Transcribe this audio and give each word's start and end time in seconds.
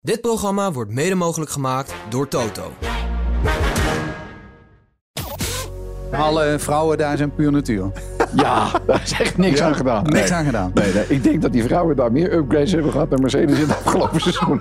Dit 0.00 0.20
programma 0.20 0.72
wordt 0.72 0.90
mede 0.90 1.14
mogelijk 1.14 1.50
gemaakt 1.50 1.94
door 2.08 2.28
Toto. 2.28 2.72
Alle 6.12 6.54
vrouwen 6.58 6.98
daar 6.98 7.16
zijn 7.16 7.34
puur 7.34 7.52
natuur. 7.52 7.90
Ja, 8.36 8.70
daar 8.86 9.02
is 9.02 9.12
echt 9.12 9.36
niks 9.36 9.58
Ja, 9.58 9.66
aan 9.66 9.74
gedaan. 9.74 10.02
Niks 10.04 10.30
Nee. 10.30 10.38
aan 10.38 10.44
gedaan. 10.44 10.70
Nee, 10.74 10.92
nee, 10.92 11.04
ik 11.08 11.22
denk 11.22 11.42
dat 11.42 11.52
die 11.52 11.62
vrouwen 11.62 11.96
daar 11.96 12.12
meer 12.12 12.32
upgrades 12.32 12.72
hebben 12.72 12.92
gehad 12.92 13.10
dan 13.10 13.20
Mercedes 13.20 13.58
in 13.58 13.68
het 13.68 13.76
afgelopen 13.84 14.20
seizoen. 14.20 14.60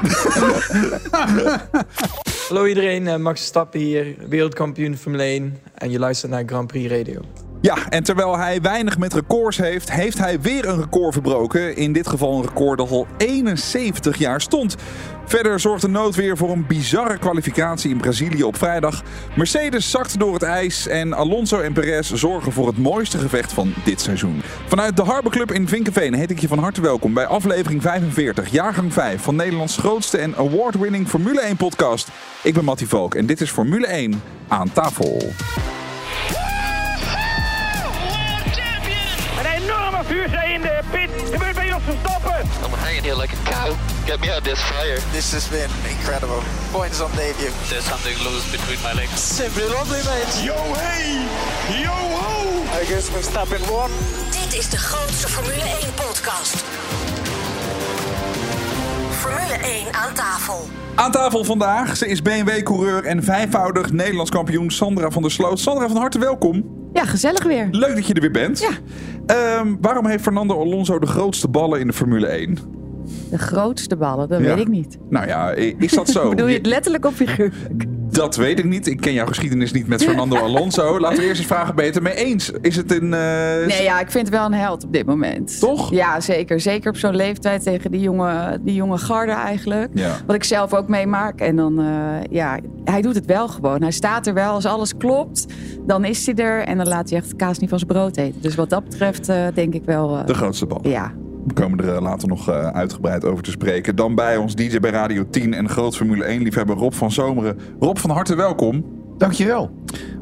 Hallo 2.48 2.66
iedereen, 2.66 3.08
eh, 3.08 3.16
Max 3.16 3.40
Verstappen 3.40 3.80
hier, 3.80 4.16
wereldkampioen 4.30 4.98
Formule 4.98 5.24
1 5.24 5.58
en 5.74 5.92
je 5.92 6.00
luistert 6.00 6.32
naar 6.32 6.44
Grand 6.46 6.68
Prix 6.68 6.92
Radio. 6.92 7.22
Ja, 7.62 7.90
en 7.90 8.04
terwijl 8.04 8.38
hij 8.38 8.62
weinig 8.62 8.98
met 8.98 9.14
records 9.14 9.58
heeft, 9.58 9.92
heeft 9.92 10.18
hij 10.18 10.42
weer 10.42 10.68
een 10.68 10.80
record 10.80 11.14
verbroken. 11.14 11.76
In 11.76 11.94
dit 11.94 12.08
geval 12.08 12.36
een 12.36 12.44
record 12.44 12.78
dat 12.78 12.92
al 12.92 13.08
71 13.18 14.18
jaar 14.18 14.42
stond. 14.42 14.76
Verder 15.26 15.60
zorgt 15.60 15.82
de 15.82 15.88
noodweer 15.88 16.38
voor 16.38 16.50
een 16.50 16.68
bizarre 16.68 17.18
kwalificatie 17.18 17.92
in 17.92 17.98
Brazilië 17.98 18.44
op 18.44 18.58
vrijdag. 18.58 19.04
Mercedes 19.36 19.92
zakt 19.92 20.20
door 20.20 20.34
het 20.34 20.44
ijs 20.44 20.88
en 20.88 21.14
Alonso 21.14 21.60
en 21.60 21.74
Perez 21.74 22.12
zorgen 22.12 22.52
voor 22.52 22.68
het 22.68 22.78
mooiste 22.78 23.18
gevecht 23.18 23.54
van 23.54 23.74
dit 23.86 24.02
seizoen. 24.02 24.42
Vanuit 24.68 24.98
de 24.98 25.04
Harbor 25.04 25.32
Club 25.32 25.52
in 25.52 25.68
Vinkenveen 25.68 26.14
heet 26.14 26.32
ik 26.32 26.40
je 26.40 26.48
van 26.48 26.60
harte 26.60 26.82
welkom 26.82 27.14
bij 27.14 27.26
aflevering 27.26 27.82
45, 27.82 28.50
jaargang 28.50 28.94
5 28.94 29.22
van 29.22 29.36
Nederlands 29.36 29.78
grootste 29.78 30.18
en 30.18 30.36
award-winning 30.36 31.08
Formule 31.08 31.42
1 31.42 31.58
podcast. 31.58 32.08
Ik 32.44 32.54
ben 32.54 32.64
Mattie 32.64 32.88
Valk 32.88 33.16
en 33.16 33.26
dit 33.26 33.42
is 33.42 33.52
Formule 33.52 33.88
1 33.88 34.22
aan 34.48 34.72
tafel. 34.74 35.34
Vuurzee 40.18 40.54
in 40.54 40.62
de 40.62 40.80
pit. 40.92 41.10
Gebeurt 41.32 41.56
bij 41.56 41.74
ons 41.74 41.84
Verstappen. 41.84 42.40
I'm 42.66 42.74
hanging 42.86 43.04
here 43.08 43.18
like 43.22 43.34
a 43.38 43.42
cow. 43.52 43.70
Get 44.06 44.20
me 44.20 44.28
out 44.34 44.38
of 44.38 44.48
this 44.52 44.62
fire. 44.72 45.00
This 45.12 45.32
has 45.32 45.46
been 45.50 45.72
incredible. 45.94 46.42
Points 46.72 47.00
on 47.02 47.12
debut. 47.16 47.54
There's 47.70 47.88
something 47.94 48.18
loose 48.28 48.46
between 48.58 48.80
my 48.88 48.94
legs. 49.02 49.36
Simply 49.36 49.66
lovely, 49.78 50.02
mate. 50.10 50.34
Yo 50.50 50.60
hey, 50.84 51.08
yo 51.86 51.96
ho. 52.22 52.34
I 52.80 52.84
guess 52.90 53.06
Verstappen 53.10 53.64
won. 53.74 53.90
Dit 54.40 54.60
is 54.60 54.70
de 54.70 54.78
grootste 54.78 55.28
Formule 55.28 55.68
1 55.82 55.94
podcast. 56.04 56.56
Formule 59.22 59.58
1 59.64 59.94
aan 59.94 60.14
tafel. 60.14 60.70
Aan 60.96 61.12
tafel 61.12 61.44
vandaag, 61.44 61.98
ze 61.98 62.08
is 62.08 62.22
BMW-coureur 62.22 63.06
en 63.06 63.24
vijfvoudig 63.24 63.92
Nederlands 63.92 64.32
kampioen 64.32 64.72
Sandra 64.72 65.10
van 65.10 65.22
der 65.22 65.32
Sloot. 65.32 65.60
Sandra, 65.60 65.88
van 65.88 65.98
harte 65.98 66.20
welkom. 66.20 66.77
Ja, 66.98 67.06
gezellig 67.06 67.44
weer. 67.44 67.68
Leuk 67.72 67.96
dat 67.96 68.08
je 68.08 68.14
er 68.14 68.22
weer 68.22 68.32
bent. 68.32 68.60
Ja. 68.60 68.70
Ehm, 69.26 69.76
waarom 69.82 70.06
heeft 70.06 70.24
Fernando 70.24 70.60
Alonso 70.60 71.00
de 71.00 71.06
grootste 71.06 71.48
ballen 71.48 71.80
in 71.80 71.88
de 71.88 71.94
Formule 71.94 72.28
1? 72.28 72.58
De 73.30 73.38
grootste 73.38 73.96
ballen, 73.96 74.30
dat 74.30 74.40
Ja. 74.40 74.46
weet 74.46 74.58
ik 74.58 74.68
niet. 74.68 74.98
Nou 75.10 75.28
ja, 75.28 75.52
is 75.52 75.92
dat 75.92 76.10
zo? 76.10 76.30
Bedoel 76.36 76.48
je 76.48 76.58
het 76.58 76.66
letterlijk 76.66 77.06
of 77.06 77.14
figuurlijk? 77.16 77.86
Dat 78.18 78.36
weet 78.36 78.60
ik 78.60 78.66
niet. 78.66 78.88
Ik 78.88 79.02
ken 79.02 79.14
jouw 79.14 79.26
geschiedenis 79.26 79.72
niet 79.72 79.88
met 79.88 80.04
Fernando 80.04 80.36
Alonso. 80.48 81.00
Laten 81.00 81.18
we 81.20 81.24
eerst 81.26 81.40
eens 81.40 81.48
vragen, 81.48 81.76
het 81.84 81.96
ermee 81.96 82.14
eens? 82.14 82.52
Is 82.62 82.76
het 82.76 82.92
een... 82.92 83.14
eh, 83.14 83.68
Nee, 83.68 83.84
ja, 83.84 84.00
ik 84.00 84.12
vind 84.12 84.26
het 84.28 84.36
wel 84.36 84.46
een 84.46 84.54
held 84.54 84.84
op 84.84 84.94
dit 84.94 85.06
moment. 85.06 85.60
Toch? 85.60 85.92
Ja, 85.92 86.20
zeker. 86.20 86.60
Zeker 86.60 86.90
op 86.90 86.98
zo'n 86.98 87.16
leeftijd 87.16 87.64
tegen 87.64 87.92
die 87.92 88.00
jonge, 88.02 88.60
die 88.62 88.74
jonge 88.74 88.98
garde 88.98 89.32
eigenlijk. 89.32 89.90
Ja. 89.94 90.16
Wat 90.26 90.36
ik 90.36 90.44
zelf 90.44 90.74
ook 90.74 90.88
meemaak. 90.88 91.40
En 91.40 91.56
dan, 91.56 91.80
eh, 91.80 91.86
ja, 92.30 92.60
hij 92.86 93.02
doet 93.02 93.16
het 93.16 93.26
wel 93.26 93.48
gewoon. 93.48 93.82
Hij 93.82 93.92
staat 93.92 94.28
er 94.28 94.34
wel. 94.34 94.52
Als 94.54 94.66
alles 94.66 94.98
klopt, 94.98 95.46
dan 95.88 96.06
is 96.06 96.26
hij 96.26 96.36
er. 96.36 96.64
En 96.64 96.78
dan 96.78 96.88
laat 96.88 97.10
hij 97.10 97.20
echt 97.20 97.36
kaas 97.36 97.58
niet 97.60 97.70
van 97.70 97.80
zijn 97.80 97.92
brood 97.92 98.18
eten. 98.18 98.42
Dus 98.42 98.56
wat 98.56 98.70
dat 98.70 98.84
betreft 98.84 99.30
eh, 99.30 99.46
denk 99.54 99.74
ik 99.74 99.84
wel... 99.86 100.26
De 100.26 100.34
grootste 100.34 100.66
bal. 100.66 100.80
ja. 100.84 101.12
We 101.48 101.54
komen 101.54 101.80
er 101.80 101.96
eh, 101.96 102.02
later 102.02 102.28
nog 102.28 102.50
eh, 102.50 102.68
uitgebreid 102.68 103.26
over 103.26 103.44
te 103.44 103.52
spreken. 103.52 103.96
Dan 103.96 104.16
bij 104.16 104.38
ons 104.38 104.56
DJ 104.56 104.80
bij 104.80 104.92
Radio 104.92 105.30
10 105.30 105.54
en 105.54 105.70
groot 105.70 105.96
Formule 105.96 106.38
1-liefhebber 106.40 106.76
Rob 106.76 106.94
van 106.94 107.12
Zomeren. 107.12 107.60
Rob, 107.80 107.98
van 107.98 108.10
harte 108.10 108.36
welkom. 108.36 108.86
Dankjewel. 109.18 109.72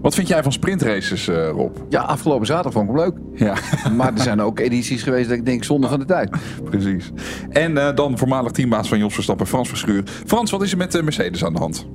Wat 0.02 0.16
vind 0.16 0.28
jij 0.28 0.44
van 0.44 0.52
sprintraces, 0.52 1.28
eh, 1.28 1.50
Rob? 1.50 1.76
Ja, 1.90 2.02
afgelopen 2.02 2.46
zaterdag 2.46 2.74
vond 2.74 2.90
ik 2.90 2.96
hem 2.96 3.04
leuk. 3.04 3.40
Ja. 3.40 3.56
Maar 3.98 4.14
er 4.14 4.22
zijn 4.22 4.42
ook 4.42 4.60
edities 4.60 5.04
geweest 5.04 5.30
dat 5.30 5.38
ik 5.38 5.46
denk 5.46 5.64
zonde 5.64 5.88
van 5.88 6.00
de 6.00 6.06
tijd. 6.06 6.30
Precies. 6.70 7.12
En 7.50 7.78
eh, 7.78 7.96
dan 7.96 8.18
voormalig 8.18 8.52
teambaas 8.52 8.88
van 8.88 8.98
Jos 8.98 9.14
Verstappen, 9.14 9.48
Frans 9.48 9.70
Verschuur. 9.70 10.04
Frans, 10.26 10.52
wat 10.52 10.62
is 10.62 10.72
er 10.72 10.78
met 10.78 10.92
de 10.92 11.04
Mercedes 11.04 11.46
aan 11.46 11.54
de 11.54 11.60
hand? 11.60 11.88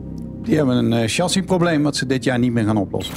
Die 0.42 0.56
hebben 0.56 0.76
een 0.76 0.92
eh, 0.92 1.08
chassisprobleem 1.08 1.82
wat 1.82 1.96
ze 1.96 2.06
dit 2.06 2.24
jaar 2.24 2.38
niet 2.38 2.52
meer 2.52 2.64
gaan 2.64 2.76
oplossen. 2.76 3.14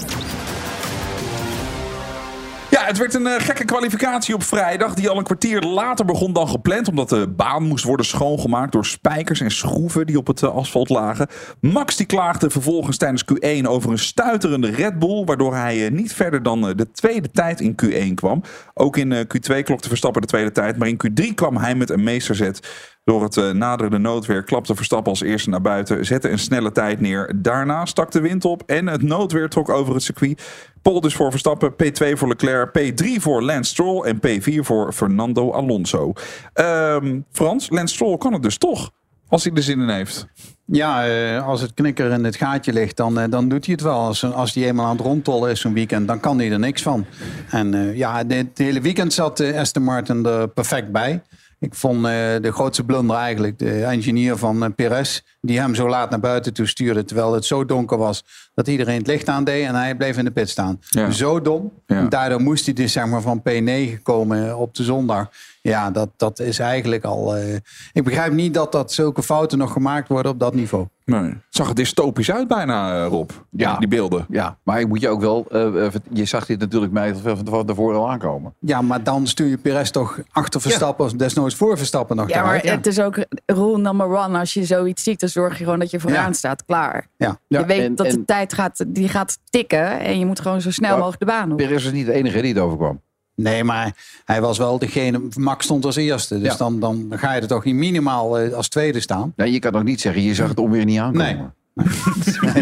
Het 2.86 2.98
werd 2.98 3.14
een 3.14 3.28
eh, 3.28 3.42
gekke 3.42 3.66
kwalificatie 3.66 4.36
op 4.36 4.44
vrijdag. 4.44 4.94
Die 4.94 5.10
al 5.10 5.18
een 5.18 5.24
kwartier 5.24 5.62
later 5.62 6.06
begon 6.06 6.34
dan 6.34 6.48
gepland. 6.50 6.88
Omdat 6.88 7.10
de 7.10 7.28
baan 7.28 7.64
moest 7.64 7.84
worden 7.84 8.06
schoongemaakt 8.06 8.72
door 8.72 8.86
spijkers 8.86 9.42
en 9.42 9.52
schroeven 9.52 10.06
die 10.06 10.18
op 10.18 10.28
het 10.28 10.44
eh, 10.44 10.56
asfalt 10.56 10.90
lagen. 10.90 11.28
Max 11.60 11.96
die 11.96 12.06
klaagde 12.06 12.50
vervolgens 12.50 12.98
tijdens 12.98 13.24
Q1 13.24 13.68
over 13.68 13.92
een 13.92 14.00
stuiterende 14.00 14.70
Red 14.70 15.00
Bull. 15.00 15.24
Waardoor 15.26 15.56
hij 15.56 15.86
eh, 15.86 15.92
niet 15.92 16.14
verder 16.14 16.44
dan 16.44 16.62
de 16.62 16.92
tweede 16.92 17.32
tijd 17.32 17.60
in 17.60 17.76
Q1 17.86 18.14
kwam. 18.14 18.44
Ook 18.74 18.98
in 18.98 19.12
eh, 19.12 19.20
Q2 19.20 19.64
klokte 19.64 19.88
Verstappen 19.88 20.22
de 20.22 20.28
tweede 20.28 20.52
tijd. 20.52 20.78
Maar 20.78 20.88
in 20.88 21.02
Q3 21.08 21.34
kwam 21.36 21.58
hij 21.58 21.76
met 21.76 21.90
een 21.90 22.04
meesterzet. 22.04 22.68
Door 23.04 23.24
het 23.24 23.38
eh, 23.38 23.50
naderende 23.50 23.98
noodweer 23.98 24.44
klapte 24.44 24.76
Verstappen 24.76 25.12
als 25.12 25.22
eerste 25.22 25.50
naar 25.50 25.62
buiten. 25.62 26.06
Zette 26.06 26.30
een 26.30 26.40
snelle 26.40 26.72
tijd 26.72 27.00
neer. 27.00 27.34
Daarna 27.36 27.86
stak 27.86 28.12
de 28.12 28.22
wind 28.22 28.46
op 28.46 28.64
en 28.66 28.88
het 28.88 29.02
noodweer 29.02 29.50
trok 29.50 29.70
over 29.70 29.94
het 29.94 30.04
circuit. 30.04 30.44
Pole 30.82 31.02
dus 31.02 31.16
voor 31.16 31.32
Verstappen, 31.32 31.72
P2 31.72 32.14
voor 32.14 32.28
Leclerc, 32.28 32.70
P3 32.80 33.22
voor 33.22 33.42
Lance 33.42 33.72
Stroll 33.72 34.04
en 34.04 34.18
P4 34.18 34.60
voor 34.60 34.94
Fernando 34.94 35.52
Alonso. 35.52 36.14
Ehm, 36.54 37.20
Frans, 37.32 37.70
Lance 37.70 37.94
Stroll 37.94 38.18
kan 38.18 38.34
het 38.34 38.44
dus 38.44 38.58
toch, 38.58 38.92
als 39.28 39.44
hij 39.44 39.54
er 39.54 39.64
zin 39.64 39.80
in 39.80 39.90
heeft. 39.90 40.28
Ja, 40.66 41.08
eh, 41.08 41.48
als 41.48 41.62
het 41.62 41.74
knikker 41.74 42.12
in 42.12 42.24
het 42.24 42.36
gaatje 42.36 42.74
ligt, 42.74 42.98
dan, 42.98 43.20
eh, 43.20 43.30
dan 43.30 43.50
doet 43.50 43.66
hij 43.66 43.74
het 43.74 43.84
wel. 43.84 44.00
Als, 44.00 44.24
als 44.24 44.54
hij 44.54 44.64
eenmaal 44.64 44.86
aan 44.86 44.96
het 44.98 45.06
rondtollen 45.06 45.52
is 45.52 45.62
zo'n 45.62 45.74
weekend, 45.74 46.08
dan 46.08 46.20
kan 46.20 46.38
hij 46.38 46.52
er 46.52 46.60
niks 46.60 46.82
van. 46.82 47.06
En 47.50 47.96
ja, 47.96 48.24
dit 48.24 48.58
hele 48.58 48.82
weekend 48.82 49.14
zat 49.14 49.40
Aston 49.40 49.84
Martin 49.84 50.26
er 50.26 50.48
perfect 50.48 50.92
bij. 50.92 51.22
Ik 51.64 51.76
vond 51.76 51.98
eh, 51.98 52.12
de 52.42 52.52
grootste 52.52 52.84
blunder 52.84 53.16
eigenlijk 53.16 53.60
de 53.60 53.84
engineer 53.84 54.38
van 54.38 54.64
eh, 54.64 54.70
Perez... 54.76 55.22
die 55.42 55.60
hem 55.60 55.76
zo 55.76 55.90
laat 55.90 56.10
naar 56.10 56.20
buiten 56.20 56.54
toe 56.54 56.66
stuurde... 56.66 57.06
terwijl 57.06 57.34
het 57.34 57.46
zo 57.46 57.66
donker 57.66 57.98
was 57.98 58.24
dat 58.54 58.68
iedereen 58.68 58.98
het 58.98 59.08
licht 59.08 59.28
aandeed... 59.30 59.66
en 59.66 59.76
hij 59.76 59.96
bleef 59.96 60.18
in 60.18 60.26
de 60.26 60.32
pit 60.32 60.50
staan. 60.50 60.80
Ja. 60.90 61.12
Zo 61.12 61.42
dom. 61.42 61.72
Ja. 61.88 62.06
Daardoor 62.06 62.42
moest 62.42 62.66
hij 62.66 62.74
dus 62.74 62.92
zeg 62.92 63.06
maar, 63.06 63.22
van 63.22 63.44
P9 63.50 64.02
komen 64.02 64.58
op 64.58 64.76
de 64.76 64.84
zondag. 64.84 65.30
Ja, 65.62 65.92
dat, 65.92 66.10
dat 66.18 66.40
is 66.40 66.60
eigenlijk 66.60 67.04
al... 67.04 67.36
eh, 67.36 67.56
ik 67.94 68.04
begrijp 68.04 68.34
niet 68.34 68.54
dat, 68.54 68.72
dat 68.72 68.92
zulke 68.92 69.24
fouten 69.24 69.58
nog 69.58 69.72
gemaakt 69.72 70.08
worden 70.08 70.32
op 70.32 70.40
dat 70.40 70.54
niveau. 70.54 70.88
Nee. 71.06 71.22
Het 71.22 71.42
zag 71.50 71.68
er 71.70 71.76
dystopisch 71.76 72.32
uit 72.32 72.48
bijna, 72.48 73.04
eh, 73.04 73.08
Rob. 73.10 73.30
Ja. 73.50 73.78
Die 73.78 73.88
beelden. 73.88 74.26
Ja, 74.30 74.58
maar 74.64 74.80
ik 74.80 74.88
moet 74.88 75.02
je 75.02 75.10
ook 75.10 75.22
wel... 75.22 75.46
eh, 75.52 75.86
eh, 75.86 75.94
je 76.10 76.26
zag 76.26 76.46
dit 76.46 76.60
natuurlijk 76.60 76.92
mij 76.92 77.16
van 77.16 77.66
tevoren 77.66 77.98
al 78.00 78.10
aankomen. 78.12 78.54
Ja, 78.60 78.82
maar 78.82 79.04
dan 79.04 79.28
stuur 79.28 79.48
je 79.48 79.58
Perez 79.58 79.90
toch 79.90 80.20
achter 80.32 80.62
Verstappen... 80.62 81.06
of 81.06 81.12
desnoods 81.12 81.56
voor 81.56 81.78
Verstappen 81.78 82.16
nog 82.16 82.30
Ja, 82.30 82.44
maar 82.44 82.62
het 82.64 82.88
is 82.88 83.00
ook 83.00 83.16
rule 83.46 83.78
number 83.78 84.08
one. 84.08 84.40
Als 84.40 84.54
je 84.54 84.66
zoiets 84.66 85.04
ziet, 85.04 85.20
dan 85.20 85.30
zorg 85.30 85.58
je 85.58 85.64
gewoon 85.64 85.80
dat 85.80 85.92
je 85.92 86.00
vooraan 86.00 86.28
Ja. 86.28 86.34
staat. 86.34 86.66
Klaar. 86.66 87.08
Ja. 87.18 87.38
je 87.48 87.66
weet 87.66 87.80
en- 87.80 87.96
dat 87.96 88.06
de 88.06 88.12
en- 88.12 88.26
tijd 88.26 88.54
gaat, 88.54 88.84
die 88.88 89.10
gaat 89.10 89.38
tikken. 89.50 90.00
En 90.00 90.20
je 90.20 90.26
moet 90.26 90.40
gewoon 90.40 90.62
zo 90.62 90.72
snel 90.72 90.90
Ja. 90.92 90.96
mogelijk 90.98 91.20
de 91.20 91.26
baan 91.26 91.52
op. 91.52 91.58
Perez 91.58 91.86
is 91.86 91.92
niet 91.92 92.06
de 92.06 92.14
enige 92.14 92.42
die 92.42 92.54
het 92.54 92.64
overkwam. 92.64 93.02
Nee, 93.36 93.64
maar 93.64 93.96
hij 94.26 94.42
was 94.42 94.58
wel 94.58 94.80
degene... 94.80 95.22
Max 95.38 95.66
stond 95.66 95.86
als 95.86 95.96
eerste. 95.96 96.40
Dus 96.40 96.52
Ja. 96.52 96.58
dan, 96.58 96.80
dan 96.80 97.08
ga 97.10 97.34
je 97.34 97.42
er 97.42 97.48
toch 97.48 97.64
niet 97.64 97.76
minimaal 97.76 98.40
eh, 98.40 98.54
als 98.54 98.68
tweede 98.68 99.00
staan. 99.00 99.34
Nee, 99.36 99.52
je 99.52 99.60
kan 99.60 99.76
ook 99.76 99.84
niet 99.84 100.02
zeggen, 100.02 100.22
je 100.22 100.34
zag 100.36 100.50
het 100.50 100.60
onweer 100.60 100.86
niet 100.86 101.00
aankomen. 101.00 101.54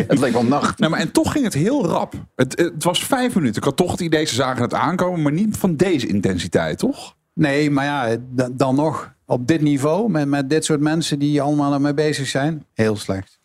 het 0.07 0.19
leek 0.19 0.33
wel 0.33 0.43
nacht. 0.43 0.79
Nou, 0.79 0.91
maar 0.91 0.99
en 0.99 1.11
toch 1.11 1.31
ging 1.31 1.43
het 1.43 1.53
heel 1.53 1.85
rap. 1.85 2.13
Het, 2.35 2.59
het 2.59 2.83
was 2.83 3.03
vijf 3.05 3.35
minuten. 3.35 3.57
Ik 3.57 3.63
had 3.63 3.77
toch 3.77 3.91
het 3.91 3.99
idee, 3.99 4.25
ze 4.25 4.35
zagen 4.35 4.61
het 4.61 4.73
aankomen, 4.73 5.21
maar 5.21 5.31
niet 5.31 5.57
van 5.57 5.75
deze 5.75 6.07
intensiteit, 6.07 6.77
toch? 6.77 7.15
Nee, 7.33 7.71
maar 7.71 7.85
ja, 7.85 8.17
dan 8.51 8.75
nog. 8.75 9.13
Op 9.25 9.47
dit 9.47 9.61
niveau, 9.61 10.09
met, 10.09 10.27
met 10.27 10.49
dit 10.49 10.65
soort 10.65 10.79
mensen 10.79 11.19
die 11.19 11.41
allemaal 11.41 11.73
ermee 11.73 11.93
bezig 11.93 12.27
zijn. 12.27 12.65
Heel 12.73 12.95
slecht. 12.97 13.39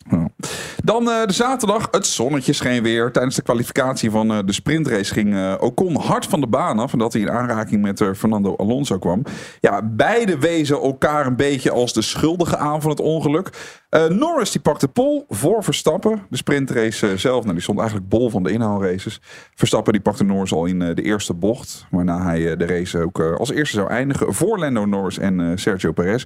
Dan 0.83 1.09
eh, 1.09 1.25
de 1.25 1.33
zaterdag. 1.33 1.87
Het 1.91 2.05
zonnetje 2.05 2.53
scheen 2.53 2.83
weer. 2.83 3.11
Tijdens 3.11 3.35
de 3.35 3.41
kwalificatie 3.41 4.11
van 4.11 4.31
eh, 4.31 4.37
de 4.45 4.53
sprintrace 4.53 5.13
ging 5.13 5.35
eh, 5.35 5.53
Ocon 5.59 5.95
hard 5.95 6.25
van 6.25 6.39
de 6.39 6.47
baan 6.47 6.79
af. 6.79 6.93
Omdat 6.93 7.13
hij 7.13 7.21
in 7.21 7.31
aanraking 7.31 7.81
met 7.81 8.03
Fernando 8.15 8.55
Alonso 8.55 8.97
kwam. 8.97 9.23
Ja, 9.59 9.81
beide 9.83 10.37
wezen 10.37 10.81
elkaar 10.81 11.25
een 11.25 11.35
beetje 11.35 11.71
als 11.71 11.93
de 11.93 12.01
schuldigen 12.01 12.59
aan 12.59 12.81
van 12.81 12.89
het 12.89 12.99
ongeluk. 12.99 13.75
Norris 14.09 14.51
die 14.51 14.61
pakte 14.61 14.87
pol 14.87 15.25
voor 15.29 15.63
Verstappen. 15.63 16.21
De 16.29 16.37
sprintrace 16.37 17.17
zelf, 17.17 17.41
nou, 17.41 17.53
die 17.53 17.63
stond 17.63 17.79
eigenlijk 17.79 18.09
bol 18.09 18.29
van 18.29 18.43
de 18.43 18.51
inhaalraces. 18.51 19.21
Verstappen 19.55 19.93
die 19.93 20.01
pakte 20.01 20.23
Norris 20.23 20.53
al 20.53 20.65
in 20.65 20.79
de 20.79 21.01
eerste 21.01 21.33
bocht. 21.33 21.85
Waarna 21.91 22.23
hij 22.23 22.55
de 22.55 22.65
race 22.65 23.01
ook 23.01 23.19
als 23.19 23.51
eerste 23.51 23.75
zou 23.75 23.89
eindigen. 23.89 24.33
Voor 24.33 24.59
Lando 24.59 24.85
Norris 24.85 25.17
en 25.17 25.59
Sergio 25.59 25.91
Perez. 25.91 26.23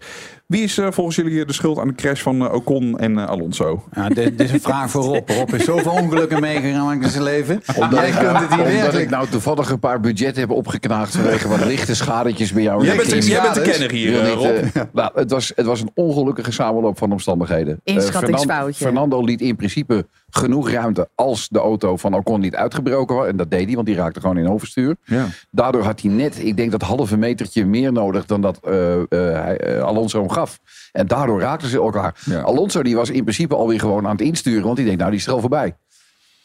Wie 0.47 0.63
is 0.63 0.79
volgens 0.89 1.15
jullie 1.15 1.45
de 1.45 1.53
schuld 1.53 1.79
aan 1.79 1.87
de 1.87 1.95
crash 1.95 2.21
van 2.21 2.51
Ocon 2.51 2.99
en 2.99 3.27
Alonso? 3.27 3.70
Ja, 3.93 4.07
dit, 4.09 4.15
dit 4.37 4.39
is 4.39 4.51
een 4.51 4.61
vraag 4.61 4.89
voor 4.91 5.03
Rob. 5.03 5.29
Rob 5.29 5.53
is 5.53 5.63
zoveel 5.63 5.91
ongelukken 5.91 6.39
meegemaakt 6.41 7.03
in 7.03 7.09
zijn 7.09 7.23
leven. 7.23 7.61
Omdat, 7.75 7.91
Jij 7.99 8.07
ik, 8.09 8.13
kunt 8.15 8.31
het 8.31 8.39
niet 8.49 8.51
omdat 8.59 8.65
werkelijk. 8.71 9.03
ik 9.03 9.09
nou 9.09 9.27
toevallig 9.27 9.69
een 9.69 9.79
paar 9.79 9.99
budgetten 9.99 10.41
heb 10.41 10.51
opgeknaagd 10.51 11.15
vanwege 11.15 11.47
wat 11.47 11.65
lichte 11.65 11.95
schadetjes 11.95 12.51
bij 12.53 12.63
jou. 12.63 12.85
Jij 12.85 12.95
bent, 12.95 13.09
de- 13.09 13.19
jij 13.27 13.41
bent 13.41 13.53
de 13.55 13.61
kenner 13.61 13.91
hier, 13.91 14.19
eh, 14.19 14.25
niet, 14.25 14.33
Rob. 14.35 14.45
eh, 14.73 14.81
nou, 14.93 15.11
het, 15.15 15.31
was, 15.31 15.51
het 15.55 15.65
was 15.65 15.81
een 15.81 15.91
ongelukkige 15.93 16.51
samenloop 16.51 16.97
van 16.97 17.11
omstandigheden. 17.11 17.79
Eh, 17.83 17.95
Inschattingsfoutje. 17.95 18.73
Fernando, 18.73 19.07
Fernando 19.07 19.21
liet 19.23 19.41
in 19.41 19.55
principe 19.55 20.07
genoeg 20.37 20.69
ruimte 20.71 21.09
als 21.15 21.47
de 21.49 21.59
auto 21.59 21.97
van 21.97 22.13
Ocon 22.15 22.39
niet 22.39 22.55
uitgebroken 22.55 23.15
was. 23.15 23.27
En 23.27 23.37
dat 23.37 23.51
deed 23.51 23.65
hij, 23.65 23.75
want 23.75 23.87
die 23.87 23.95
raakte 23.95 24.19
gewoon 24.19 24.37
in 24.37 24.49
overstuur. 24.49 24.95
Ja. 25.05 25.25
Daardoor 25.51 25.83
had 25.83 26.01
hij 26.01 26.11
net, 26.11 26.39
ik 26.43 26.57
denk 26.57 26.71
dat 26.71 26.81
halve 26.81 27.17
metertje 27.17 27.65
meer 27.65 27.91
nodig 27.91 28.25
dan 28.25 28.41
dat 28.41 28.59
eh, 28.63 28.93
eh, 28.93 29.05
hij, 29.09 29.57
eh, 29.57 29.83
Alonso 29.83 30.19
hem 30.19 30.29
gaf. 30.29 30.59
En 30.91 31.07
daardoor 31.07 31.39
raakten 31.41 31.69
ze 31.69 31.77
elkaar. 31.77 32.15
Ja. 32.25 32.41
Alonso 32.41 32.83
die 32.83 32.95
was 32.95 33.09
in 33.09 33.21
principe 33.23 33.55
alweer 33.55 33.79
gewoon 33.79 34.05
aan 34.05 34.11
het 34.11 34.21
insturen, 34.21 34.63
want 34.63 34.75
die 34.75 34.85
denkt, 34.85 34.99
nou 34.99 35.11
die 35.11 35.19
is 35.19 35.27
er 35.27 35.33
al 35.33 35.39
voorbij. 35.39 35.65
Nou, 35.67 35.75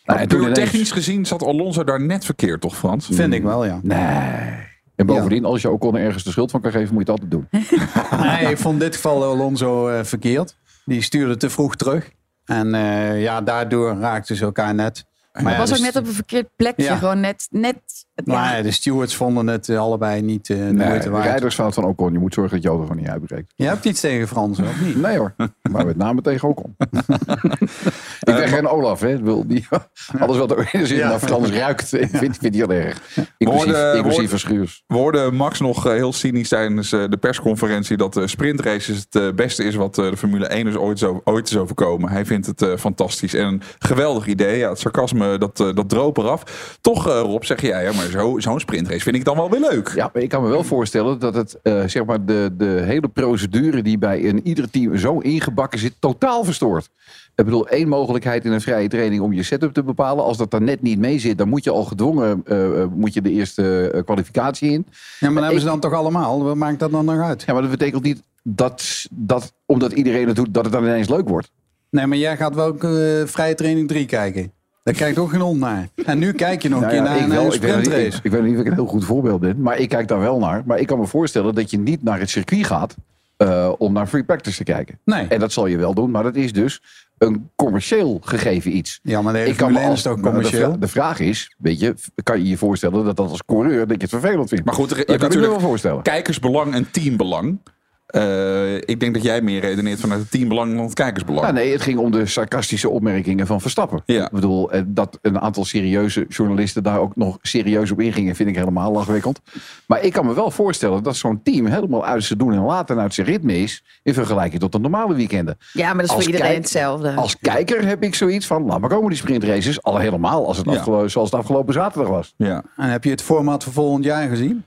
Maar 0.05 0.19
en 0.19 0.29
toen 0.29 0.39
puur 0.39 0.49
ineens- 0.51 0.71
technisch 0.71 0.91
gezien 0.93 1.27
zat 1.27 1.43
Alonso 1.43 1.85
daar 1.85 2.01
net 2.03 2.25
verkeerd, 2.25 2.61
toch 2.61 2.77
Frans? 2.77 3.09
Vind 3.13 3.33
ik 3.33 3.43
wel, 3.43 3.65
ja. 3.65 3.81
Nee. 3.83 4.65
En 4.97 5.07
bovendien, 5.07 5.45
als 5.45 5.63
je 5.63 5.71
Ocon 5.71 5.97
ergens 5.97 6.25
de 6.25 6.31
schuld 6.31 6.51
van 6.51 6.61
kan 6.61 6.71
geven, 6.71 6.95
moet 6.95 7.07
je 7.07 7.13
het 7.13 7.21
altijd 7.23 7.31
doen. 7.31 7.49
Nee, 8.27 8.51
ik 8.51 8.59
vond 8.59 8.75
in 8.75 8.81
dit 8.81 8.95
geval 8.95 9.25
Alonso 9.25 9.89
eh, 9.89 10.05
verkeerd. 10.05 10.57
Die 10.85 11.03
stuurde 11.03 11.37
te 11.37 11.51
vroeg 11.51 11.77
terug. 11.77 12.11
En 12.47 12.75
eh, 12.75 13.23
ja, 13.23 13.41
daardoor 13.41 13.97
raakten 13.99 14.37
ze 14.37 14.45
elkaar 14.45 14.75
net. 14.75 15.05
Maar 15.33 15.53
ja, 15.53 15.59
was 15.59 15.71
ook 15.71 15.77
dus- 15.77 15.85
net 15.85 15.97
op 15.97 16.07
een 16.07 16.13
verkeerd 16.13 16.49
plekje. 16.57 16.97
Gewoon 16.97 17.21
net... 17.21 17.47
net 17.51 18.06
Maar 18.25 18.57
ja, 18.57 18.63
de 18.63 18.71
stewards 18.71 19.15
vonden 19.17 19.47
het 19.47 19.69
eh, 19.69 19.79
allebei 19.79 20.23
niet 20.23 20.51
eh 20.51 20.57
de 20.57 20.63
Nee, 20.63 20.87
moeite 20.87 21.05
de 21.05 21.11
waard. 21.11 21.25
rijdersfout 21.25 21.75
van 21.75 21.85
Ocon. 21.85 22.13
Je 22.13 22.19
moet 22.19 22.35
zorgen 22.35 22.53
dat 22.55 22.63
je 22.63 22.69
auto 22.69 22.83
gewoon 22.87 22.99
niet 23.03 23.09
uitbreekt. 23.11 23.53
Je 23.57 23.65
hebt 23.65 23.85
iets 23.85 24.01
tegen 24.01 24.29
Frans, 24.29 24.59
of 24.59 24.81
niet? 24.81 24.97
Nee 25.03 25.19
hoor, 25.19 25.35
maar 25.71 25.87
met 25.87 25.97
name 25.97 26.21
tegen 26.23 26.49
Ocon. 26.49 26.77
ik 28.21 28.35
ben 28.35 28.49
geen 28.49 28.67
Olaf, 28.69 29.01
hè. 29.01 29.15
Ik 29.15 29.21
Wil 29.25 29.47
die, 29.47 29.67
alles 30.21 30.37
wat 30.39 30.51
er 30.51 30.69
in 30.73 30.87
zin 30.87 30.97
Ja. 30.97 31.09
naar 31.09 31.19
Frans 31.19 31.51
ruikt, 31.51 31.89
vindt 31.89 32.17
vind 32.19 32.41
hij 32.41 32.51
heel 32.53 32.71
erg. 32.73 33.01
Inclusief, 33.39 33.75
hoorde- 34.03 34.29
verschuurs. 34.29 34.85
We 34.87 34.95
hoorden 34.97 35.35
Max 35.35 35.61
nog 35.61 35.87
eh, 35.87 35.93
heel 35.93 36.13
cynisch 36.13 36.49
tijdens 36.49 36.93
eh, 36.93 37.05
de 37.09 37.17
persconferentie 37.17 37.97
dat 37.97 38.15
de 38.15 38.27
sprintraces 38.29 38.97
het 38.97 39.15
eh, 39.23 39.29
beste 39.35 39.65
is 39.65 39.75
wat 39.75 39.99
eh, 39.99 40.11
de 40.11 40.17
Formule 40.17 40.47
1 40.47 40.67
is 40.67 40.77
ooit, 40.77 40.99
zo, 40.99 41.21
ooit 41.25 41.49
is 41.51 41.57
overkomen. 41.57 42.11
Hij 42.11 42.25
vindt 42.27 42.47
het 42.47 42.63
eh, 42.63 42.77
fantastisch 42.77 43.35
en 43.35 43.47
een 43.47 43.63
geweldig 43.79 44.27
idee. 44.27 44.59
Ja, 44.59 44.69
het 44.69 44.79
sarcasme 44.79 45.39
dat, 45.39 45.61
eh, 45.61 45.75
dat 45.75 45.89
droop 45.89 46.17
eraf. 46.19 46.43
Toch 46.81 47.09
eh, 47.09 47.21
Rob, 47.21 47.43
zeg 47.43 47.61
jij, 47.61 47.83
ja, 47.85 47.93
maar 47.93 48.06
zo- 48.11 48.39
zo'n 48.39 48.61
sprintrace 48.61 49.01
vind 49.03 49.17
ik 49.17 49.25
dan 49.25 49.37
wel 49.37 49.51
weer 49.51 49.61
leuk. 49.61 49.93
Ja, 49.95 50.11
maar 50.13 50.23
ik 50.23 50.29
kan 50.29 50.43
me 50.43 50.49
wel 50.49 50.65
voorstellen 50.65 51.19
dat 51.19 51.35
het, 51.35 51.59
eh, 51.63 51.83
zeg 51.87 52.05
maar, 52.05 52.25
de, 52.25 52.51
de 52.57 52.81
hele 52.85 53.09
procedure 53.09 53.83
die 53.83 53.99
bij 53.99 54.29
een 54.29 54.47
ieder 54.47 54.71
team 54.71 54.97
zo 54.97 55.19
ingebakken 55.19 55.79
zit, 55.79 55.95
totaal 55.99 56.45
verstoort. 56.45 56.89
Ik 57.35 57.45
bedoel, 57.45 57.69
één 57.69 57.89
mogelijkheid 57.89 58.45
in 58.45 58.53
een 58.53 58.61
vrije 58.61 58.89
training 58.89 59.23
om 59.23 59.33
je 59.33 59.43
setup 59.43 59.73
te 59.73 59.83
bepalen. 59.83 60.25
Als 60.25 60.37
dat 60.37 60.51
dan 60.51 60.65
net 60.65 60.83
niet 60.83 60.99
mee 60.99 61.19
zit, 61.19 61.39
dan 61.39 61.49
moet 61.49 61.65
je 61.65 61.71
al 61.71 61.85
gedwongen 61.85 62.43
eh, 62.45 62.83
eh, 62.83 62.89
moet 62.91 63.15
je 63.15 63.23
de 63.23 63.31
eerste 63.31 63.91
eh, 63.91 64.03
kwalificatie 64.05 64.71
in. 64.71 64.87
Ja, 65.21 65.27
maar 65.27 65.35
dat 65.35 65.43
hebben 65.43 65.61
ze 65.61 65.67
dan 65.67 65.81
toch 65.81 65.93
allemaal? 65.93 66.43
Wat 66.45 66.57
maakt 66.57 66.79
dat 66.79 66.91
dan 66.91 67.05
nog 67.05 67.21
uit? 67.21 67.43
Ja, 67.47 67.53
maar 67.53 67.63
dat 67.63 67.71
betekent 67.71 68.03
niet 68.03 68.23
dat, 68.43 69.07
dat 69.11 69.53
omdat 69.67 69.93
iedereen 69.93 70.27
het 70.27 70.37
doet, 70.37 70.55
dat 70.55 70.65
het 70.65 70.73
dan 70.73 70.85
ineens 70.85 71.09
leuk 71.09 71.29
wordt. 71.29 71.51
Nee, 71.91 72.07
maar 72.07 72.19
jij 72.19 72.37
gaat 72.37 72.55
wel 72.55 72.67
ook, 72.67 72.85
eh, 72.85 72.91
vrije 73.25 73.55
training 73.55 73.89
3 73.89 74.07
kijken. 74.07 74.53
Daar 74.87 74.95
kijkt 74.95 75.19
ook 75.19 75.31
geen 75.31 75.41
hond 75.41 75.61
naar. 75.61 75.89
En 76.05 76.19
nu 76.19 76.33
kijk 76.33 76.63
je 76.63 76.69
nog 76.69 76.83
een 76.83 76.87
Nou 76.87 76.99
keer 76.99 77.05
ja, 77.05 77.11
naar, 77.11 77.23
ik, 77.23 77.29
naar 77.29 77.37
wel, 77.37 77.47
een 77.47 77.53
ik, 77.53 77.61
weet 77.61 77.77
niet, 77.77 77.85
sprintrace. 77.85 78.19
ik, 78.19 78.25
ik 78.25 78.31
weet 78.31 78.43
niet 78.43 78.55
of 78.55 78.61
ik 78.61 78.67
een 78.67 78.73
heel 78.73 78.87
goed 78.87 79.05
voorbeeld 79.05 79.41
ben, 79.41 79.61
maar 79.61 79.79
ik 79.79 79.89
kijk 79.89 80.09
daar 80.09 80.21
wel 80.21 80.39
naar. 80.39 80.63
Maar 80.67 80.79
ik 80.79 80.87
kan 80.87 80.99
me 80.99 81.07
voorstellen 81.07 81.55
dat 81.55 81.71
je 81.71 81.79
niet 81.79 82.03
naar 82.03 82.19
het 82.19 82.31
circuit 82.31 82.67
gaat 82.67 82.97
eh, 83.37 83.73
om 83.79 83.93
naar 83.93 84.07
free 84.07 84.25
practice 84.25 84.57
te 84.57 84.65
kijken. 84.65 84.99
Nee. 85.05 85.27
En 85.27 85.41
dat 85.41 85.53
zal 85.53 85.67
je 85.67 85.77
wel 85.77 85.95
doen, 85.95 86.11
maar 86.11 86.23
dat 86.23 86.35
is 86.37 86.53
dus 86.53 86.83
een 87.19 87.51
commercieel 87.57 88.19
gegeven 88.23 88.77
iets. 88.77 89.01
Ja, 89.03 89.23
maar 89.23 89.33
de 89.33 89.39
hele 89.39 89.51
Ik 89.51 89.57
kan 89.57 89.73
me 89.73 89.79
Formule 89.79 89.91
1 89.91 89.91
als, 89.91 89.99
is 89.99 90.05
toch 90.05 90.21
maar 90.21 90.33
de 90.33 90.37
commercieel? 90.37 90.79
De 90.79 90.89
vraag 90.89 91.21
is, 91.21 91.55
weet 91.59 91.81
je, 91.81 91.95
kan 92.23 92.39
je 92.39 92.49
je 92.49 92.57
voorstellen 92.57 93.05
dat 93.05 93.17
dat 93.17 93.31
als 93.31 93.43
coureur 93.47 93.79
dat 93.87 93.97
je 93.97 94.03
het 94.03 94.11
vervelend 94.11 94.49
vindt? 94.49 94.65
Maar 94.65 94.75
goed, 94.75 94.89
je 94.89 94.95
kan 94.95 95.03
ik 95.03 95.09
me 95.09 95.19
wel 95.19 95.29
natuurlijk 95.29 95.61
voorstellen. 95.61 96.03
kijkersbelang 96.03 96.75
en 96.75 96.91
teambelang. 96.91 97.59
Eh, 98.07 98.75
ik 98.77 99.01
denk 99.01 99.15
dat 99.15 99.23
jij 99.23 99.41
meer 99.41 99.61
redeneert 99.61 100.01
vanuit 100.01 100.21
het 100.21 100.31
teambelang 100.31 100.75
dan 100.75 100.85
het 100.85 100.95
kijkersbelang. 100.95 101.47
Ja, 101.47 101.53
nee, 101.53 101.73
het 101.73 101.81
ging 101.83 101.99
om 101.99 102.11
de 102.11 102.27
sarcastische 102.27 102.89
opmerkingen 102.89 103.47
van 103.47 103.61
Verstappen. 103.61 104.03
Ja. 104.05 104.25
Ik 104.25 104.31
bedoel, 104.31 104.71
eh, 104.73 104.83
dat 104.87 105.19
een 105.23 105.41
aantal 105.41 105.65
serieuze 105.65 106.25
journalisten 106.29 106.83
daar 106.83 106.99
ook 106.99 107.17
nog 107.17 107.39
serieus 107.43 107.91
op 107.91 108.01
ingingen, 108.01 108.35
vind 108.37 108.49
ik 108.49 108.57
helemaal 108.57 108.93
lachwekkend. 108.93 109.41
Maar 109.87 110.03
ik 110.05 110.13
kan 110.13 110.27
me 110.27 110.35
wel 110.35 110.51
voorstellen 110.51 111.03
dat 111.03 111.17
zo'n 111.17 111.43
team 111.43 111.67
helemaal 111.67 112.05
uit 112.07 112.25
zijn 112.25 112.39
doen 112.39 112.53
en 112.53 112.61
laten 112.63 112.97
en 112.97 113.03
uit 113.03 113.15
zijn 113.15 113.27
ritme 113.27 113.59
is, 113.59 113.83
in 114.03 114.15
vergelijking 114.15 114.61
tot 114.61 114.73
de 114.73 114.79
normale 114.79 115.15
weekenden. 115.15 115.59
Ja, 115.73 115.87
maar 115.87 115.95
dat 115.95 116.05
is 116.05 116.11
Als 116.11 116.19
voor 116.25 116.27
iedereen 116.33 116.51
kijk- 116.53 116.63
hetzelfde. 116.63 117.13
Als 117.15 117.39
kijker 117.39 117.87
heb 117.87 118.03
ik 118.03 118.15
zoiets 118.15 118.47
van, 118.47 118.65
laat 118.65 118.81
maar 118.81 118.91
komen 118.91 119.09
die 119.09 119.19
sprintraces. 119.19 119.83
Al 119.83 119.99
helemaal 119.99 120.47
als 120.47 120.57
het 120.57 120.67
Ja. 120.67 120.73
afgelo- 120.77 121.09
zoals 121.09 121.31
het 121.31 121.41
afgelopen 121.41 121.75
zaterdag 121.75 122.09
was. 122.11 122.35
Ja. 122.37 122.63
En 122.77 122.89
heb 122.91 123.05
je 123.05 123.11
het 123.11 123.23
format 123.23 123.65
voor 123.65 123.73
volgend 123.73 124.05
jaar 124.05 124.29
gezien? 124.29 124.65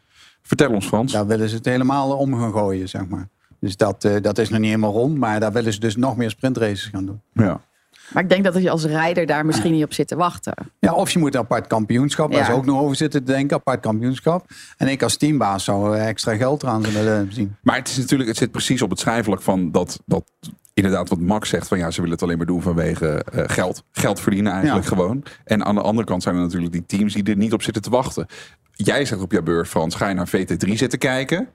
Vertel 0.49 0.71
ons 0.71 0.87
Frans. 0.87 1.11
Daar 1.11 1.27
willen 1.27 1.49
ze 1.49 1.55
het 1.55 1.65
helemaal 1.65 2.17
om 2.17 2.33
gaan 2.39 2.51
gooien, 2.51 2.89
zeg 2.89 3.07
maar. 3.07 3.27
Dus 3.59 3.77
dat, 3.77 4.03
eh, 4.03 4.15
dat 4.21 4.37
is 4.37 4.49
nog 4.49 4.59
niet 4.59 4.67
helemaal 4.69 4.91
rond. 4.91 5.17
Maar 5.17 5.39
daar 5.39 5.51
willen 5.51 5.73
ze 5.73 5.79
dus 5.79 5.95
nog 5.95 6.17
meer 6.17 6.29
sprintraces 6.29 6.85
gaan 6.85 7.05
doen. 7.05 7.21
Ja. 7.33 7.61
Maar 8.13 8.23
ik 8.23 8.29
denk 8.29 8.43
dat 8.43 8.61
je 8.61 8.69
als 8.69 8.85
rijder 8.85 9.25
daar 9.25 9.45
misschien 9.45 9.71
niet 9.71 9.83
op 9.83 9.93
zit 9.93 10.07
te 10.07 10.15
wachten. 10.15 10.53
Ja, 10.79 10.93
of 10.93 11.09
je 11.11 11.19
moet 11.19 11.33
een 11.35 11.39
apart 11.39 11.67
kampioenschap. 11.67 12.31
Daar 12.31 12.41
Ja. 12.41 12.47
is 12.47 12.53
ook 12.53 12.65
nog 12.65 12.79
over 12.81 12.95
zitten 12.95 13.23
te 13.25 13.31
denken. 13.31 13.57
Apart 13.57 13.79
kampioenschap. 13.79 14.45
En 14.77 14.87
ik 14.87 15.03
als 15.03 15.17
teambaas 15.17 15.63
zou 15.63 15.95
eh, 15.97 16.07
extra 16.07 16.35
geld 16.35 16.63
eraan 16.63 16.81
willen 16.81 17.33
zien. 17.33 17.55
Maar 17.61 17.75
het 17.75 17.87
is 17.87 17.97
natuurlijk, 17.97 18.29
het 18.29 18.37
zit 18.37 18.51
precies 18.51 18.81
op 18.81 18.89
het 18.89 18.99
schrijfelijk 18.99 19.41
van 19.41 19.71
dat, 19.71 19.99
dat 20.05 20.23
inderdaad 20.83 21.09
wat 21.09 21.19
Max 21.19 21.49
zegt 21.49 21.67
van 21.67 21.77
ja, 21.77 21.91
ze 21.91 21.95
willen 22.01 22.11
het 22.15 22.23
alleen 22.23 22.37
maar 22.37 22.45
doen 22.45 22.61
vanwege 22.61 23.07
eh, 23.23 23.43
geld. 23.47 23.83
Geld 23.91 24.19
verdienen 24.19 24.51
eigenlijk 24.51 24.83
Ja. 24.83 24.89
gewoon. 24.89 25.23
En 25.43 25.65
aan 25.65 25.75
de 25.75 25.81
andere 25.81 26.07
kant 26.07 26.23
zijn 26.23 26.35
er 26.35 26.41
natuurlijk 26.41 26.71
die 26.71 26.85
teams 26.85 27.13
die 27.13 27.23
er 27.23 27.37
niet 27.37 27.53
op 27.53 27.61
zitten 27.61 27.81
te 27.81 27.89
wachten. 27.89 28.25
Jij 28.71 29.05
zegt 29.05 29.21
op 29.21 29.31
jouw 29.31 29.41
beurt, 29.41 29.67
Frans, 29.67 29.95
ga 29.95 30.07
je 30.07 30.13
naar 30.15 30.27
VT3 30.27 30.71
zitten 30.73 30.99
kijken? 30.99 31.47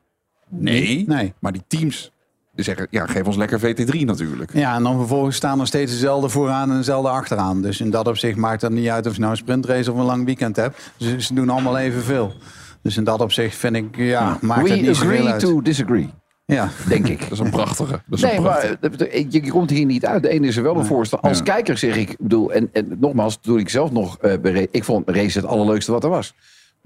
Nee. 0.48 1.04
Nee. 1.08 1.34
Maar 1.40 1.52
die 1.52 1.64
teams 1.66 2.12
die 2.54 2.64
zeggen, 2.64 2.86
ja, 2.90 3.06
geef 3.06 3.22
ons 3.26 3.36
lekker 3.36 3.58
VT3 3.60 3.98
natuurlijk. 4.04 4.50
Ja, 4.54 4.74
en 4.74 4.82
dan 4.82 4.96
vervolgens 4.98 5.36
staan 5.36 5.60
er 5.60 5.66
steeds 5.66 5.92
dezelfde 5.92 6.28
vooraan 6.28 6.70
en 6.70 6.76
dezelfde 6.76 7.08
achteraan. 7.08 7.62
Dus 7.62 7.80
in 7.80 7.90
dat 7.90 8.08
opzicht 8.08 8.36
maakt 8.36 8.62
het 8.62 8.72
niet 8.72 8.88
uit 8.88 9.06
of 9.06 9.12
je 9.14 9.18
nou 9.20 9.30
een 9.32 9.36
sprintrace 9.38 9.92
of 9.92 9.98
een 9.98 10.04
lang 10.04 10.24
weekend 10.24 10.56
hebt. 10.56 10.90
Dus 10.96 11.26
ze 11.26 11.34
doen 11.34 11.48
allemaal 11.50 11.78
evenveel. 11.78 12.32
Dus 12.82 12.96
in 12.96 13.04
dat 13.04 13.20
opzicht 13.20 13.56
vind 13.56 13.76
ik, 13.76 13.96
ja, 13.96 14.38
maakt 14.40 14.60
het 14.60 14.70
We 14.80 14.86
niet 14.86 14.96
zoveel 14.96 15.10
agree 15.10 15.28
uit. 15.32 15.40
to 15.40 15.62
disagree, 15.62 16.10
Ja. 16.46 16.68
denk 16.88 17.08
ik. 17.08 17.20
Dat 17.28 17.30
is 17.32 17.38
een 17.38 17.50
prachtige. 17.50 17.90
Dat 18.06 18.18
is 18.18 18.20
Nee, 18.20 18.36
een 18.36 18.42
maar 18.42 18.76
prachtige. 18.78 19.08
eh, 19.08 19.26
je, 19.30 19.42
je 19.44 19.50
komt 19.50 19.70
hier 19.70 19.84
niet 19.86 20.06
uit. 20.06 20.22
De 20.22 20.28
ene 20.28 20.46
is 20.46 20.56
er 20.56 20.62
wel 20.62 20.76
een 20.76 20.84
voorstel. 20.84 21.20
Als 21.20 21.38
Ja. 21.38 21.44
kijker 21.44 21.78
zeg 21.78 21.96
ik, 21.96 22.16
bedoel, 22.18 22.52
en, 22.52 22.68
en 22.72 22.96
nogmaals, 23.00 23.38
toen 23.40 23.58
ik 23.58 23.68
zelf 23.68 23.90
nog 23.92 24.18
eh, 24.18 24.32
bij 24.42 24.68
ik 24.70 24.84
vond 24.84 25.08
race 25.08 25.38
het 25.38 25.48
allerleukste 25.48 25.92
wat 25.92 26.04
er 26.04 26.10
was. 26.10 26.34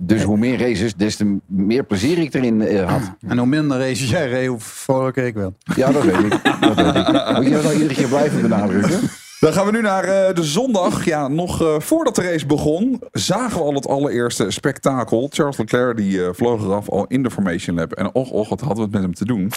Dus 0.01 0.23
hoe 0.23 0.37
meer 0.37 0.59
races, 0.59 0.95
des 0.95 1.17
te 1.17 1.37
meer 1.47 1.85
plezier 1.85 2.19
ik 2.19 2.35
erin 2.35 2.61
eh, 2.63 2.89
had. 2.91 3.15
En 3.29 3.39
hoe 3.39 3.47
minder 3.47 3.79
races 3.79 4.11
jij 4.11 4.29
reed, 4.29 4.49
hoe 4.49 4.59
vrolijker 4.61 5.27
ik 5.27 5.35
wil. 5.35 5.55
Ja, 5.77 5.93
dat 5.93 6.03
weet 6.05 6.33
ik. 6.33 6.41
Dat 6.61 6.75
weet 6.75 6.95
ik. 6.97 7.33
Moet 7.37 7.45
je 7.47 7.51
dat 7.51 7.63
nou 7.63 7.73
iedere 7.75 7.95
keer 7.95 8.09
blijven 8.09 8.41
benadrukken? 8.43 9.01
Dan 9.41 9.53
gaan 9.53 9.67
we 9.67 9.73
nu 9.73 9.81
naar 9.81 10.05
eh, 10.05 10.35
de 10.35 10.45
zondag. 10.45 11.05
Ja, 11.05 11.29
nog 11.29 11.63
eh, 11.63 11.75
voordat 11.79 12.15
de 12.15 12.23
race 12.23 12.47
begon, 12.47 13.03
zagen 13.13 13.59
we 13.59 13.65
al 13.65 13.75
het 13.75 13.89
allereerste 13.89 14.51
spektakel. 14.51 15.29
Charles 15.33 15.57
Leclerc 15.57 15.97
die 15.97 16.25
eh, 16.25 16.29
vloog 16.33 16.63
eraf 16.63 16.91
al 16.91 17.05
in 17.09 17.23
de 17.23 17.31
Formation 17.31 17.77
Lab. 17.77 17.93
En 17.93 18.15
och, 18.15 18.31
och, 18.31 18.49
wat 18.49 18.61
hadden 18.61 18.77
we 18.77 18.83
het 18.83 18.93
met 18.93 19.03
hem 19.03 19.15
te 19.15 19.25
doen. 19.25 19.51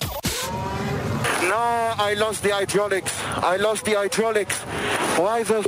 No, 1.42 2.10
I 2.12 2.18
lost 2.18 2.42
the 2.42 2.56
hydraulics. 2.60 3.12
I 3.56 3.62
lost 3.62 3.84
the 3.84 3.98
hydraulics. 4.02 4.56
Why 5.16 5.44
the 5.44 5.60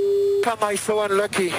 f 0.42 0.60
am 0.60 0.72
I 0.72 0.76
so 0.76 1.04
unlucky? 1.04 1.52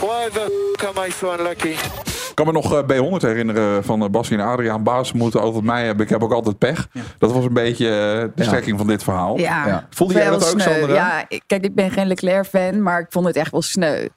Why 0.00 0.28
the 0.32 0.74
f 0.78 0.96
am 0.96 1.06
I 1.06 1.10
so 1.10 1.30
unlucky? 1.30 2.05
Ik 2.36 2.44
kan 2.44 2.54
me 2.54 2.60
nog 2.60 2.72
eh, 2.74 2.82
B100 2.82 3.16
herinneren 3.26 3.84
van 3.84 4.02
uh, 4.02 4.08
Bassie 4.08 4.38
en 4.38 4.44
Adriaan. 4.44 4.82
Baas 4.82 5.12
moeten 5.12 5.40
altijd 5.40 5.64
mij 5.64 5.84
hebben. 5.84 6.04
Ik 6.04 6.10
heb 6.10 6.22
ook 6.22 6.32
altijd 6.32 6.58
pech. 6.58 6.88
Dat 7.18 7.32
was 7.32 7.44
een 7.44 7.52
beetje 7.52 7.86
eh, 7.88 8.28
de 8.34 8.44
strekking 8.44 8.78
van 8.78 8.86
dit 8.86 9.02
verhaal. 9.02 9.38
Ja, 9.38 9.66
Ja. 9.66 9.86
Voelde 9.90 10.14
jij 10.14 10.30
dat 10.30 10.52
ook. 10.52 10.60
Sandra? 10.60 10.94
Ja, 10.94 11.24
ik- 11.28 11.42
kijk, 11.46 11.64
ik 11.64 11.74
ben 11.74 11.90
geen 11.90 12.06
Leclerc-fan, 12.06 12.82
maar 12.82 13.00
ik 13.00 13.06
vond 13.08 13.26
het 13.26 13.36
echt 13.36 13.50
wel 13.50 13.62
sneu. 13.62 14.08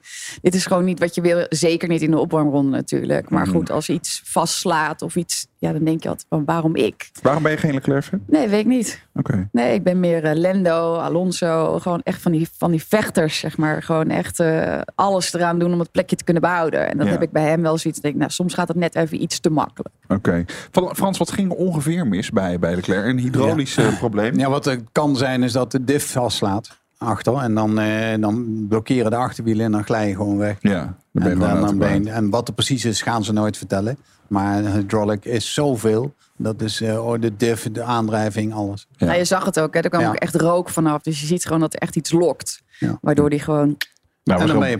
Dit 0.42 0.54
is 0.54 0.66
gewoon 0.66 0.84
niet 0.84 0.98
wat 0.98 1.14
je 1.14 1.20
wil. 1.20 1.46
Zeker 1.48 1.88
niet 1.88 2.02
in 2.02 2.10
de 2.10 2.18
opwarmronde 2.18 2.70
natuurlijk. 2.76 3.30
Maar 3.30 3.46
Mhm. 3.46 3.56
goed, 3.56 3.70
als 3.70 3.88
iets 3.88 4.22
vastslaat 4.24 5.02
of 5.02 5.16
iets... 5.16 5.46
Ja, 5.60 5.72
dan 5.72 5.84
denk 5.84 6.02
je 6.02 6.08
altijd 6.08 6.26
van 6.28 6.44
waarom 6.44 6.76
ik? 6.76 7.10
Waarom 7.22 7.42
ben 7.42 7.52
je 7.52 7.58
geen 7.58 7.72
Leclerc-fan? 7.74 8.20
Nee, 8.26 8.48
weet 8.48 8.60
ik 8.60 8.66
niet. 8.66 9.06
Oké. 9.14 9.48
Nee, 9.52 9.74
ik 9.74 9.82
ben 9.82 10.00
meer 10.00 10.24
eh, 10.24 10.34
Lendo, 10.36 10.94
Alonso. 10.94 11.78
Gewoon 11.78 12.00
echt 12.02 12.22
van 12.22 12.32
die, 12.32 12.48
van 12.56 12.70
die 12.70 12.84
vechters, 12.84 13.38
zeg 13.38 13.56
maar. 13.56 13.82
Gewoon 13.82 14.10
echt 14.10 14.40
eh, 14.40 14.78
alles 14.94 15.32
eraan 15.34 15.58
doen 15.58 15.72
om 15.72 15.78
het 15.78 15.90
plekje 15.90 16.16
te 16.16 16.24
kunnen 16.24 16.42
behouden. 16.42 16.88
En 16.88 16.96
dat 16.96 17.06
Ja. 17.06 17.12
heb 17.12 17.22
ik 17.22 17.30
bij 17.30 17.48
hem 17.48 17.62
wel 17.62 17.78
zoiets. 17.78 18.00
Denk, 18.00 18.14
ik, 18.14 18.20
nou, 18.20 18.32
soms 18.32 18.54
gaat 18.54 18.68
het 18.68 18.76
net 18.76 18.94
even 18.94 19.22
iets 19.22 19.40
te 19.40 19.50
makkelijk. 19.50 19.94
Oké. 20.08 20.44
Frans, 20.92 21.18
wat 21.18 21.30
ging 21.32 21.50
er 21.50 21.56
ongeveer 21.56 22.06
mis 22.06 22.30
bij, 22.30 22.58
bij 22.58 22.74
Leclerc? 22.74 23.04
Een 23.06 23.18
hydraulisch 23.18 23.78
probleem? 23.98 24.38
Ja, 24.38 24.50
wat 24.50 24.66
er 24.66 24.80
kan 24.92 25.16
zijn 25.16 25.42
is 25.42 25.52
dat 25.52 25.70
de 25.72 25.84
diff 25.84 26.10
vastslaat. 26.12 26.79
Achter. 27.00 27.34
En 27.36 27.54
dan, 27.54 27.78
eh, 27.78 28.20
dan 28.20 28.66
blokkeren 28.68 29.10
de 29.10 29.16
achterwielen 29.16 29.64
en 29.64 29.72
dan 29.72 29.84
glij 29.84 30.08
je 30.08 30.14
gewoon 30.16 30.36
weg. 30.36 30.56
Ja, 30.60 30.78
dan 30.84 30.94
ben 31.12 31.24
je 31.38 31.44
En, 31.46 31.60
dan, 31.60 31.78
ben 31.78 32.04
je- 32.04 32.10
en 32.10 32.30
wat 32.30 32.48
er 32.48 32.54
precies 32.54 32.84
is, 32.84 33.02
gaan 33.02 33.24
ze 33.24 33.32
nooit 33.32 33.56
vertellen. 33.56 33.96
Maar 34.28 34.62
hydraulic 34.64 35.24
is 35.24 35.54
zoveel. 35.54 36.14
Dat 36.36 36.62
is 36.62 36.80
eh, 36.80 37.06
oh, 37.06 37.20
de 37.20 37.36
diff, 37.36 37.68
de 37.72 37.82
aandrijving, 37.82 38.54
alles. 38.54 38.86
Ja. 38.96 39.06
Nou, 39.06 39.18
je 39.18 39.24
zag 39.24 39.44
het 39.44 39.60
ook, 39.60 39.74
hè? 39.74 39.80
er 39.80 39.88
kwam 39.88 40.00
Ja. 40.02 40.08
ook 40.08 40.14
echt 40.14 40.34
rook 40.34 40.68
vanaf. 40.68 41.02
Dus 41.02 41.20
je 41.20 41.26
ziet 41.26 41.44
gewoon 41.44 41.60
dat 41.60 41.74
er 41.74 41.80
echt 41.80 41.96
iets 41.96 42.12
lokt. 42.12 42.62
Ja. 42.78 42.98
Waardoor 43.00 43.30
die 43.30 43.38
gewoon... 43.40 43.76
Nou, 44.24 44.40
En 44.40 44.46
dan 44.46 44.58
ben 44.58 44.70
je 44.70 44.78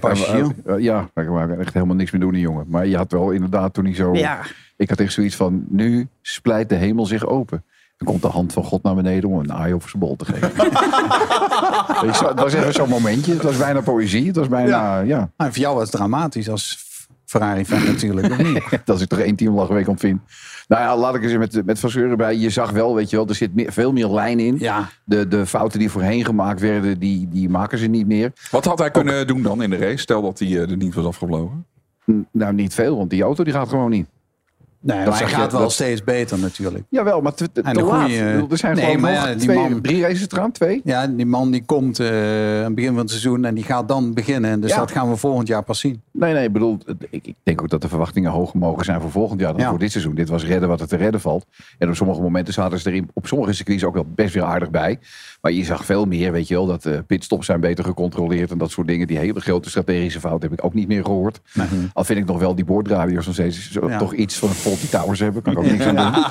ja, 0.78 1.08
daar 1.14 1.24
kan 1.26 1.50
echt 1.58 1.74
helemaal 1.74 1.96
niks 1.96 2.10
meer 2.10 2.20
doen, 2.20 2.32
die 2.32 2.40
jongen. 2.40 2.64
Maar 2.68 2.86
je 2.86 2.96
had 2.96 3.12
wel 3.12 3.30
inderdaad 3.30 3.74
toen 3.74 3.84
hij 3.84 3.94
zo... 3.94 4.14
Ja, 4.14 4.40
Ik 4.76 4.88
had 4.88 5.00
echt 5.00 5.12
zoiets 5.12 5.36
van, 5.36 5.64
nu 5.68 6.08
splijt 6.22 6.68
de 6.68 6.74
hemel 6.74 7.06
zich 7.06 7.26
open. 7.26 7.64
Dan 8.04 8.08
komt 8.08 8.22
de 8.22 8.28
hand 8.28 8.52
van 8.52 8.64
God 8.64 8.82
naar 8.82 8.94
beneden 8.94 9.30
om 9.30 9.38
een 9.38 9.52
aai 9.52 9.74
over 9.74 9.90
zijn 9.90 10.02
bol 10.02 10.16
te 10.16 10.24
geven. 10.24 10.50
Het 12.28 12.40
was 12.40 12.52
even 12.52 12.72
zo'n 12.72 12.88
momentje. 12.88 13.32
Het 13.32 13.42
was 13.42 13.56
bijna 13.56 13.80
poëzie. 13.80 14.26
Het 14.26 14.36
was 14.36 14.48
bijna, 14.48 14.98
ja. 15.00 15.30
Nou, 15.36 15.52
voor 15.52 15.60
jou 15.62 15.74
was 15.74 15.82
het 15.82 15.92
dramatisch 15.92 16.48
als 16.48 16.84
Ferrari-fan 17.24 17.84
natuurlijk, 17.84 18.30
of 18.30 18.42
niet? 18.42 18.62
dat 18.84 19.00
ik 19.00 19.08
toch 19.08 19.18
één 19.18 19.36
team 19.36 19.66
week 19.68 19.88
om 19.88 19.98
vind. 19.98 20.20
Nou 20.68 20.82
ja, 20.82 20.96
laat 20.96 21.14
ik 21.14 21.22
eens 21.22 21.36
met, 21.36 21.66
met 21.66 21.78
Van 21.78 21.90
Zeuren 21.90 22.16
bij. 22.16 22.36
Je 22.36 22.50
zag 22.50 22.70
wel, 22.70 22.94
weet 22.94 23.10
je 23.10 23.16
wel, 23.16 23.28
er 23.28 23.34
zit 23.34 23.54
meer, 23.54 23.72
veel 23.72 23.92
meer 23.92 24.08
lijn 24.08 24.40
in. 24.40 24.56
Ja. 24.58 24.88
De, 25.04 25.28
de 25.28 25.46
fouten 25.46 25.78
die 25.78 25.90
voorheen 25.90 26.24
gemaakt 26.24 26.60
werden, 26.60 26.98
die, 26.98 27.28
die 27.28 27.48
maken 27.48 27.78
ze 27.78 27.86
niet 27.86 28.06
meer. 28.06 28.32
Wat 28.50 28.64
had 28.64 28.78
hij 28.78 28.90
kunnen 28.90 29.26
doen 29.26 29.42
dan 29.42 29.62
in 29.62 29.70
de 29.70 29.76
race? 29.76 29.96
Stel 29.96 30.22
dat 30.22 30.38
hij 30.38 30.48
eh, 30.48 30.70
er 30.70 30.76
niet 30.76 30.94
was 30.94 31.04
afgevlogen. 31.04 31.66
N- 32.10 32.26
Nou, 32.32 32.52
niet 32.54 32.74
veel, 32.74 32.96
want 32.96 33.10
die 33.10 33.22
auto 33.22 33.44
die 33.44 33.52
gaat 33.52 33.68
gewoon 33.68 33.90
niet. 33.90 34.06
Nee, 34.82 34.96
Dat 34.96 35.06
maar 35.08 35.18
hij 35.18 35.28
je- 35.28 35.34
gaat 35.34 35.52
wel 35.52 35.60
dat- 35.60 35.72
steeds 35.72 36.04
beter 36.04 36.38
natuurlijk. 36.38 36.84
Jawel, 36.88 37.20
maar 37.20 37.34
te, 37.34 37.52
te, 37.52 37.60
En 37.62 37.72
te 37.72 37.78
de 37.78 37.84
laat. 37.86 38.00
goeie- 38.02 38.18
Ik 38.28 38.32
bedoel, 38.32 38.50
Er 38.50 38.58
zijn 38.58 38.76
Nee, 38.76 38.84
gewoon 38.84 39.00
nog 39.00 39.10
ja, 39.12 39.34
twee, 39.36 39.56
man- 39.56 39.80
drie 39.80 40.02
races 40.02 40.26
eraan, 40.30 40.52
twee. 40.52 40.80
Ja, 40.84 41.06
die 41.06 41.26
man 41.26 41.50
die 41.50 41.62
komt 41.64 41.98
eh, 42.00 42.06
aan 42.58 42.64
het 42.64 42.74
begin 42.74 42.90
van 42.90 42.98
het 43.00 43.10
seizoen 43.10 43.44
en 43.44 43.54
die 43.54 43.64
gaat 43.64 43.88
dan 43.88 44.14
beginnen. 44.14 44.60
Dus 44.60 44.70
Ja. 44.70 44.76
dat 44.78 44.90
gaan 44.90 45.10
we 45.10 45.16
volgend 45.16 45.48
jaar 45.48 45.62
pas 45.62 45.80
zien. 45.80 46.02
Nee, 46.12 46.32
nee, 46.32 46.44
ik 46.46 46.52
bedoel, 46.52 46.78
ik, 47.10 47.26
ik 47.26 47.34
denk 47.42 47.60
ook 47.62 47.68
dat 47.68 47.82
de 47.82 47.88
verwachtingen 47.88 48.30
hoger 48.30 48.58
mogen 48.58 48.84
zijn 48.84 49.00
voor 49.00 49.10
volgend 49.10 49.40
jaar 49.40 49.52
dan 49.52 49.60
Ja. 49.60 49.68
voor 49.68 49.78
dit 49.78 49.90
seizoen. 49.90 50.14
Dit 50.14 50.28
was 50.28 50.44
redden 50.44 50.68
wat 50.68 50.80
er 50.80 50.88
te 50.88 50.96
redden 50.96 51.20
valt. 51.20 51.46
En 51.78 51.88
op 51.88 51.94
sommige 51.94 52.20
momenten 52.20 52.54
zaten 52.54 52.78
ze 52.78 52.90
er 52.90 53.02
op 53.14 53.26
sommige 53.26 53.52
circuits 53.52 53.84
ook 53.84 53.94
wel 53.94 54.06
best 54.14 54.34
weer 54.34 54.44
aardig 54.44 54.70
bij. 54.70 54.98
Maar 55.40 55.52
je 55.52 55.64
zag 55.64 55.84
veel 55.84 56.04
meer, 56.04 56.32
weet 56.32 56.48
je 56.48 56.54
wel, 56.54 56.66
dat 56.66 56.82
de 56.82 57.04
pitstops 57.06 57.46
zijn 57.46 57.60
beter 57.60 57.84
gecontroleerd 57.84 58.50
en 58.50 58.58
dat 58.58 58.70
soort 58.70 58.86
dingen. 58.86 59.06
Die 59.06 59.18
hele 59.18 59.40
grote 59.40 59.68
strategische 59.70 60.20
fouten 60.20 60.50
heb 60.50 60.58
ik 60.58 60.64
ook 60.64 60.74
niet 60.74 60.88
meer 60.88 61.04
gehoord. 61.04 61.40
Al 61.92 62.04
vind 62.04 62.18
ik 62.18 62.26
nog 62.26 62.38
wel 62.38 62.54
die 62.54 62.64
boordradio's 62.64 63.24
nog 63.26 63.34
steeds 63.34 63.78
toch 63.98 64.14
iets 64.14 64.36
van 64.38 64.48
Faulty 64.76 64.88
Towers 64.96 65.20
hebben. 65.20 65.42
Kan 65.42 65.52
ik 65.52 65.58
ook 65.58 65.64
niks 65.70 65.84
aan 65.84 66.12
doen. 66.12 66.24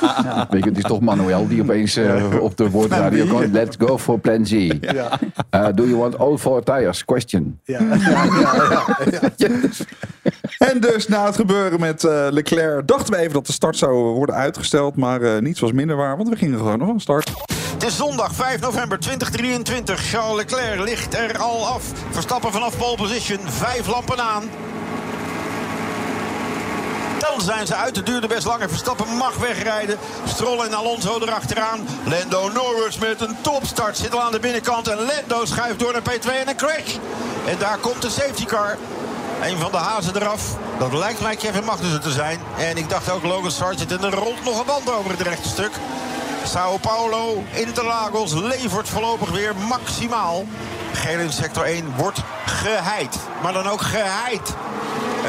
Weet 0.50 0.63
je, 0.63 0.69
het 0.69 0.77
is 0.77 0.84
toch 0.84 1.00
Manuel 1.00 1.48
die 1.48 1.62
opeens 1.62 1.96
eh, 1.96 2.41
op 2.41 2.58
de 2.58 2.69
boordradio 2.69 3.25
komt. 3.25 3.51
Let's 3.51 3.75
go 3.79 3.98
for 3.98 4.19
plan 4.19 4.46
Z. 4.46 4.53
Uh, 4.53 4.69
do 5.75 5.84
you 5.84 5.96
want 5.96 6.17
all 6.17 6.38
four 6.38 6.63
tires? 6.63 7.05
Question. 7.05 7.60
En 10.58 10.79
dus 10.79 11.08
na 11.08 11.25
het 11.25 11.36
gebeuren 11.36 11.79
met 11.79 12.03
eh, 12.03 12.27
Leclerc 12.29 12.88
dachten 12.88 13.13
we 13.13 13.19
even 13.19 13.34
dat 13.34 13.46
de 13.46 13.51
start 13.51 13.77
zou 13.77 13.93
worden 13.93 14.36
uitgesteld. 14.36 14.96
Maar 14.96 15.22
eh, 15.22 15.41
niets 15.41 15.60
was 15.60 15.72
minder 15.72 15.96
waar, 15.96 16.17
want 16.17 16.29
we 16.29 16.36
gingen 16.36 16.58
gewoon 16.58 16.77
nog 16.79 16.88
van 16.88 17.00
start. 17.00 17.31
Het 17.74 17.84
is 17.84 17.96
zondag 17.96 18.34
5 18.34 18.62
november 18.62 19.00
2023. 19.00 20.00
Charles 20.00 20.36
Leclerc 20.36 20.79
ligt 20.79 21.13
er 21.13 21.38
al 21.38 21.67
af. 21.67 21.84
Verstappen 22.10 22.51
vanaf 22.51 22.77
pole 22.77 22.96
position. 22.96 23.39
Vijf 23.46 23.88
lampen 23.88 24.19
aan. 24.19 24.43
Zijn 27.39 27.67
ze 27.67 27.75
uit. 27.75 27.96
Het 27.96 28.05
duurde 28.05 28.27
best 28.27 28.46
lang. 28.46 28.62
en 28.62 28.69
Verstappen 28.69 29.15
mag 29.17 29.36
wegrijden. 29.36 29.98
Stroll 30.27 30.60
en 30.60 30.74
Alonso 30.74 31.19
erachteraan. 31.19 31.88
Lando 32.03 32.50
Norris 32.50 32.98
met 32.98 33.22
een 33.22 33.38
topstart. 33.41 33.98
Zit 33.98 34.13
al 34.13 34.22
aan 34.22 34.31
de 34.31 34.39
binnenkant. 34.39 34.88
En 34.88 34.98
Lando 34.98 35.46
schuift 35.46 35.79
door 35.79 35.91
naar 35.91 36.01
P2 36.01 36.29
en 36.41 36.48
een 36.48 36.55
crash. 36.55 36.96
En 37.46 37.58
daar 37.58 37.77
komt 37.77 38.01
de 38.01 38.10
safety 38.10 38.46
car. 38.46 38.77
Een 39.41 39.58
van 39.58 39.72
de 39.72 39.77
hazen 39.77 40.15
eraf. 40.15 40.41
Dat 40.79 40.93
lijkt 40.93 41.22
mij 41.22 41.36
Kevin 41.36 41.63
Magnussen 41.63 42.01
te 42.01 42.12
zijn. 42.12 42.39
En 42.58 42.77
ik 42.77 42.89
dacht 42.89 43.12
ook 43.12 43.24
Logan 43.24 43.51
Sargent. 43.51 43.91
En 43.91 44.03
er 44.03 44.13
rolt 44.13 44.43
nog 44.43 44.60
een 44.60 44.65
band 44.65 44.91
over 44.91 45.12
het 45.12 45.22
rechte 45.22 45.50
stuk. 45.50 45.72
Sao 46.43 46.77
Paulo, 46.77 47.43
Interlagos 47.51 48.34
levert 48.34 48.89
voorlopig 48.89 49.29
weer 49.29 49.55
maximaal. 49.55 50.46
Geel 50.93 51.19
in 51.19 51.31
sector 51.31 51.63
1 51.63 51.93
wordt 51.96 52.19
geheid. 52.46 53.17
Maar 53.41 53.53
dan 53.53 53.69
ook 53.69 53.81
geheid. 53.81 54.55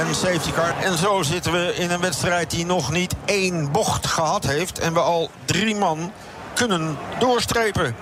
Een 0.00 0.14
safety 0.14 0.52
car. 0.52 0.74
En 0.82 0.98
zo 0.98 1.22
zitten 1.22 1.52
we 1.52 1.74
in 1.74 1.90
een 1.90 2.00
wedstrijd 2.00 2.50
die 2.50 2.66
nog 2.66 2.92
niet 2.92 3.14
één 3.24 3.72
bocht 3.72 4.06
gehad 4.06 4.46
heeft. 4.46 4.78
En 4.78 4.92
we 4.92 5.00
al 5.00 5.30
drie 5.44 5.74
man 5.74 6.12
kunnen 6.54 6.98
doorstrepen. 7.18 7.96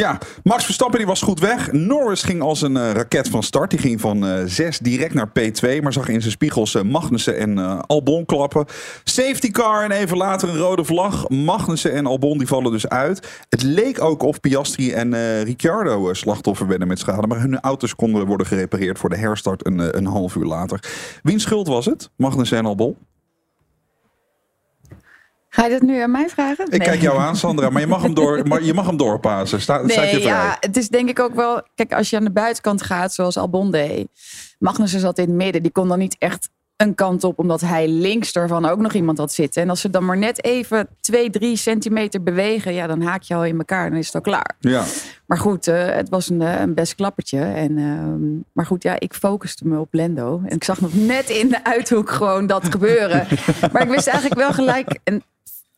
Tja, 0.00 0.18
Max 0.42 0.64
Verstappen 0.64 0.98
die 0.98 1.06
was 1.06 1.22
goed 1.22 1.40
weg. 1.40 1.72
Norris 1.72 2.22
ging 2.22 2.42
als 2.42 2.62
een 2.62 2.76
eh, 2.76 2.92
raket 2.92 3.28
van 3.28 3.42
start. 3.42 3.70
Die 3.70 3.78
ging 3.78 4.00
van 4.00 4.26
eh 4.26 4.42
6 4.46 4.78
direct 4.78 5.14
naar 5.14 5.28
P2. 5.28 5.82
Maar 5.82 5.92
zag 5.92 6.08
in 6.08 6.20
zijn 6.20 6.32
spiegels 6.32 6.74
eh, 6.74 6.82
Magnussen 6.82 7.38
en 7.38 7.58
Albon 7.86 8.24
klappen. 8.24 8.64
Safety 9.04 9.50
car 9.50 9.84
en 9.84 9.90
even 9.90 10.16
later 10.16 10.48
een 10.48 10.56
rode 10.56 10.84
vlag. 10.84 11.28
Magnussen 11.28 11.92
en 11.92 12.06
Albon 12.06 12.38
die 12.38 12.46
vallen 12.46 12.72
dus 12.72 12.88
uit. 12.88 13.44
Het 13.48 13.62
leek 13.62 14.02
ook 14.02 14.22
of 14.22 14.40
Piastri 14.40 14.92
en 14.92 15.42
Ricciardo 15.42 16.14
slachtoffer 16.14 16.66
werden 16.66 16.88
met 16.88 16.98
schade. 16.98 17.26
Maar 17.26 17.40
hun 17.40 17.60
auto's 17.60 17.94
konden 17.94 18.26
worden 18.26 18.46
gerepareerd 18.46 18.98
voor 18.98 19.10
de 19.10 19.16
herstart 19.16 19.66
een, 19.66 19.96
een 19.96 20.06
half 20.06 20.34
uur 20.34 20.46
later. 20.46 20.82
Wiens 21.22 21.42
schuld 21.42 21.66
was 21.66 21.86
het? 21.86 22.10
Magnussen 22.16 22.58
en 22.58 22.66
Albon? 22.66 22.96
Ga 25.52 25.64
je 25.64 25.70
dat 25.70 25.82
nu 25.82 26.00
aan 26.00 26.10
mij 26.10 26.28
vragen? 26.28 26.66
Ik 26.70 26.80
kijk 26.80 27.00
jou 27.00 27.18
aan, 27.18 27.36
Sandra. 27.36 27.70
Maar 27.70 27.80
je 27.80 27.86
mag 27.86 28.02
hem, 28.02 28.14
door, 28.14 28.48
maar 28.48 28.62
je 28.62 28.74
mag 28.74 28.86
hem 28.86 28.96
doorpassen. 28.96 29.60
Sta, 29.60 29.88
staat 29.88 29.90
je 29.90 29.96
Nee, 29.96 30.08
vrij. 30.08 30.22
ja, 30.22 30.56
het 30.60 30.76
is 30.76 30.88
denk 30.88 31.08
ik 31.08 31.18
ook 31.18 31.34
wel... 31.34 31.62
Kijk, 31.74 31.92
als 31.92 32.10
je 32.10 32.16
aan 32.16 32.24
de 32.24 32.30
buitenkant 32.30 32.82
gaat, 32.82 33.14
zoals 33.14 33.36
Albon 33.36 33.70
deed... 33.70 34.08
Magnussen 34.58 35.00
zat 35.00 35.18
in 35.18 35.24
het 35.24 35.34
midden. 35.34 35.62
Die 35.62 35.72
kon 35.72 35.88
dan 35.88 35.98
niet 35.98 36.16
echt 36.18 36.48
een 36.76 36.94
kant 36.94 37.24
op, 37.24 37.38
omdat 37.38 37.60
hij 37.60 37.88
links 37.88 38.32
ervan 38.32 38.64
ook 38.64 38.78
nog 38.78 38.92
iemand 38.92 39.18
had 39.18 39.32
zitten. 39.32 39.62
En 39.62 39.70
als 39.70 39.80
ze 39.80 39.90
dan 39.90 40.04
maar 40.04 40.18
net 40.18 40.44
even 40.44 40.88
twee, 41.00 41.30
drie 41.30 41.56
centimeter 41.56 42.22
bewegen... 42.22 42.74
ja, 42.74 42.86
dan 42.86 43.02
haak 43.02 43.22
je 43.22 43.34
al 43.34 43.44
in 43.44 43.58
elkaar 43.58 43.84
en 43.84 43.90
dan 43.90 43.98
is 43.98 44.06
het 44.06 44.14
al 44.14 44.20
klaar. 44.20 44.56
Ja. 44.60 44.84
Maar 45.26 45.38
goed, 45.38 45.66
eh, 45.66 45.86
het 45.86 46.08
was 46.08 46.28
een, 46.28 46.42
eh, 46.42 46.60
een 46.60 46.74
best 46.74 46.94
klappertje. 46.94 47.40
En, 47.40 47.78
ehm, 47.78 48.52
maar 48.52 48.66
goed, 48.66 48.82
ja, 48.82 49.00
ik 49.00 49.14
focuste 49.14 49.66
me 49.66 49.78
op 49.78 49.94
Lendo. 49.94 50.40
En 50.44 50.56
ik 50.56 50.64
zag 50.64 50.80
nog 50.80 50.94
net 50.94 51.28
in 51.28 51.48
de 51.48 51.64
uithoek 51.64 52.10
gewoon 52.10 52.46
dat 52.46 52.64
gebeuren. 52.70 53.26
maar 53.72 53.82
ik 53.82 53.88
wist 53.88 54.06
eigenlijk 54.06 54.40
wel 54.40 54.52
gelijk... 54.52 54.98
En, 55.04 55.22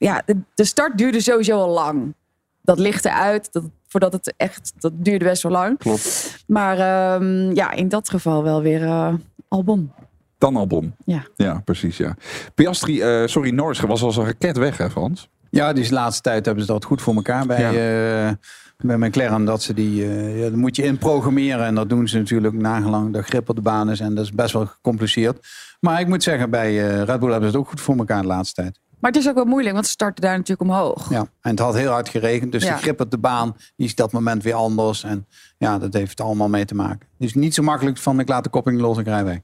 ja, 0.02 0.22
de, 0.26 0.36
de 0.54 0.64
start 0.64 0.98
duurde 0.98 1.20
sowieso 1.20 1.58
al 1.58 1.68
lang. 1.68 2.14
Dat 2.62 2.78
lichtte 2.78 3.12
uit, 3.12 3.52
dat, 3.52 3.64
voordat 3.86 4.12
het 4.12 4.34
echt... 4.36 4.72
Dat 4.78 4.92
duurde 4.94 5.24
best 5.24 5.42
wel 5.42 5.52
lang. 5.52 5.78
Klopt. 5.78 6.36
Maar 6.46 6.78
ehm, 6.78 7.54
ja, 7.54 7.70
in 7.70 7.88
dat 7.88 8.10
geval 8.10 8.42
wel 8.42 8.62
weer 8.62 8.82
eh, 8.82 9.14
Albon. 9.48 9.92
Dan 10.38 10.56
Albon. 10.56 10.94
Ja. 11.04 11.22
Ja, 11.36 11.60
precies, 11.64 11.96
ja. 11.96 12.16
Piastri, 12.54 13.00
eh, 13.00 13.26
sorry, 13.26 13.50
Norris 13.50 13.80
was 13.80 14.02
als 14.02 14.16
een 14.16 14.24
raket 14.24 14.56
weg, 14.56 14.76
hè, 14.76 14.90
Frans? 14.90 15.28
Ja, 15.50 15.72
die 15.72 15.92
laatste 15.92 16.22
tijd 16.22 16.44
hebben 16.44 16.64
ze 16.64 16.72
dat 16.72 16.84
goed 16.84 17.02
voor 17.02 17.14
elkaar 17.14 17.46
bij, 17.46 18.28
eh 18.28 18.32
bij 18.82 18.96
McLaren. 18.96 19.44
Dat 19.44 19.62
ze 19.62 19.74
die, 19.74 20.04
eh, 20.04 20.38
ja, 20.38 20.44
dat 20.44 20.58
moet 20.58 20.76
je 20.76 20.82
inprogrammeren. 20.82 21.64
En 21.64 21.74
dat 21.74 21.88
doen 21.88 22.08
ze 22.08 22.18
natuurlijk 22.18 22.54
nagelang 22.54 23.12
de 23.12 23.22
grip 23.22 23.48
op 23.48 23.56
de 23.56 23.62
baan 23.62 23.90
is. 23.90 24.00
En 24.00 24.14
dat 24.14 24.24
is 24.24 24.32
best 24.32 24.52
wel 24.52 24.66
gecompliceerd. 24.66 25.46
Maar 25.80 26.00
ik 26.00 26.06
moet 26.06 26.22
zeggen, 26.22 26.50
bij 26.50 26.68
eh, 26.68 27.02
Red 27.02 27.20
Bull 27.20 27.30
hebben 27.30 27.50
ze 27.50 27.56
het 27.56 27.64
ook 27.64 27.68
goed 27.68 27.80
voor 27.80 27.96
elkaar 27.96 28.20
de 28.20 28.26
laatste 28.26 28.62
tijd. 28.62 28.80
Maar 29.02 29.10
het 29.10 29.20
is 29.20 29.28
ook 29.28 29.34
wel 29.34 29.44
moeilijk, 29.44 29.72
want 29.74 29.86
ze 29.86 29.92
starten 29.92 30.22
daar 30.22 30.36
natuurlijk 30.36 30.70
omhoog. 30.70 31.10
Ja, 31.10 31.18
en 31.40 31.50
het 31.50 31.58
had 31.58 31.74
heel 31.74 31.90
hard 31.90 32.08
geregend. 32.08 32.52
Dus 32.52 32.62
Ja. 32.64 32.74
de 32.76 32.82
grip 32.82 33.00
op 33.00 33.10
de 33.10 33.18
baan 33.18 33.56
die 33.76 33.86
is 33.86 33.94
dat 33.94 34.12
moment 34.12 34.42
weer 34.42 34.54
anders. 34.54 35.04
En 35.04 35.26
ja, 35.58 35.78
dat 35.78 35.92
heeft 35.92 36.18
er 36.18 36.24
allemaal 36.24 36.48
mee 36.48 36.64
te 36.64 36.74
maken. 36.74 37.06
Het 37.18 37.26
is 37.28 37.34
niet 37.34 37.54
zo 37.54 37.62
makkelijk 37.62 37.98
van 37.98 38.20
ik 38.20 38.28
laat 38.28 38.44
de 38.44 38.50
koppeling 38.50 38.80
los 38.82 38.94
en 38.96 39.02
ik 39.02 39.08
rij 39.08 39.24
weg. 39.24 39.38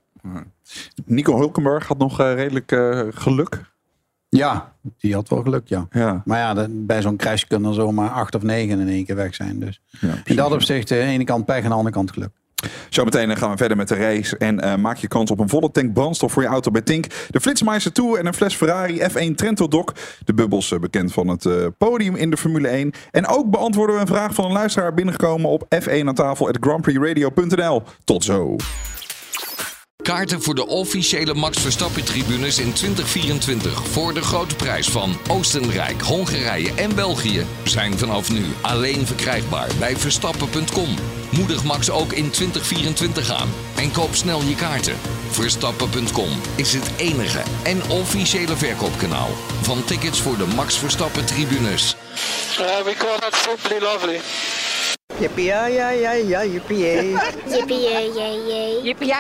Nico 1.04 1.36
Hulkenberg 1.38 1.86
had 1.86 1.98
nog 1.98 2.20
eh, 2.20 2.34
redelijk 2.34 2.72
eh, 2.72 3.00
geluk. 3.10 3.64
Ja, 4.28 4.72
die 4.98 5.14
had 5.14 5.28
wel 5.28 5.42
geluk, 5.42 5.68
ja. 5.68 5.86
Ja. 5.90 6.22
Maar 6.24 6.38
ja, 6.38 6.54
de- 6.54 6.68
bij 6.68 7.02
zo'n 7.02 7.16
crash 7.16 7.42
kunnen 7.44 7.68
er 7.68 7.74
zomaar 7.74 8.10
acht 8.10 8.34
of 8.34 8.42
negen 8.42 8.80
in 8.80 8.88
één 8.88 9.04
keer 9.04 9.16
weg 9.16 9.34
zijn. 9.34 9.58
Dus 9.58 9.80
Ja, 10.00 10.14
in 10.24 10.36
dat 10.36 10.52
opzicht, 10.52 10.88
de 10.88 10.98
ene 11.00 11.24
kant 11.24 11.44
pech 11.44 11.62
en 11.62 11.68
de 11.68 11.74
andere 11.74 11.94
kant 11.94 12.12
geluk. 12.12 12.30
Zometeen 12.88 13.30
eh, 13.30 13.36
gaan 13.36 13.50
we 13.50 13.56
verder 13.56 13.76
met 13.76 13.88
de 13.88 13.94
race. 13.94 14.36
En 14.38 14.60
eh, 14.60 14.74
maak 14.74 14.96
je 14.96 15.08
kans 15.08 15.30
op 15.30 15.38
een 15.38 15.48
volle 15.48 15.70
tank 15.70 15.92
brandstof 15.92 16.32
voor 16.32 16.42
je 16.42 16.48
auto 16.48 16.70
bij 16.70 16.80
Tink. 16.80 17.06
De 17.30 17.40
Flitsmeister 17.40 17.92
Tour 17.92 18.18
en 18.18 18.26
een 18.26 18.34
fles 18.34 18.54
Ferrari 18.54 19.00
F1 19.00 19.34
Trento 19.34 19.68
Doc. 19.68 19.84
De 20.24 20.34
bubbels 20.34 20.72
eh, 20.72 20.78
bekend 20.78 21.12
van 21.12 21.28
het 21.28 21.48
podium 21.78 22.16
in 22.16 22.30
de 22.30 22.36
Formule 22.36 22.68
1. 22.68 22.92
En 23.10 23.26
ook 23.26 23.50
beantwoorden 23.50 23.94
we 23.94 24.00
een 24.00 24.06
vraag 24.06 24.34
van 24.34 24.44
een 24.44 24.52
luisteraar 24.52 24.94
binnengekomen 24.94 25.50
op 25.50 25.64
F1 25.82 26.04
aan 26.04 26.14
tafel 26.14 26.48
at. 26.48 26.60
Tot 28.04 28.24
zo. 28.24 28.56
Kaarten 30.08 30.42
voor 30.42 30.54
de 30.54 30.66
officiële 30.66 31.34
Max 31.34 31.60
Verstappen 31.60 32.04
tribunes 32.04 32.58
in 32.58 32.72
2024 32.72 33.86
voor 33.88 34.14
de 34.14 34.22
grote 34.22 34.54
prijs 34.54 34.88
van 34.88 35.16
Oostenrijk, 35.30 36.00
Hongarije 36.02 36.74
en 36.74 36.94
België 36.94 37.46
zijn 37.64 37.98
vanaf 37.98 38.30
nu 38.30 38.44
alleen 38.60 39.06
verkrijgbaar 39.06 39.68
bij 39.78 39.96
verstappen.com. 39.96 40.94
Moedig 41.30 41.64
Max 41.64 41.90
ook 41.90 42.12
in 42.12 42.30
2024 42.30 43.32
aan 43.32 43.48
en 43.76 43.92
koop 43.92 44.14
snel 44.14 44.42
je 44.42 44.54
kaarten. 44.54 44.96
Verstappen.com 45.30 46.30
is 46.56 46.72
het 46.72 46.90
enige 46.96 47.42
en 47.64 47.90
officiële 47.90 48.56
verkoopkanaal 48.56 49.28
van 49.62 49.84
tickets 49.84 50.20
voor 50.20 50.36
de 50.36 50.46
Max 50.46 50.78
Verstappen 50.78 51.26
tribunes. 51.26 51.96
Uh, 52.60 52.84
we 52.84 52.94
call 52.98 53.18
that 53.18 53.34
simply 53.34 53.78
lovely. 53.80 54.20
Jippie, 55.16 55.44
ja, 55.44 55.66
ja, 55.66 55.90
ja, 56.12 56.44
jippie. 56.44 56.78
Jippie, 57.48 57.78
jee. 57.80 58.82
Jippie, 58.82 59.14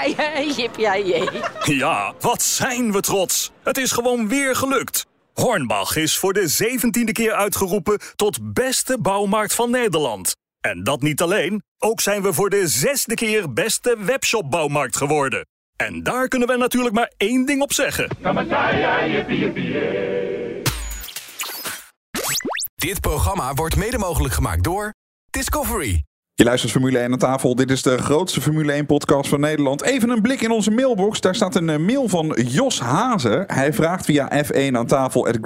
jippie. 1.04 1.74
Ja, 1.76 2.14
wat 2.20 2.42
zijn 2.42 2.92
we 2.92 3.00
trots. 3.00 3.50
Het 3.62 3.78
is 3.78 3.92
gewoon 3.92 4.28
weer 4.28 4.56
gelukt. 4.56 5.06
Hornbach 5.34 5.96
is 5.96 6.18
voor 6.18 6.32
de 6.32 6.48
zeventiende 6.48 7.12
keer 7.12 7.32
uitgeroepen 7.32 7.98
tot 8.16 8.52
beste 8.52 8.98
bouwmarkt 9.00 9.54
van 9.54 9.70
Nederland. 9.70 10.36
En 10.60 10.84
dat 10.84 11.02
niet 11.02 11.22
alleen, 11.22 11.62
ook 11.78 12.00
zijn 12.00 12.22
we 12.22 12.32
voor 12.32 12.50
de 12.50 12.68
zesde 12.68 13.14
keer 13.14 13.52
beste 13.52 13.96
webshopbouwmarkt 13.98 14.96
geworden. 14.96 15.46
En 15.76 16.02
daar 16.02 16.28
kunnen 16.28 16.48
we 16.48 16.56
natuurlijk 16.56 16.94
maar 16.94 17.12
één 17.16 17.46
ding 17.46 17.62
op 17.62 17.72
zeggen. 17.72 18.08
Dit 22.74 23.00
programma 23.00 23.54
wordt 23.54 23.76
mede 23.76 23.98
mogelijk 23.98 24.34
gemaakt 24.34 24.64
door 24.64 24.94
Discovery. 25.30 26.04
Je 26.34 26.44
luistert 26.44 26.72
Formule 26.72 26.98
1 26.98 27.12
aan 27.12 27.18
tafel. 27.18 27.54
Dit 27.54 27.70
is 27.70 27.82
de 27.82 27.98
grootste 27.98 28.40
Formule 28.40 28.72
1 28.72 28.86
podcast 28.86 29.28
van 29.28 29.40
Nederland. 29.40 29.82
Even 29.82 30.10
een 30.10 30.22
blik 30.22 30.40
in 30.40 30.50
onze 30.50 30.70
mailbox. 30.70 31.20
Daar 31.20 31.34
staat 31.34 31.54
een 31.54 31.68
eh, 31.68 31.78
mail 31.78 32.08
van 32.08 32.36
Jos 32.46 32.80
Hazen. 32.80 33.44
Hij 33.46 33.72
vraagt 33.72 34.04
via 34.04 34.44
F1 34.44 34.72
aan 34.72 34.86
tafel 34.86 35.26
at. 35.26 35.38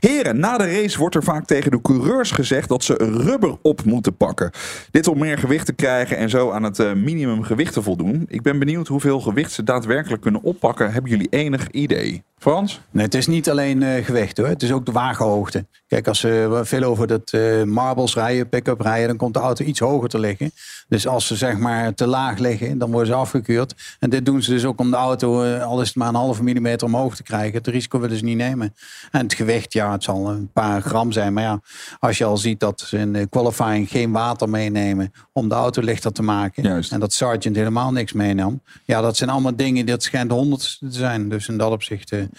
Heren, 0.00 0.38
na 0.38 0.58
de 0.58 0.80
race 0.80 0.98
wordt 0.98 1.14
er 1.14 1.22
vaak 1.22 1.46
tegen 1.46 1.70
de 1.70 1.80
coureurs 1.80 2.30
gezegd 2.30 2.68
dat 2.68 2.84
ze 2.84 2.94
rubber 2.94 3.56
op 3.62 3.84
moeten 3.84 4.16
pakken. 4.16 4.50
Dit 4.90 5.08
om 5.08 5.18
meer 5.18 5.38
gewicht 5.38 5.66
te 5.66 5.72
krijgen 5.72 6.16
en 6.16 6.30
zo 6.30 6.50
aan 6.50 6.62
het 6.62 6.78
eh, 6.78 6.92
minimum 6.92 7.42
gewicht 7.42 7.72
te 7.72 7.82
voldoen. 7.82 8.24
Ik 8.28 8.42
ben 8.42 8.58
benieuwd 8.58 8.88
hoeveel 8.88 9.20
gewicht 9.20 9.52
ze 9.52 9.62
daadwerkelijk 9.62 10.22
kunnen 10.22 10.42
oppakken. 10.42 10.92
Hebben 10.92 11.10
jullie 11.10 11.28
enig 11.28 11.70
idee? 11.70 12.22
Frans? 12.40 12.80
Nee, 12.90 13.04
het 13.04 13.14
is 13.14 13.26
niet 13.26 13.50
alleen 13.50 13.82
eh, 13.82 14.04
gewicht 14.04 14.36
hoor. 14.36 14.46
Het 14.46 14.62
is 14.62 14.72
ook 14.72 14.86
de 14.86 14.92
wagenhoogte. 14.92 15.66
Kijk, 15.86 16.08
als 16.08 16.18
ze 16.18 16.60
veel 16.64 16.82
over 16.82 17.06
dat 17.06 17.30
eh, 17.30 17.62
marbles 17.62 18.14
rijden, 18.14 18.48
pick-up 18.48 18.80
rijden, 18.80 19.08
dan 19.08 19.16
komt 19.16 19.34
de 19.34 19.40
auto 19.40 19.64
iets 19.64 19.80
hoger 19.80 20.08
te 20.08 20.18
liggen. 20.18 20.52
Dus 20.88 21.06
als 21.06 21.26
ze 21.26 21.36
zeg 21.36 21.58
maar 21.58 21.94
te 21.94 22.06
laag 22.06 22.38
liggen, 22.38 22.78
dan 22.78 22.90
worden 22.90 23.08
ze 23.08 23.14
afgekeurd. 23.14 23.74
En 23.98 24.10
dit 24.10 24.24
doen 24.24 24.42
ze 24.42 24.50
dus 24.50 24.64
ook 24.64 24.80
om 24.80 24.90
de 24.90 24.96
auto, 24.96 25.42
eh, 25.42 25.64
al 25.64 25.80
is 25.80 25.86
het 25.86 25.96
maar 25.96 26.08
een 26.08 26.14
halve 26.14 26.42
millimeter 26.42 26.86
omhoog 26.86 27.16
te 27.16 27.22
krijgen. 27.22 27.56
Het 27.56 27.66
risico 27.66 28.00
willen 28.00 28.16
ze 28.16 28.24
niet 28.24 28.36
nemen. 28.36 28.74
En 29.10 29.22
het 29.22 29.34
gewicht, 29.34 29.72
ja, 29.72 29.92
het 29.92 30.04
zal 30.04 30.30
een 30.30 30.50
paar 30.52 30.82
gram 30.82 31.12
zijn. 31.12 31.32
Maar 31.32 31.42
ja, 31.42 31.60
als 31.98 32.18
je 32.18 32.24
al 32.24 32.36
ziet 32.36 32.60
dat 32.60 32.80
ze 32.80 32.98
in 32.98 33.12
de 33.12 33.26
qualifying 33.26 33.88
geen 33.88 34.12
water 34.12 34.48
meenemen 34.48 35.12
om 35.32 35.48
de 35.48 35.54
auto 35.54 35.82
lichter 35.82 36.12
te 36.12 36.22
maken. 36.22 36.62
Juist. 36.62 36.92
En 36.92 37.00
dat 37.00 37.12
Sargent 37.12 37.56
helemaal 37.56 37.92
niks 37.92 38.12
meenam. 38.12 38.62
Ja, 38.84 39.00
dat 39.00 39.16
zijn 39.16 39.30
allemaal 39.30 39.56
dingen, 39.56 39.86
dat 39.86 40.02
schijnt 40.02 40.30
honderd 40.30 40.76
te 40.80 40.86
zijn. 40.90 41.28
Dus 41.28 41.48
in 41.48 41.58
dat 41.58 41.72
opzicht 41.72 42.12
eh, 42.12 42.29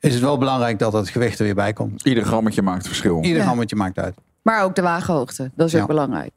is 0.00 0.12
het 0.14 0.22
wel 0.22 0.38
belangrijk 0.38 0.78
dat 0.78 0.92
het 0.92 1.08
gewicht 1.08 1.38
er 1.38 1.44
weer 1.44 1.54
bij 1.54 1.72
komt. 1.72 2.02
Ieder 2.06 2.24
grammetje 2.24 2.62
maakt 2.62 2.86
verschil. 2.86 3.22
Ieder 3.22 3.38
Ja. 3.38 3.44
grammetje 3.44 3.76
maakt 3.76 3.98
uit. 3.98 4.14
Maar 4.42 4.62
ook 4.64 4.74
de 4.74 4.82
wagenhoogte, 4.82 5.50
dat 5.54 5.66
is 5.66 5.80
ook 5.80 5.86
belangrijk. 5.86 6.32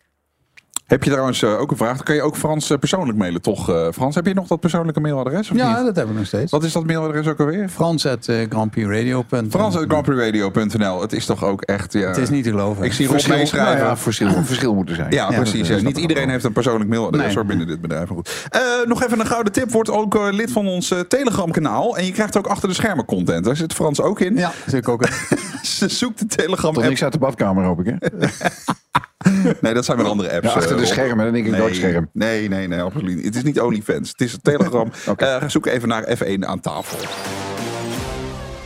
Heb 0.94 1.04
je 1.04 1.10
trouwens 1.10 1.42
eh, 1.44 1.60
ook 1.60 1.72
een 1.72 1.78
vraag? 1.78 1.96
Dan 1.96 2.06
kan 2.06 2.16
je 2.16 2.22
ook 2.22 2.36
Frans 2.38 2.70
eh, 2.70 2.78
persoonlijk 2.78 3.18
mailen, 3.18 3.42
toch? 3.42 3.70
eh, 3.70 3.88
Frans, 3.94 4.16
heb 4.16 4.26
je 4.26 4.34
nog 4.34 4.48
dat 4.48 4.60
persoonlijke 4.60 5.00
mailadres? 5.00 5.50
Of 5.52 5.58
Ja, 5.58 5.76
niet? 5.76 5.86
dat 5.86 5.96
hebben 5.96 6.14
we 6.14 6.20
nog 6.20 6.28
steeds. 6.28 6.52
Wat 6.52 6.64
is 6.64 6.72
dat 6.72 6.86
mailadres 6.86 7.28
ook 7.28 7.40
alweer? 7.40 7.70
Frans 7.70 8.06
at 8.06 8.28
uh, 8.28 8.46
grandprixradio.nl 8.50 9.50
Frans.grandprixradio.nl. 9.50 11.02
Het 11.02 11.14
is 11.14 11.26
toch 11.26 11.44
ook 11.44 11.62
echt... 11.62 11.94
Ja, 11.94 12.08
Het 12.08 12.18
is 12.18 12.30
niet 12.30 12.44
te 12.44 12.50
geloven. 12.50 12.84
Ik 12.86 12.94
zie 12.94 13.06
Rob 13.06 13.14
Verschil, 13.14 13.38
meeschrijven. 13.38 13.74
nou 13.76 13.88
ja, 13.88 13.98
verschil, 13.98 14.44
verschil 14.44 14.74
moet 14.74 14.90
er 14.90 14.96
zijn. 14.96 15.12
Ja, 15.12 15.32
Ja, 15.32 15.38
precies. 15.38 15.68
dat 15.68 15.82
Niet 15.82 15.98
iedereen 15.98 16.30
heeft 16.30 16.44
een 16.44 16.54
persoonlijk 16.54 16.90
mailadres 16.90 17.26
Nee. 17.26 17.36
hoor, 17.36 17.46
binnen 17.46 17.68
dit 17.68 17.82
bedrijf. 17.82 18.08
Goed. 18.08 18.48
Eh, 18.50 18.62
nog 18.86 19.04
even 19.04 19.20
een 19.20 19.26
gouden 19.28 19.54
tip. 19.54 19.72
Word 19.72 19.90
ook 19.90 20.32
lid 20.32 20.52
van 20.52 20.68
ons 20.68 20.92
eh, 20.92 21.00
Telegram 21.00 21.52
kanaal. 21.52 21.98
En 21.98 22.06
je 22.06 22.12
krijgt 22.12 22.38
ook 22.38 22.48
achter 22.48 22.68
de 22.70 22.76
schermen 22.76 23.06
content. 23.06 23.46
Daar 23.46 23.56
zit 23.56 23.74
Frans 23.74 24.02
ook 24.02 24.20
in. 24.20 24.36
Ja, 24.36 24.52
zit 24.66 24.74
ik 24.74 24.90
ook. 24.90 25.08
Zoek 25.88 26.18
de 26.18 26.26
Telegram 26.26 26.74
Tot 26.74 26.84
niks 26.84 27.04
uit 27.04 27.14
de 27.14 27.20
badkamer, 27.20 27.64
hoop 27.64 27.80
ik, 27.80 27.86
hè? 27.86 28.08
Nee, 29.62 29.74
dat 29.74 29.86
zijn 29.86 29.98
weer 29.98 30.06
andere 30.08 30.34
apps. 30.34 30.48
Ja, 30.48 30.54
achter 30.54 30.72
eh, 30.72 30.78
de 30.84 30.94
schermen, 30.94 31.24
dan 31.24 31.34
denk 31.34 31.46
ik 31.46 31.52
nee, 31.52 31.62
doodscherm. 31.62 32.10
Nee, 32.14 32.50
nee, 32.50 32.68
nee, 32.68 32.82
absoluut 32.82 33.16
niet. 33.16 33.26
Het 33.26 33.36
is 33.36 33.44
niet 33.44 33.60
OnlyFans. 33.60 34.10
Het 34.10 34.22
is 34.22 34.38
Telegram. 34.42 34.92
Eh, 35.18 35.44
zoek 35.48 35.66
even 35.66 35.88
naar 35.88 36.18
F1 36.18 36.40
aan 36.40 36.60
tafel. 36.60 36.98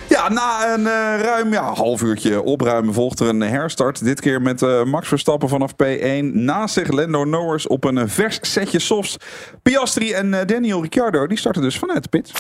Ja, 0.10 0.30
na 0.30 0.74
een 0.74 0.88
eh, 0.88 1.22
ruim 1.22 1.52
ja, 1.52 1.74
half 1.74 2.02
uurtje 2.02 2.42
opruimen 2.42 2.94
volgt 2.94 3.20
er 3.20 3.28
een 3.28 3.42
herstart. 3.42 4.04
Dit 4.04 4.22
keer 4.22 4.42
met 4.42 4.62
eh, 4.62 4.84
Max 4.84 5.08
Verstappen 5.08 5.50
vanaf 5.50 5.72
P1. 5.72 6.24
Naast 6.34 6.74
zich 6.74 6.92
Lando 6.92 7.26
Norris 7.26 7.68
op 7.68 7.84
een 7.84 7.98
eh, 7.98 8.04
vers 8.08 8.40
setje 8.42 8.80
softs. 8.80 9.18
Piastri 9.62 10.12
en 10.12 10.34
eh, 10.34 10.46
Daniel 10.46 10.82
Ricciardo 10.82 11.28
die 11.28 11.38
starten 11.38 11.62
dus 11.62 11.78
vanuit 11.78 12.04
de 12.04 12.10
pit. 12.10 12.32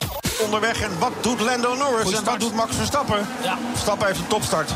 Onderweg 0.45 0.81
en 0.81 0.99
wat 0.99 1.11
doet 1.21 1.41
Lando 1.41 1.75
Norris 1.75 2.13
en 2.13 2.23
wat 2.23 2.39
doet 2.39 2.55
Max 2.55 2.75
Verstappen? 2.75 3.19
Verstappen 3.71 4.07
heeft 4.07 4.19
een 4.19 4.27
topstart. 4.27 4.73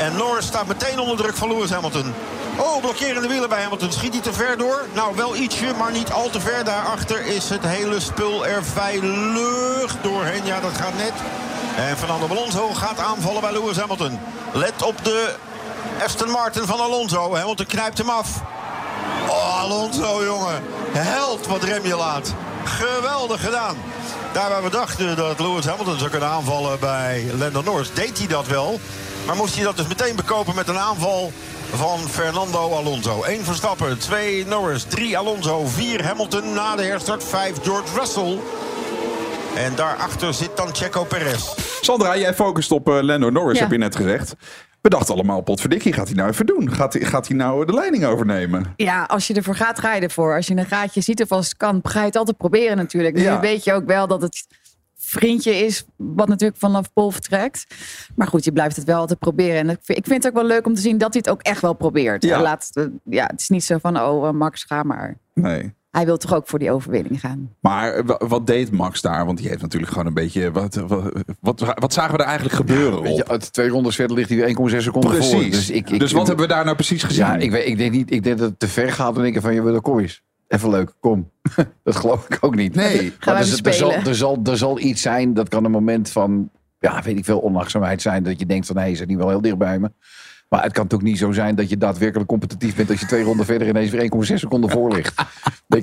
En 0.00 0.16
Norris 0.16 0.46
staat 0.46 0.66
meteen 0.66 0.98
onder 0.98 1.16
druk 1.16 1.36
van 1.36 1.48
Lewis 1.48 1.70
Hamilton. 1.70 2.14
Oh, 2.56 2.80
blokkerende 2.80 3.28
wielen 3.28 3.48
bij 3.48 3.62
Hamilton. 3.62 3.92
Schiet 3.92 4.12
hij 4.12 4.22
te 4.22 4.32
ver 4.32 4.58
door? 4.58 4.86
Nou, 4.94 5.16
wel 5.16 5.36
ietsje, 5.36 5.74
maar 5.78 5.92
niet 5.92 6.12
al 6.12 6.30
te 6.30 6.40
ver. 6.40 6.64
Daarachter 6.64 7.26
is 7.26 7.48
het 7.48 7.66
hele 7.66 8.00
spul 8.00 8.46
er 8.46 8.64
veilig 8.64 9.96
doorheen. 10.02 10.44
Ja, 10.44 10.60
dat 10.60 10.72
gaat 10.72 10.96
net. 10.96 11.12
En 11.76 11.96
Fernando 11.96 12.26
Alonso 12.28 12.68
gaat 12.68 12.98
aanvallen 12.98 13.40
bij 13.40 13.52
Lewis 13.52 13.76
Hamilton. 13.76 14.18
Let 14.52 14.82
op 14.82 15.04
de 15.04 15.34
Aston 16.04 16.30
Martin 16.30 16.66
van 16.66 16.80
Alonso. 16.80 17.34
Hamilton 17.36 17.66
knijpt 17.66 17.98
hem 17.98 18.10
af. 18.10 18.40
Oh, 19.28 19.60
Alonso, 19.60 20.24
jongen. 20.24 20.62
Held 20.92 21.46
wat 21.46 21.62
rem 21.62 21.86
je 21.86 21.96
laat. 21.96 22.34
Geweldig 22.64 23.40
gedaan. 23.40 23.76
Daar 24.32 24.50
waar 24.50 24.62
we 24.62 24.70
dachten 24.70 25.16
dat 25.16 25.40
Lewis 25.40 25.66
Hamilton 25.66 25.98
zou 25.98 26.10
kunnen 26.10 26.28
aanvallen 26.28 26.80
bij 26.80 27.30
Lando 27.38 27.62
Norris, 27.62 27.92
deed 27.94 28.18
hij 28.18 28.26
dat 28.26 28.46
wel. 28.46 28.80
Maar 29.30 29.38
moest 29.38 29.54
hij 29.54 29.64
dat 29.64 29.76
dus 29.76 29.86
meteen 29.86 30.16
bekopen 30.16 30.54
met 30.54 30.68
een 30.68 30.78
aanval 30.78 31.32
van 31.72 31.98
Fernando 31.98 32.58
Alonso. 32.72 33.22
1 33.22 33.44
Verstappen, 33.44 33.98
2 33.98 34.46
Norris, 34.46 34.82
3 34.82 35.18
Alonso, 35.18 35.66
4 35.66 36.04
Hamilton 36.04 36.52
na 36.52 36.76
de 36.76 36.82
herstart, 36.82 37.24
5 37.24 37.56
George 37.62 37.98
Russell. 37.98 38.38
En 39.56 39.72
daarachter 39.74 40.34
zit 40.34 40.56
dan 40.56 40.74
Checo 40.74 41.04
Perez. 41.04 41.54
Sandra, 41.80 42.16
jij 42.16 42.34
focust 42.34 42.70
op 42.72 42.88
eh, 42.88 43.02
Lando 43.02 43.30
Norris, 43.30 43.56
Ja. 43.56 43.62
heb 43.62 43.72
je 43.72 43.78
net 43.78 43.96
gezegd. 43.96 44.34
We 44.80 44.88
dachten 44.88 45.14
allemaal, 45.14 45.40
potverdikkie, 45.40 45.92
gaat 45.92 46.06
hij 46.06 46.16
nou 46.16 46.30
even 46.30 46.46
doen? 46.46 46.72
Gaat 46.72 46.92
hij, 46.92 47.02
gaat 47.04 47.28
hij 47.28 47.36
nou 47.36 47.66
de 47.66 47.72
leiding 47.74 48.04
overnemen? 48.04 48.72
Ja, 48.76 49.02
als 49.04 49.26
je 49.26 49.34
ervoor 49.34 49.56
gaat, 49.56 49.78
ga 49.78 49.94
je 49.94 50.00
ervoor. 50.00 50.34
Als 50.36 50.46
je 50.46 50.56
een 50.56 50.66
gaatje 50.66 51.00
ziet 51.00 51.22
of 51.22 51.32
als 51.32 51.48
het 51.48 51.56
kan, 51.56 51.80
ga 51.82 52.00
je 52.00 52.06
het 52.06 52.16
altijd 52.16 52.36
proberen 52.36 52.76
natuurlijk. 52.76 53.14
Nu 53.16 53.22
Ja. 53.22 53.40
weet 53.40 53.64
je 53.64 53.72
ook 53.72 53.86
wel 53.86 54.06
dat 54.06 54.22
het 54.22 54.46
vriendje 55.10 55.50
is, 55.56 55.84
wat 55.96 56.28
natuurlijk 56.28 56.60
vanaf 56.60 56.92
Pol 56.92 57.10
vertrekt. 57.10 57.66
Maar 58.14 58.26
goed, 58.26 58.44
je 58.44 58.52
blijft 58.52 58.76
het 58.76 58.84
wel 58.84 58.98
altijd 58.98 59.18
proberen. 59.18 59.56
En 59.58 59.70
ik 59.70 59.78
vind 59.82 59.98
ik 59.98 60.04
vind 60.06 60.22
het 60.24 60.32
ook 60.32 60.38
wel 60.40 60.48
leuk 60.48 60.66
om 60.66 60.74
te 60.74 60.80
zien 60.80 60.98
dat 60.98 61.12
hij 61.12 61.22
het 61.24 61.32
ook 61.32 61.42
echt 61.42 61.60
wel 61.60 61.72
probeert. 61.74 62.22
Ja. 62.22 62.42
Laat, 62.42 62.70
ja, 63.04 63.26
het 63.26 63.40
is 63.40 63.48
niet 63.48 63.64
zo 63.64 63.78
van, 63.78 64.00
oh 64.00 64.26
eh, 64.28 64.32
Max, 64.34 64.64
ga 64.64 64.82
maar. 64.82 65.18
Nee. 65.34 65.74
Hij 65.90 66.04
wil 66.04 66.16
toch 66.16 66.34
ook 66.34 66.48
voor 66.48 66.58
die 66.58 66.70
overwinning 66.70 67.20
gaan. 67.20 67.54
Maar 67.60 67.92
eh, 67.94 68.04
wa- 68.06 68.20
wat 68.28 68.46
deed 68.46 68.70
Max 68.70 69.00
daar? 69.00 69.26
Want 69.26 69.38
die 69.38 69.48
heeft 69.48 69.62
natuurlijk 69.62 69.92
gewoon 69.92 70.06
een 70.06 70.14
beetje... 70.14 70.50
Wat, 70.52 70.74
wat, 70.74 71.12
wat, 71.40 71.60
wat 71.74 71.92
zagen 71.92 72.12
we 72.12 72.18
er 72.18 72.24
eigenlijk 72.28 72.56
gebeuren, 72.56 73.14
je, 73.14 73.28
uit 73.28 73.52
twee 73.52 73.68
rondes 73.68 73.94
verder 73.94 74.16
ligt 74.16 74.28
hij 74.28 74.38
weer 74.38 74.70
1,6 74.70 74.76
seconden 74.76 75.10
voor. 75.10 75.18
Precies. 75.18 75.50
Dus, 75.50 75.70
ik, 75.70 75.90
ik, 75.90 75.98
dus 75.98 76.12
wat 76.12 76.26
hebben 76.26 76.46
we 76.46 76.52
daar 76.52 76.64
nou 76.64 76.76
precies 76.76 77.02
gezien? 77.02 77.24
Ja, 77.24 77.36
ik, 77.36 77.50
weet, 77.50 77.66
ik, 77.66 77.76
denk 77.76 77.92
niet, 77.92 78.10
ik 78.12 78.22
denk 78.22 78.38
dat 78.38 78.48
het 78.48 78.58
te 78.58 78.68
ver 78.68 78.92
gaat. 78.92 79.14
Dan 79.14 79.22
denk 79.22 79.36
ik 79.36 79.42
van, 79.42 79.54
je 79.54 79.62
wil 79.62 79.74
er 79.74 79.80
kom 79.80 79.98
eens. 79.98 80.22
Even 80.50 80.70
leuk, 80.70 80.92
kom. 81.00 81.30
dat 81.84 81.96
geloof 81.96 82.28
ik 82.28 82.38
ook 82.40 82.54
niet. 82.54 82.74
Nee. 82.74 83.12
Maar 83.24 83.34
er, 83.34 83.60
er, 83.62 83.74
zal, 83.74 83.92
er, 83.92 84.14
zal, 84.14 84.40
er 84.44 84.56
zal 84.56 84.78
iets 84.78 85.02
zijn, 85.02 85.34
dat 85.34 85.48
kan 85.48 85.64
een 85.64 85.70
moment 85.70 86.10
van, 86.10 86.50
ja, 86.78 87.02
weet 87.02 87.18
ik 87.18 87.24
veel, 87.24 87.42
onachtzaamheid 87.42 88.02
zijn. 88.02 88.22
Dat 88.22 88.38
je 88.38 88.46
denkt 88.46 88.66
van, 88.66 88.76
hé, 88.76 88.82
hey, 88.82 88.90
is 88.90 88.98
het 88.98 89.08
niet 89.08 89.18
wel 89.18 89.28
heel 89.28 89.40
dicht 89.40 89.58
bij 89.58 89.78
me. 89.78 89.90
Maar 90.50 90.62
het 90.62 90.72
kan 90.72 90.86
toch 90.86 91.02
niet 91.02 91.18
zo 91.18 91.32
zijn 91.32 91.54
dat 91.54 91.68
je 91.70 91.76
daadwerkelijk 91.76 92.28
competitief 92.28 92.76
bent... 92.76 92.90
als 92.90 93.00
je 93.00 93.06
twee 93.06 93.22
ronden 93.22 93.46
verder 93.46 93.68
ineens 93.68 93.90
weer 93.90 94.10
1,6 94.14 94.34
seconden 94.34 94.70
voor 94.70 94.92
ligt. 94.92 95.14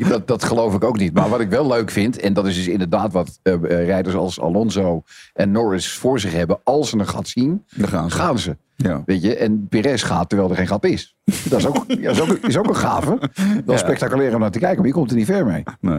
Dat, 0.10 0.27
dat 0.27 0.43
geloof 0.43 0.73
ik 0.73 0.84
ook 0.84 0.97
niet. 0.97 1.13
Maar 1.13 1.30
wat 1.30 1.39
ik 1.39 1.49
wel 1.49 1.67
leuk 1.67 1.91
vind, 1.91 2.19
en 2.19 2.34
dat 2.34 2.47
is 2.47 2.56
dus 2.56 2.67
inderdaad 2.67 3.12
wat 3.13 3.39
eh, 3.43 3.53
eh, 3.53 3.62
rijders 3.86 4.15
als 4.15 4.39
Alonso 4.41 5.03
en 5.34 5.51
Norris 5.51 5.91
voor 5.91 6.19
zich 6.19 6.34
hebben... 6.34 6.60
als 6.63 6.89
ze 6.89 6.97
een 6.99 7.08
gat 7.08 7.27
zien, 7.27 7.63
Dan 7.75 7.88
gaan 7.88 8.10
ze. 8.10 8.15
gaan 8.17 8.39
ze. 8.39 8.58
Ja. 8.75 9.03
Weet 9.06 9.21
je, 9.21 9.36
en 9.36 9.67
Perez 9.69 10.06
gaat 10.06 10.30
terwijl 10.30 10.49
er 10.49 10.56
geen 10.56 10.67
gat 10.67 10.86
is. 10.86 11.15
Dat 11.49 11.60
is 11.60 11.67
ook, 11.67 11.84
ja, 12.01 12.10
is 12.12 12.21
ook, 12.21 12.30
is 12.38 12.58
ook 12.58 12.67
een 12.67 12.75
gave. 12.75 13.17
Wel 13.65 13.75
Ja. 13.75 13.77
spectaculair 13.77 14.34
om 14.34 14.39
naar 14.39 14.51
te 14.51 14.60
kijken, 14.60 14.77
maar 14.77 14.88
je 14.88 14.93
komt 14.93 15.12
er 15.12 15.17
niet 15.17 15.25
ver 15.25 15.45
mee. 15.45 15.63
Nee. 15.82 15.97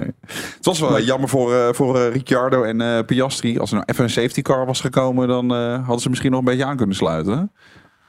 Het 0.56 0.58
was 0.64 0.80
wel 0.80 1.00
jammer 1.00 1.28
voor, 1.28 1.54
eh, 1.54 1.72
voor 1.72 1.98
Ricciardo 2.08 2.62
en 2.62 3.04
Piastri. 3.04 3.58
Als 3.58 3.70
er 3.70 3.76
nou 3.76 3.88
even 3.90 4.04
een 4.04 4.10
safety 4.10 4.42
car 4.42 4.66
was 4.66 4.80
gekomen... 4.80 5.28
dan 5.28 5.50
hadden 5.74 6.00
ze 6.00 6.08
misschien 6.08 6.30
nog 6.30 6.40
een 6.40 6.46
beetje 6.46 6.64
aan 6.64 6.76
kunnen 6.76 6.96
sluiten. 6.96 7.38
hè? 7.38 7.44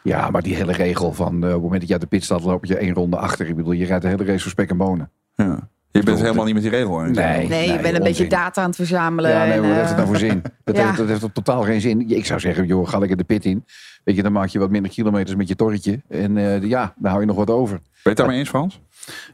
Ja, 0.09 0.29
maar 0.29 0.41
die 0.41 0.55
hele 0.55 0.71
regel 0.71 1.13
van 1.13 1.33
eh, 1.33 1.47
op 1.47 1.53
het 1.53 1.61
moment 1.61 1.79
dat 1.79 1.87
je 1.87 1.93
uit 1.93 2.01
de 2.01 2.07
pit 2.07 2.23
staat, 2.23 2.43
loop 2.43 2.65
je 2.65 2.77
één 2.77 2.93
ronde 2.93 3.17
achter. 3.17 3.47
Ik 3.47 3.55
bedoel, 3.55 3.71
je 3.71 3.85
rijdt 3.85 4.01
de 4.01 4.09
hele 4.09 4.23
race 4.23 4.39
voor 4.39 4.51
spek 4.51 4.69
en 4.69 4.77
bonen. 4.77 5.09
Ja. 5.35 5.69
Je 5.91 6.03
bent 6.03 6.21
helemaal 6.21 6.45
niet 6.45 6.53
met 6.53 6.63
die 6.63 6.71
regel 6.71 7.05
eens. 7.05 7.17
Nee. 7.17 7.47
Nee, 7.47 7.67
je 7.67 7.73
bent 7.73 7.85
een 7.85 7.89
onzin. 7.89 8.03
beetje 8.03 8.27
data 8.27 8.61
aan 8.61 8.67
het 8.67 8.75
verzamelen. 8.75 9.31
Ja, 9.31 9.43
nee, 9.43 9.51
en, 9.51 9.61
wat 9.61 9.69
heeft 9.69 9.81
eh, 9.81 9.87
het 9.87 9.95
nou 9.95 10.07
voor 10.07 10.17
zin? 10.17 10.41
Dat, 10.63 10.75
ja. 10.75 10.85
heeft, 10.85 10.97
dat 10.97 11.07
heeft 11.07 11.33
totaal 11.33 11.63
geen 11.63 11.81
zin. 11.81 12.09
Ik 12.09 12.25
zou 12.25 12.39
zeggen, 12.39 12.65
joh, 12.67 12.87
ga 12.87 12.97
lekker 12.97 13.17
de 13.17 13.23
pit 13.23 13.45
in. 13.45 13.65
Weet 14.03 14.15
je, 14.15 14.23
dan 14.23 14.31
maak 14.31 14.47
je 14.47 14.59
wat 14.59 14.69
minder 14.69 14.91
kilometers 14.91 15.35
met 15.35 15.47
je 15.47 15.55
torretje. 15.55 16.01
En 16.07 16.37
eh, 16.37 16.61
ja, 16.61 16.93
dan 16.97 17.09
hou 17.09 17.21
je 17.21 17.27
nog 17.27 17.35
wat 17.35 17.49
over. 17.49 17.75
Ben 17.75 17.89
je 18.03 18.09
het 18.09 18.17
daarmee 18.17 18.37
eens, 18.37 18.49
Frans? 18.49 18.81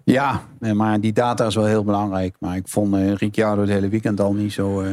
Ja, 0.03 0.41
nee, 0.59 0.73
maar 0.73 0.99
die 0.99 1.13
data 1.13 1.45
is 1.45 1.55
wel 1.55 1.65
heel 1.65 1.83
belangrijk. 1.83 2.35
Maar 2.39 2.55
ik 2.55 2.67
vond 2.67 2.95
eh, 2.95 3.13
Ricciardo 3.13 3.61
het 3.61 3.69
hele 3.69 3.89
weekend 3.89 4.19
al 4.19 4.33
niet 4.33 4.53
zo, 4.53 4.81
eh, 4.81 4.89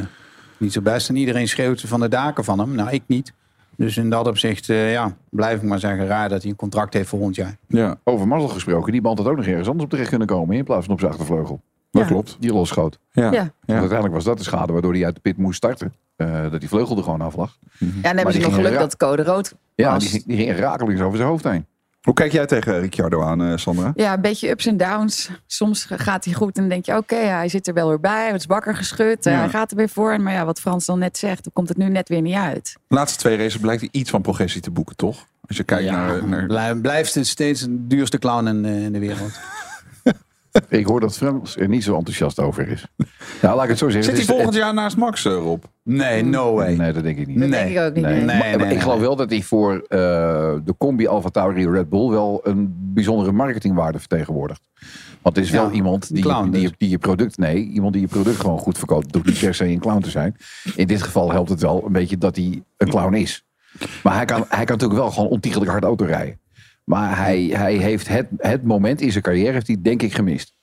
niet 0.57 0.73
zo 0.73 0.81
best. 0.81 1.09
En 1.09 1.15
iedereen 1.15 1.47
schreeuwt 1.47 1.81
van 1.81 1.99
de 1.99 2.07
daken 2.07 2.43
van 2.43 2.59
hem. 2.59 2.75
Nou, 2.75 2.89
ik 2.89 3.03
niet. 3.07 3.33
Dus 3.77 3.97
in 3.97 4.09
dat 4.09 4.27
opzicht, 4.27 4.69
eh, 4.69 4.91
ja, 4.91 5.15
blijf 5.29 5.61
ik 5.61 5.67
maar 5.67 5.79
zeggen, 5.79 6.07
raar 6.07 6.29
dat 6.29 6.41
hij 6.41 6.51
een 6.51 6.57
contract 6.57 6.93
heeft 6.93 7.09
volgend 7.09 7.35
jaar. 7.35 7.57
Ja. 7.67 7.95
Over 8.03 8.27
mazzel 8.27 8.49
gesproken, 8.49 8.91
die 8.91 9.01
band 9.01 9.17
had 9.17 9.27
ook 9.27 9.35
nog 9.35 9.45
ergens 9.45 9.67
anders 9.67 9.83
op 9.83 9.89
terecht 9.89 10.09
kunnen 10.09 10.27
komen. 10.27 10.55
In 10.57 10.63
plaats 10.63 10.85
van 10.85 10.93
op 10.93 10.99
zijn 10.99 11.11
achtervleugel. 11.11 11.61
Dat 11.91 12.05
klopt. 12.05 12.37
Die 12.39 12.53
losschoot. 12.53 12.99
Ja. 13.11 13.31
Ja. 13.31 13.39
Want 13.65 13.79
uiteindelijk 13.79 14.13
was 14.13 14.23
dat 14.23 14.37
de 14.37 14.43
schade 14.43 14.73
waardoor 14.73 14.93
hij 14.93 15.05
uit 15.05 15.15
de 15.15 15.21
pit 15.21 15.37
moest 15.37 15.57
starten. 15.57 15.93
Eh, 16.15 16.51
dat 16.51 16.59
die 16.59 16.69
vleugel 16.69 16.97
er 16.97 17.03
gewoon 17.03 17.21
af 17.21 17.35
lag. 17.35 17.57
Ja, 17.79 17.87
dan 17.87 18.01
Maar 18.03 18.15
hebben 18.15 18.33
ze 18.33 18.39
nog 18.39 18.53
geluk 18.55 18.77
dat 18.79 18.97
code 18.97 19.23
rood 19.23 19.53
Ja, 19.75 19.93
was. 19.93 19.99
die, 20.03 20.09
ging- 20.11 20.23
die 20.25 20.37
ging 20.37 20.57
rakelings 20.59 21.01
over 21.01 21.17
zijn 21.17 21.29
hoofd 21.29 21.43
heen. 21.43 21.65
Hoe 22.03 22.13
kijk 22.13 22.31
jij 22.31 22.45
tegen 22.45 22.79
Ricciardo 22.79 23.21
aan, 23.21 23.43
eh, 23.43 23.57
Sandra? 23.57 23.91
Ja, 23.95 24.13
een 24.13 24.21
beetje 24.21 24.49
ups 24.49 24.65
en 24.65 24.77
downs. 24.77 25.29
Soms 25.47 25.85
gaat 25.89 26.25
hij 26.25 26.33
goed 26.33 26.55
en 26.55 26.61
dan 26.61 26.69
denk 26.69 26.85
je, 26.85 26.97
oké, 26.97 27.15
hij 27.15 27.49
zit 27.49 27.67
er 27.67 27.73
wel 27.73 27.87
weer 27.87 27.99
bij. 27.99 28.25
Het 28.27 28.35
is 28.35 28.45
wakker 28.45 28.75
geschud, 28.75 29.25
eh, 29.25 29.33
Ja. 29.33 29.39
hij 29.39 29.49
gaat 29.49 29.71
er 29.71 29.77
weer 29.77 29.89
voor. 29.89 30.21
Maar 30.21 30.33
ja, 30.33 30.45
wat 30.45 30.59
Frans 30.59 30.85
dan 30.85 30.99
net 30.99 31.17
zegt, 31.17 31.43
dan 31.43 31.53
komt 31.53 31.69
het 31.69 31.77
nu 31.77 31.89
net 31.89 32.09
weer 32.09 32.21
niet 32.21 32.35
uit. 32.35 32.75
De 32.87 32.95
laatste 32.95 33.17
twee 33.19 33.37
races 33.37 33.57
blijkt 33.59 33.81
hij 33.81 33.89
iets 33.91 34.09
van 34.09 34.21
progressie 34.21 34.61
te 34.61 34.71
boeken, 34.71 34.95
toch? 34.95 35.25
Als 35.47 35.57
je 35.57 35.63
kijkt 35.63 35.91
naar... 35.91 36.27
naar... 36.27 36.45
Blij- 36.45 36.75
Blijft 36.75 37.15
het 37.15 37.27
steeds 37.27 37.61
de 37.61 37.87
duurste 37.87 38.19
clown 38.19 38.47
in, 38.47 38.65
in 38.65 38.93
de 38.93 38.99
wereld. 38.99 39.39
Ik 40.69 40.85
hoor 40.85 40.99
dat 40.99 41.17
Frans 41.17 41.57
er 41.57 41.67
niet 41.67 41.83
zo 41.83 41.95
enthousiast 41.97 42.39
over 42.39 42.67
is. 42.67 42.85
Nou, 43.41 43.55
laat 43.55 43.63
ik 43.63 43.69
het 43.69 43.77
zo 43.77 43.89
zeggen. 43.89 44.15
Zit 44.15 44.27
hij 44.27 44.35
volgend 44.35 44.55
jaar 44.55 44.73
naast 44.73 44.97
Max, 44.97 45.25
eh, 45.25 45.33
Rob? 45.33 45.63
Nee, 45.83 46.23
no 46.23 46.53
way. 46.53 46.75
Nee, 46.75 46.93
dat 46.93 47.03
denk 47.03 47.17
ik 47.17 47.27
niet. 47.27 47.39
Dat 47.39 47.49
denk 47.51 47.69
ik 47.69 47.79
ook 47.79 47.93
niet. 47.93 48.03
Nee. 48.03 48.13
nee. 48.13 48.23
Nee, 48.23 48.35
Maar- 48.37 48.45
nee, 48.47 48.57
maar 48.57 48.65
nee, 48.65 48.75
ik 48.75 48.81
geloof 48.81 48.97
nee. 48.97 49.05
wel 49.05 49.15
dat 49.15 49.29
hij 49.29 49.41
voor 49.41 49.73
eh, 49.87 49.99
de 50.63 50.75
combi 50.77 51.07
Alfa 51.07 51.29
Tauri 51.29 51.69
Red 51.69 51.89
Bull 51.89 52.09
wel 52.09 52.39
een 52.43 52.73
bijzondere 52.93 53.31
marketingwaarde 53.31 53.99
vertegenwoordigt. 53.99 54.61
Want 55.21 55.35
het 55.35 55.45
is 55.45 55.51
wel 55.51 55.65
Ja, 55.67 55.71
iemand 55.71 56.13
die, 56.13 56.23
clown 56.23 56.49
die, 56.49 56.61
dus. 56.61 56.71
die 56.77 56.89
je 56.89 56.97
product, 56.97 57.37
nee, 57.37 57.55
iemand 57.69 57.93
die 57.93 58.01
je 58.01 58.07
product 58.07 58.39
gewoon 58.39 58.59
goed 58.59 58.77
verkoopt. 58.77 59.05
Het 59.05 59.15
hoeft 59.15 59.27
niet 59.27 59.39
per 59.39 59.53
se 59.55 59.65
een 59.65 59.79
clown 59.79 60.01
te 60.01 60.09
zijn. 60.09 60.35
In 60.75 60.87
dit 60.87 61.01
geval 61.01 61.31
helpt 61.31 61.49
het 61.49 61.61
wel 61.61 61.83
een 61.85 61.91
beetje 61.91 62.17
dat 62.17 62.35
hij 62.35 62.63
een 62.77 62.89
clown 62.89 63.13
is. 63.13 63.43
Maar 64.03 64.15
hij 64.15 64.25
kan, 64.25 64.45
hij 64.49 64.65
kan 64.65 64.75
natuurlijk 64.77 64.99
wel 64.99 65.11
gewoon 65.11 65.29
ontiegelijk 65.29 65.71
hard 65.71 65.83
auto 65.83 66.05
rijden. 66.05 66.39
Maar 66.83 67.17
hij, 67.17 67.43
hij 67.43 67.75
heeft 67.75 68.07
het, 68.07 68.27
het 68.37 68.63
moment 68.63 69.01
in 69.01 69.11
zijn 69.11 69.23
carrière, 69.23 69.51
heeft 69.51 69.67
hij 69.67 69.81
denk 69.81 70.01
ik 70.01 70.13
gemist. 70.13 70.53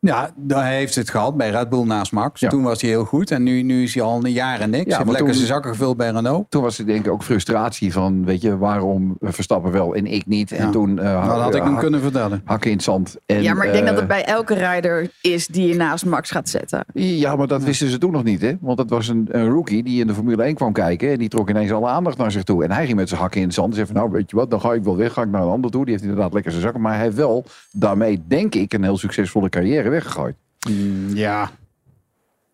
Ja, 0.00 0.30
daar 0.36 0.66
heeft 0.66 0.94
het 0.94 1.10
gehad 1.10 1.36
bij 1.36 1.50
Red 1.50 1.68
Bull 1.68 1.84
naast 1.84 2.12
Max. 2.12 2.40
Ja. 2.40 2.48
Toen 2.48 2.62
was 2.62 2.80
hij 2.80 2.90
heel 2.90 3.04
goed 3.04 3.30
en 3.30 3.42
nu, 3.42 3.62
nu 3.62 3.82
is 3.82 3.94
hij 3.94 4.02
al 4.02 4.24
een 4.24 4.32
jaar 4.32 4.60
en 4.60 4.70
niks. 4.70 4.84
Ja, 4.84 4.90
Ja, 4.90 4.96
heeft 4.96 5.08
lekker 5.08 5.26
toen- 5.26 5.34
zijn 5.34 5.46
zakken 5.46 5.70
gevuld 5.70 5.96
bij 5.96 6.10
Renault. 6.10 6.50
Toen 6.50 6.62
was 6.62 6.78
het 6.78 6.86
denk 6.86 7.06
ik 7.06 7.12
ook 7.12 7.22
frustratie 7.22 7.92
van, 7.92 8.24
weet 8.24 8.42
je, 8.42 8.58
waarom 8.58 9.16
Verstappen 9.20 9.72
wel 9.72 9.94
en 9.94 10.06
ik 10.06 10.26
niet. 10.26 10.52
En 10.52 10.64
Ja. 10.66 10.70
toen 10.70 10.90
uh, 10.96 11.26
Dat 11.28 11.40
had 11.40 11.54
ik 11.54 11.62
hem 11.62 11.76
kunnen 11.76 12.00
vertellen. 12.00 12.40
hakken 12.44 12.70
in 12.70 12.76
het 12.76 12.84
zand. 12.84 13.16
En, 13.26 13.42
ja, 13.42 13.54
maar 13.54 13.66
ik 13.66 13.72
denk 13.72 13.84
dat 13.84 13.92
eh, 13.94 13.98
het 13.98 14.08
bij 14.08 14.24
elke 14.24 14.54
rijder 14.54 15.10
is 15.20 15.46
die 15.46 15.68
je 15.68 15.74
naast 15.74 16.04
Max 16.06 16.30
gaat 16.30 16.48
zetten. 16.48 16.84
Ja, 16.94 17.36
maar 17.36 17.46
dat 17.46 17.62
wisten 17.64 17.88
ze 17.90 17.98
toen 17.98 18.12
nog 18.12 18.24
niet, 18.24 18.40
hè? 18.40 18.52
Want 18.60 18.76
dat 18.78 18.90
was 18.90 19.08
een, 19.08 19.26
een 19.30 19.48
rookie 19.48 19.82
die 19.82 20.00
in 20.00 20.06
de 20.06 20.14
Formule 20.14 20.42
1 20.42 20.54
kwam 20.54 20.72
kijken. 20.72 21.10
En 21.10 21.18
die 21.18 21.28
trok 21.28 21.50
ineens 21.50 21.72
alle 21.72 21.88
aandacht 21.88 22.16
naar 22.18 22.30
zich 22.30 22.42
toe. 22.42 22.64
En 22.64 22.70
hij 22.70 22.84
ging 22.84 22.96
met 22.96 23.08
zijn 23.08 23.20
hakken 23.20 23.40
in 23.40 23.46
het 23.46 23.54
zand. 23.54 23.68
En 23.68 23.74
zei 23.74 23.86
van, 23.86 23.96
nou, 23.96 24.10
weet 24.10 24.30
je 24.30 24.36
wat, 24.36 24.50
dan 24.50 24.60
ga 24.60 24.72
ik 24.72 24.84
wel 24.84 24.96
weg. 24.96 25.12
Ga 25.12 25.22
ik 25.22 25.28
naar 25.30 25.42
een 25.42 25.48
ander 25.48 25.70
toe. 25.70 25.82
Die 25.84 25.92
heeft 25.92 26.04
inderdaad 26.06 26.32
lekker 26.32 26.50
zijn 26.50 26.62
zakken. 26.62 26.80
Maar 26.80 26.94
hij 26.94 27.02
heeft 27.04 27.16
wel 27.16 27.44
daarmee, 27.72 28.22
denk 28.28 28.54
ik, 28.54 28.72
een 28.72 28.82
heel 28.82 28.98
succesvolle 28.98 29.48
carrière 29.48 29.85
weggegooid. 29.90 30.34
Mm, 30.70 31.08
ja. 31.16 31.50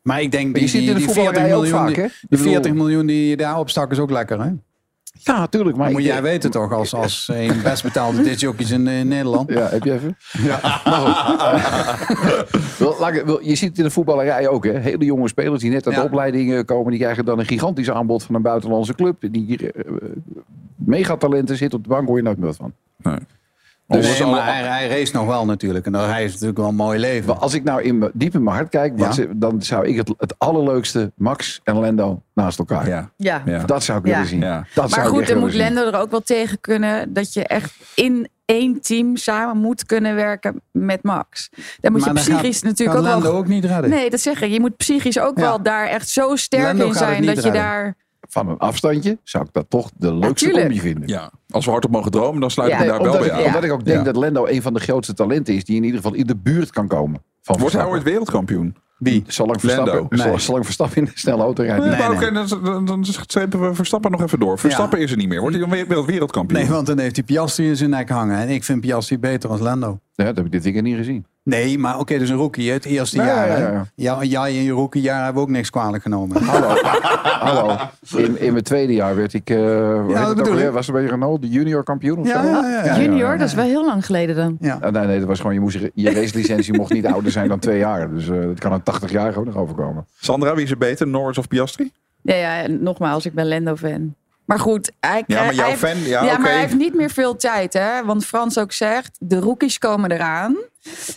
Maar 0.03 0.21
ik 0.23 0.31
denk, 0.33 0.53
Maar 0.53 0.61
je 0.61 0.67
die, 0.67 0.75
in 0.81 0.85
die, 0.85 0.93
de 0.95 0.99
die 0.99 1.05
40 1.05 1.25
voetballerij 1.25 1.55
ook 1.57 1.63
miljoen, 1.63 1.79
vaak, 1.79 1.95
die, 1.95 1.97
hè? 1.97 2.03
die 2.03 2.13
Ik 2.21 2.29
bedoel- 2.29 2.47
40 2.53 2.73
miljoen 2.73 3.07
die 3.07 3.29
je 3.29 3.37
daar 3.37 3.59
opstak 3.59 3.91
is 3.91 3.99
ook 3.99 4.11
lekker, 4.11 4.41
hè? 4.43 4.51
Ja, 5.25 5.39
natuurlijk. 5.39 5.77
Maar 5.77 5.85
Maar 5.85 5.93
moet 5.95 6.05
jij 6.05 6.23
weten 6.23 6.51
toch, 6.51 6.73
als, 6.73 6.95
als 6.95 7.29
een 7.33 7.63
best 7.63 7.83
betaalde 7.83 8.23
discjockeys 8.23 8.71
in, 8.71 8.87
eh, 8.89 9.03
Nederland. 9.05 9.51
Ja, 9.51 9.69
heb 9.69 9.85
je 9.85 9.93
even? 9.93 10.17
Ja. 10.43 10.81
Wel, 13.25 13.43
je 13.43 13.55
ziet 13.55 13.69
het 13.69 13.79
in 13.79 13.85
de 13.85 13.91
voetballerij 13.91 14.49
ook, 14.49 14.65
hè? 14.65 14.79
Hele 14.79 15.05
jonge 15.05 15.29
spelers 15.29 15.61
die 15.61 15.71
net 15.71 15.87
uit 15.87 15.95
de 15.95 16.01
Ja. 16.01 16.07
opleiding 16.07 16.65
komen. 16.65 16.91
Die 16.91 17.01
krijgen 17.01 17.25
dan 17.25 17.39
een 17.39 17.47
gigantisch 17.47 17.91
aanbod 17.91 18.23
van 18.23 18.35
een 18.35 18.43
buitenlandse 18.43 18.95
club. 18.95 19.17
Die 19.31 19.73
eh, 19.73 19.85
megatalenten 20.77 21.57
zitten 21.57 21.79
op 21.79 21.85
de 21.85 21.91
bank, 21.91 22.07
hoor 22.09 22.17
je 22.17 22.23
nooit 22.23 22.39
meer 22.39 22.55
van. 22.55 22.73
Nee. 22.97 23.19
Dus 23.93 24.07
Dus 24.07 24.19
nee, 24.19 24.31
maar 24.31 24.45
hij, 24.47 24.63
hij 24.63 24.89
race 24.89 25.13
nog 25.17 25.27
wel 25.27 25.45
natuurlijk. 25.45 25.87
En 25.87 25.95
hij 25.95 26.21
heeft 26.21 26.33
natuurlijk 26.33 26.59
wel 26.59 26.69
een 26.69 26.75
mooi 26.75 26.99
leven. 26.99 27.27
Maar 27.27 27.37
als 27.43 27.55
ik 27.55 27.65
nou 27.65 27.83
in, 27.83 27.99
mijn- 27.99 28.11
diep 28.15 28.35
in 28.35 28.43
mijn 28.43 28.57
hart 28.57 28.69
kijk, 28.69 28.93
wat 28.99 29.07
Ja. 29.07 29.13
ze- 29.13 29.29
dan 29.39 29.63
zou 29.63 29.87
ik 29.87 29.97
het, 29.97 30.15
het 30.17 30.35
allerleukste 30.39 31.13
Max 31.17 31.61
en 31.65 31.77
Lando 31.79 32.23
naast 32.35 32.59
elkaar. 32.59 32.89
Ja. 32.89 33.11
Ja. 33.17 33.43
Ja. 33.45 33.59
Dat 33.65 33.83
zou 33.85 33.99
ik 33.99 34.07
Ja. 34.07 34.13
willen 34.13 34.27
zien. 34.29 34.41
Ja. 34.41 34.67
Dat 34.75 34.91
Maar 34.91 35.05
goed, 35.07 35.27
dan 35.27 35.39
moet 35.39 35.51
zien. 35.51 35.59
Lendo 35.61 35.87
er 35.87 35.99
ook 36.01 36.11
wel 36.11 36.23
tegen 36.23 36.61
kunnen 36.61 37.13
dat 37.13 37.33
je 37.33 37.47
echt 37.47 37.73
in 37.95 38.29
één 38.45 38.81
team 38.81 39.17
samen 39.17 39.57
moet 39.63 39.87
kunnen 39.87 40.15
werken 40.15 40.61
met 40.71 41.03
Max. 41.03 41.49
Dan 41.81 41.93
moet 41.93 42.01
Maar 42.01 42.09
je 42.09 42.15
dan 42.15 42.25
psychisch 42.25 42.55
gaat- 42.59 42.65
natuurlijk 42.65 42.99
kan 42.99 43.07
ook 43.07 43.13
Lando 43.13 43.31
wel. 43.31 43.39
ook 43.39 43.47
niet 43.49 43.65
redden. 43.65 43.91
Nee, 43.91 44.11
dat 44.11 44.21
zeg 44.21 44.41
ik. 44.43 44.51
Je 44.51 44.61
moet 44.61 44.77
psychisch 44.77 45.19
ook 45.19 45.37
Ja. 45.37 45.43
wel 45.43 45.63
daar 45.63 45.87
echt 45.87 46.09
zo 46.09 46.37
sterk 46.37 46.63
Lando 46.63 46.87
in 46.87 46.95
zijn 46.95 47.27
dat 47.27 47.43
je 47.43 47.51
daar. 47.51 47.97
Van 48.33 48.49
een 48.49 48.59
afstandje 48.59 49.19
zou 49.23 49.45
ik 49.45 49.53
dat 49.53 49.65
toch 49.69 49.91
de 49.97 50.15
leukste 50.15 50.51
combi 50.51 50.81
vinden. 50.81 51.09
Ja. 51.09 51.31
Als 51.51 51.65
we 51.65 51.71
hardop 51.71 51.91
mogen 51.91 52.11
dromen, 52.11 52.41
dan 52.41 52.51
sluit 52.51 52.71
Ja. 52.71 52.77
ik 52.77 52.83
me 52.83 52.89
daar 52.91 53.03
wel 53.03 53.13
bij 53.19 53.27
ik, 53.27 53.33
aan. 53.33 53.45
omdat 53.45 53.65
ik 53.65 53.73
ook 53.73 53.85
denk 53.85 53.99
Ja. 53.99 54.05
dat 54.05 54.17
Lando 54.17 54.47
een 54.47 54.63
van 54.63 54.75
de 54.75 54.81
grootste 54.81 55.15
talenten 55.15 55.55
is 55.55 55.65
die 55.65 55.77
in 55.77 55.85
ieder 55.85 56.01
geval 56.01 56.15
in 56.17 56.27
de 56.27 56.37
buurt 56.37 56.71
kan 56.71 56.89
komen. 56.89 57.23
Van 57.43 57.59
Wordt 57.59 57.75
hij 57.75 57.85
ooit 57.87 58.03
wereldkampioen? 58.03 58.77
Wie? 58.99 59.25
Zolang 59.27 59.61
Verstappen, 59.61 60.07
Nee. 60.09 60.39
zolang 60.39 60.65
Verstappen 60.65 60.97
in 60.97 61.03
een 61.03 61.13
snelle 61.15 61.43
auto 61.43 61.63
rijdt. 61.63 61.85
Nee, 61.85 62.33
dan, 62.33 62.65
dan, 62.65 62.85
dan 62.85 63.05
strepen 63.05 63.61
we 63.69 63.75
Verstappen 63.75 64.11
nog 64.11 64.23
even 64.23 64.39
door. 64.39 64.59
Verstappen 64.59 64.99
is 64.99 65.11
er 65.11 65.17
niet 65.17 65.29
meer. 65.29 65.41
Wordt 65.41 65.57
hij 65.57 65.87
dan 65.87 66.07
wereldkampioen? 66.07 66.61
Nee, 66.61 66.71
want 66.71 66.87
dan 66.87 66.99
heeft 66.99 67.17
hij 67.17 67.25
Piastri 67.25 67.67
in 67.69 67.77
zijn 67.77 67.91
nek 67.91 68.09
hangen. 68.09 68.39
En 68.39 68.49
ik 68.49 68.65
vind 68.65 68.81
Piastri 68.81 69.19
beter 69.19 69.51
als 69.51 69.61
Lando. 69.61 69.99
Ja, 70.15 70.25
dat 70.25 70.37
heb 70.37 70.45
ik 70.47 70.53
dit 70.53 70.63
weekend 70.63 70.85
niet 70.85 70.97
gezien. 70.97 71.25
Nee, 71.45 71.79
maar 71.79 71.99
oké, 71.99 72.19
dus 72.19 72.29
een 72.31 72.37
rookie, 72.37 72.69
hè, 72.69 72.75
het 72.75 72.85
eerste 72.85 73.17
Ja, 73.17 73.25
jaar. 73.25 73.49
ja, 73.61 73.71
ja. 73.73 73.85
Ja, 73.95 74.25
jij 74.25 74.55
in 74.57 74.63
je 74.63 74.71
rookiejaar 74.71 75.25
hebben 75.25 75.43
we 75.43 75.49
ook 75.49 75.55
niks 75.55 75.71
kwalijk 75.71 76.03
genomen. 76.03 76.43
Hallo. 76.43 76.69
Hallo. 77.49 77.77
In, 78.17 78.41
in 78.41 78.53
mijn 78.53 78.65
tweede 78.65 78.93
jaar 78.95 79.17
werd 79.17 79.33
ik, 79.35 79.51
eh 79.51 80.09
dat 80.25 80.37
bedoel 80.37 80.55
weer? 80.55 80.67
ik. 80.67 80.73
was 80.73 80.87
er 80.87 80.93
bij 80.93 81.05
Renault 81.05 81.43
de 81.43 81.49
junior 81.49 81.83
kampioen 81.85 82.19
of 82.19 82.27
Ja, 82.27 82.43
zo? 82.43 82.49
ja, 82.49 82.69
ja, 82.69 82.85
ja. 82.85 83.01
Junior, 83.01 83.39
dat 83.39 83.49
is 83.49 83.55
wel 83.55 83.65
heel 83.65 83.85
lang 83.87 84.07
geleden 84.07 84.37
dan. 84.37 84.57
Ja. 84.61 84.79
Ah, 84.81 84.93
nee, 84.93 85.07
nee, 85.07 85.19
dat 85.19 85.29
was 85.29 85.39
gewoon, 85.41 85.55
je, 85.55 85.61
moest, 85.61 85.79
je 85.95 86.11
racelicentie 86.13 86.75
mocht 86.77 86.93
niet 86.93 87.07
ouder 87.07 87.31
zijn 87.33 87.49
dan 87.49 87.59
twee 87.59 87.79
jaar. 87.79 88.11
Dus 88.11 88.29
eh 88.29 88.41
dat 88.43 88.59
kan 88.59 88.73
een 88.73 88.83
80 88.83 89.11
jaar 89.11 89.37
ook 89.37 89.45
nog 89.45 89.57
overkomen. 89.57 90.07
Sandra, 90.21 90.55
wie 90.55 90.65
is 90.65 90.71
er 90.71 90.79
beter? 90.79 91.07
Norris 91.09 91.39
of 91.39 91.49
Piastri? 91.49 91.91
Ja, 92.23 92.35
ja, 92.35 92.67
nogmaals, 92.69 93.27
ik 93.27 93.35
ben 93.35 93.47
Lendo-fan. 93.47 94.15
Maar 94.53 94.61
goed, 94.61 94.93
hij, 95.01 95.25
Ja, 95.27 95.45
maar 95.45 95.55
jouw 95.55 95.77
fan, 95.77 95.99
ja, 95.99 96.25
ja 96.25 96.33
oké. 96.33 96.39
maar 96.41 96.51
hij 96.51 96.61
heeft 96.61 96.75
niet 96.77 96.95
meer 96.95 97.11
veel 97.11 97.37
tijd, 97.37 97.73
hè? 97.73 98.05
Want 98.05 98.27
Frans 98.27 98.59
ook 98.59 98.73
zegt, 98.73 99.17
de 99.21 99.39
rookies 99.39 99.79
komen 99.79 100.11
eraan. 100.11 100.57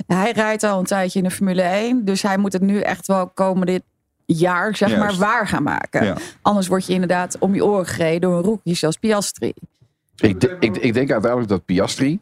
Hij 0.07 0.31
rijdt 0.31 0.63
al 0.63 0.79
een 0.79 0.85
tijdje 0.85 1.19
in 1.19 1.25
de 1.25 1.31
Formule 1.31 1.61
1, 1.61 2.05
dus 2.05 2.21
hij 2.21 2.37
moet 2.37 2.53
het 2.53 2.61
nu 2.61 2.79
echt 2.79 3.07
wel 3.07 3.27
komen 3.27 3.65
dit 3.65 3.83
jaar, 4.25 4.75
zeg 4.75 4.89
Juist. 4.89 5.03
maar, 5.03 5.29
waar 5.29 5.47
gaan 5.47 5.63
maken. 5.63 6.05
Ja. 6.05 6.15
Anders 6.41 6.67
word 6.67 6.85
je 6.85 6.93
inderdaad 6.93 7.37
om 7.39 7.55
je 7.55 7.65
oren 7.65 7.85
gereden 7.85 8.21
door 8.21 8.37
een 8.37 8.43
rookie 8.43 8.75
zoals 8.75 8.97
Piastri. 8.97 9.53
Ik, 10.15 10.43
ik, 10.59 10.77
ik 10.77 10.93
denk 10.93 11.11
uiteindelijk 11.11 11.49
dat 11.49 11.65
Piastri, 11.65 12.19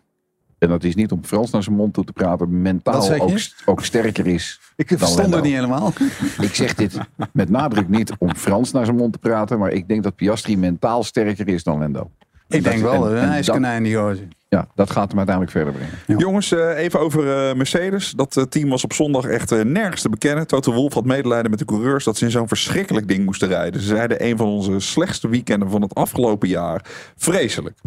en 0.64 0.70
dat 0.70 0.84
is 0.84 0.96
niet 0.96 1.12
om 1.12 1.20
Frans 1.26 1.52
naar 1.52 1.64
zijn 1.64 1.76
mond 1.76 1.94
toe 1.94 2.04
te 2.06 2.14
praten, 2.14 2.62
mentaal 2.62 3.12
ook, 3.20 3.32
ook 3.66 3.84
sterker 3.84 4.28
is. 4.28 4.60
Ik 4.76 4.88
verstond 4.98 5.34
het 5.34 5.44
niet 5.44 5.54
helemaal. 5.54 5.94
Ik 6.42 6.56
zeg 6.56 6.74
dit 6.76 6.98
met 7.32 7.50
nadruk 7.50 7.90
niet 7.90 8.12
om 8.18 8.36
Frans 8.36 8.72
naar 8.72 8.86
zijn 8.86 8.98
mond 8.98 9.14
te 9.14 9.20
praten, 9.20 9.60
maar 9.60 9.72
ik 9.72 9.88
denk 9.88 10.04
dat 10.04 10.16
Piastri 10.16 10.58
mentaal 10.58 11.04
sterker 11.04 11.48
is 11.48 11.64
dan 11.64 11.80
Lando. 11.80 12.10
Ik 12.48 12.64
Dat- 12.64 12.72
denk 12.72 12.84
wel, 12.84 13.10
en- 13.10 13.18
en 13.22 13.28
hij 13.30 13.40
is 13.40 13.46
dat- 13.46 13.56
konijn 13.56 13.84
die 13.84 13.96
gozer. 13.96 14.28
Ja, 14.50 14.68
dat 14.76 14.92
gaat 14.92 15.08
hem 15.08 15.18
uiteindelijk 15.18 15.56
verder 15.58 15.74
brengen. 15.74 16.20
Jongens, 16.22 16.52
eh, 16.52 16.78
even 16.78 17.00
over 17.00 17.50
eh, 17.50 17.56
Mercedes. 17.56 18.12
Dat 18.12 18.38
eh, 18.38 18.44
team 18.44 18.70
was 18.70 18.84
op 18.84 18.94
zondag 18.94 19.26
echt 19.26 19.64
nergens 19.64 20.02
te 20.02 20.10
bekennen. 20.10 20.48
Toto 20.48 20.74
Wolff 20.74 20.94
had 20.94 21.06
medelijden 21.06 21.50
met 21.50 21.60
de 21.60 21.66
coureurs 21.66 22.04
dat 22.04 22.18
ze 22.18 22.26
in 22.26 22.32
zo'n 22.32 22.48
verschrikkelijk 22.48 23.08
ding 23.08 23.26
moesten 23.26 23.48
rijden. 23.48 23.82
Ze 23.82 23.88
zeiden 23.88 24.26
een 24.26 24.38
van 24.38 24.48
onze 24.48 24.80
slechtste 24.80 25.30
weekenden 25.30 25.70
van 25.70 25.82
het 25.82 25.96
afgelopen 25.96 26.48
jaar. 26.50 26.86
Vreselijk. 27.18 27.78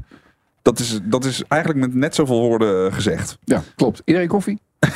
Dat 0.67 0.79
is, 0.79 0.99
dat 1.03 1.25
is 1.25 1.43
eigenlijk 1.49 1.81
met 1.87 1.95
net 1.95 2.15
zoveel 2.15 2.41
woorden 2.41 2.87
eh, 2.87 2.95
gezegd. 2.95 3.39
Ja, 3.45 3.63
klopt. 3.77 4.03
Iedereen 4.05 4.29
koffie? 4.29 4.59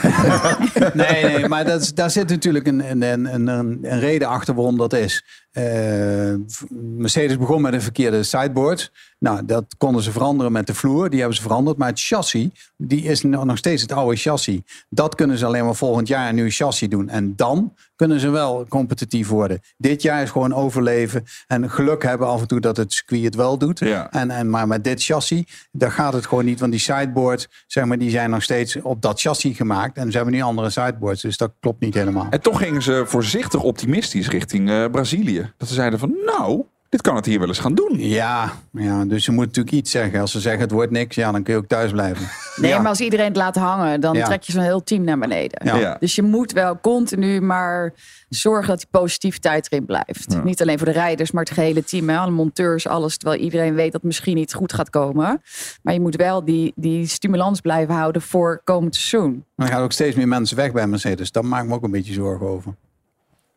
Nee, 0.95 1.25
nee, 1.25 1.49
maar 1.49 1.65
dat 1.65 1.81
is, 1.81 1.95
daar 1.95 2.11
zit 2.11 2.29
natuurlijk 2.29 2.67
een, 2.67 2.91
een, 2.91 3.03
een, 3.03 3.35
een, 3.35 3.49
een 3.49 4.01
reden 4.01 4.29
achter 4.29 4.55
waarom 4.55 4.77
dat 4.77 4.93
is. 4.93 5.25
Eh, 5.51 6.35
Mercedes 6.81 7.39
begon 7.39 7.63
met 7.63 7.73
een 7.73 7.83
verkeerde 7.83 8.23
sideboard. 8.23 8.93
Nou, 9.21 9.45
dat 9.45 9.65
konden 9.79 10.03
ze 10.03 10.13
veranderen 10.13 10.53
met 10.53 10.67
de 10.67 10.75
vloer. 10.75 11.11
Die 11.11 11.19
hebben 11.19 11.37
ze 11.37 11.43
veranderd. 11.43 11.77
Maar 11.77 11.89
het 11.89 12.01
chassis, 12.01 12.49
die 12.77 13.03
is 13.03 13.23
nog 13.23 13.59
steeds 13.59 13.83
het 13.83 13.93
oude 13.93 14.17
chassis. 14.17 14.61
Dat 14.89 15.15
kunnen 15.15 15.39
ze 15.39 15.47
alleen 15.47 15.65
maar 15.65 15.75
volgend 15.75 16.09
jaar 16.09 16.29
een 16.29 16.35
nieuw 16.35 16.51
chassis 16.51 16.89
doen. 16.89 17.09
En 17.09 17.37
dan 17.37 17.75
kunnen 17.97 18.21
ze 18.21 18.31
wel 18.31 18.67
competitief 18.69 19.29
worden. 19.29 19.61
Dit 19.77 20.03
jaar 20.03 20.23
is 20.23 20.31
gewoon 20.31 20.55
overleven. 20.55 21.25
En 21.47 21.71
geluk 21.71 22.03
hebben 22.03 22.27
af 22.27 22.41
en 22.41 22.47
toe 22.47 22.61
dat 22.61 22.77
het 22.77 22.93
circuit 22.93 23.25
het 23.25 23.35
wel 23.35 23.59
doet. 23.59 23.79
Ja. 23.79 24.11
En, 24.11 24.31
en, 24.31 24.51
maar 24.51 24.67
met 24.67 24.85
dit 24.85 25.03
chassis, 25.03 25.69
daar 25.73 25.93
gaat 25.93 26.13
het 26.13 26.27
gewoon 26.27 26.45
niet. 26.45 26.61
Want 26.61 26.73
die 26.73 26.81
sideboards, 26.81 27.49
zeg 27.67 27.85
maar, 27.85 27.99
die 27.99 28.11
zijn 28.11 28.31
nog 28.31 28.43
steeds 28.43 28.77
op 28.83 29.03
dat 29.03 29.21
chassis 29.21 29.57
gemaakt. 29.57 29.97
En 29.97 30.11
ze 30.11 30.17
hebben 30.17 30.35
nu 30.35 30.41
andere 30.41 30.71
sideboards. 30.71 31.23
Dus 31.23 31.37
dat 31.37 31.53
klopt 31.61 31.81
niet 31.81 31.95
helemaal. 31.95 32.27
En 32.31 32.41
toch 32.41 32.59
gingen 32.59 32.83
ze 32.83 33.03
voorzichtig 33.07 33.63
optimistisch 33.63 34.29
richting 34.29 34.71
eh, 34.71 34.85
Brazilië. 34.91 35.53
Dat 35.57 35.69
ze 35.69 35.75
zeiden 35.75 35.99
van 35.99 36.15
nou, 36.25 36.65
dit 36.91 37.01
kan 37.03 37.17
het 37.17 37.27
hier 37.27 37.39
wel 37.39 37.49
eens 37.49 37.59
gaan 37.59 37.75
doen. 37.75 37.99
Ja, 37.99 38.53
ja, 38.73 39.05
dus 39.05 39.25
ze 39.25 39.31
moeten 39.33 39.49
natuurlijk 39.49 39.77
iets 39.77 39.91
zeggen. 39.91 40.21
Als 40.21 40.31
ze 40.31 40.41
zeggen 40.41 40.61
het 40.63 40.71
wordt 40.71 40.93
niks, 40.93 41.17
ja, 41.17 41.33
dan 41.33 41.43
kun 41.43 41.53
je 41.55 41.59
ook 41.59 41.67
thuis 41.69 41.91
blijven. 41.93 42.27
Nee, 42.57 42.79
maar 42.79 42.87
als 42.89 43.01
iedereen 43.01 43.27
het 43.27 43.37
laat 43.37 43.57
hangen, 43.57 44.01
dan 44.01 44.15
Ja. 44.15 44.25
trek 44.25 44.43
je 44.43 44.53
zo'n 44.53 44.63
heel 44.63 44.83
team 44.83 45.05
naar 45.05 45.19
beneden. 45.19 45.67
Ja. 45.67 45.77
Ja. 45.77 45.97
Dus 46.01 46.15
je 46.15 46.23
moet 46.23 46.53
wel 46.53 46.81
continu 46.81 47.41
maar 47.41 47.93
zorgen 48.29 48.69
dat 48.69 48.79
die 48.79 48.87
positiviteit 48.91 49.73
erin 49.73 49.87
blijft. 49.87 50.33
Ja. 50.33 50.43
Niet 50.43 50.61
alleen 50.61 50.77
voor 50.79 50.87
de 50.87 50.93
rijders, 50.93 51.31
maar 51.31 51.45
het 51.45 51.53
gehele 51.53 51.85
team. 51.85 52.09
Hè? 52.09 52.19
Alle 52.19 52.31
monteurs, 52.31 52.87
alles. 52.87 53.17
Terwijl 53.17 53.41
iedereen 53.41 53.75
weet 53.75 53.85
dat 53.85 54.01
het 54.01 54.03
misschien 54.03 54.35
niet 54.35 54.55
goed 54.55 54.73
gaat 54.73 54.91
komen. 54.91 55.43
Maar 55.83 55.95
je 55.95 56.01
moet 56.01 56.17
wel 56.17 56.45
die, 56.45 56.73
die 56.77 57.07
stimulans 57.07 57.61
blijven 57.61 57.95
houden 57.95 58.23
voor 58.23 58.61
komend 58.65 58.95
seizoen. 58.97 59.45
Dan 59.57 59.67
gaan 59.69 59.83
ook 59.83 59.93
steeds 59.93 60.17
meer 60.17 60.29
mensen 60.29 60.57
weg 60.57 60.73
bij 60.73 60.87
Mercedes. 60.87 61.33
Daar 61.33 61.45
maak 61.45 61.63
ik 61.63 61.69
me 61.69 61.75
ook 61.75 61.83
een 61.85 61.91
beetje 61.91 62.13
zorgen 62.13 62.47
over. 62.47 62.75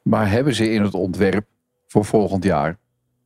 Maar 0.02 0.30
hebben 0.30 0.56
ze 0.56 0.72
in 0.72 0.82
het 0.82 0.94
ontwerp 0.94 1.46
voor 1.88 2.06
volgend 2.06 2.44
jaar 2.44 2.78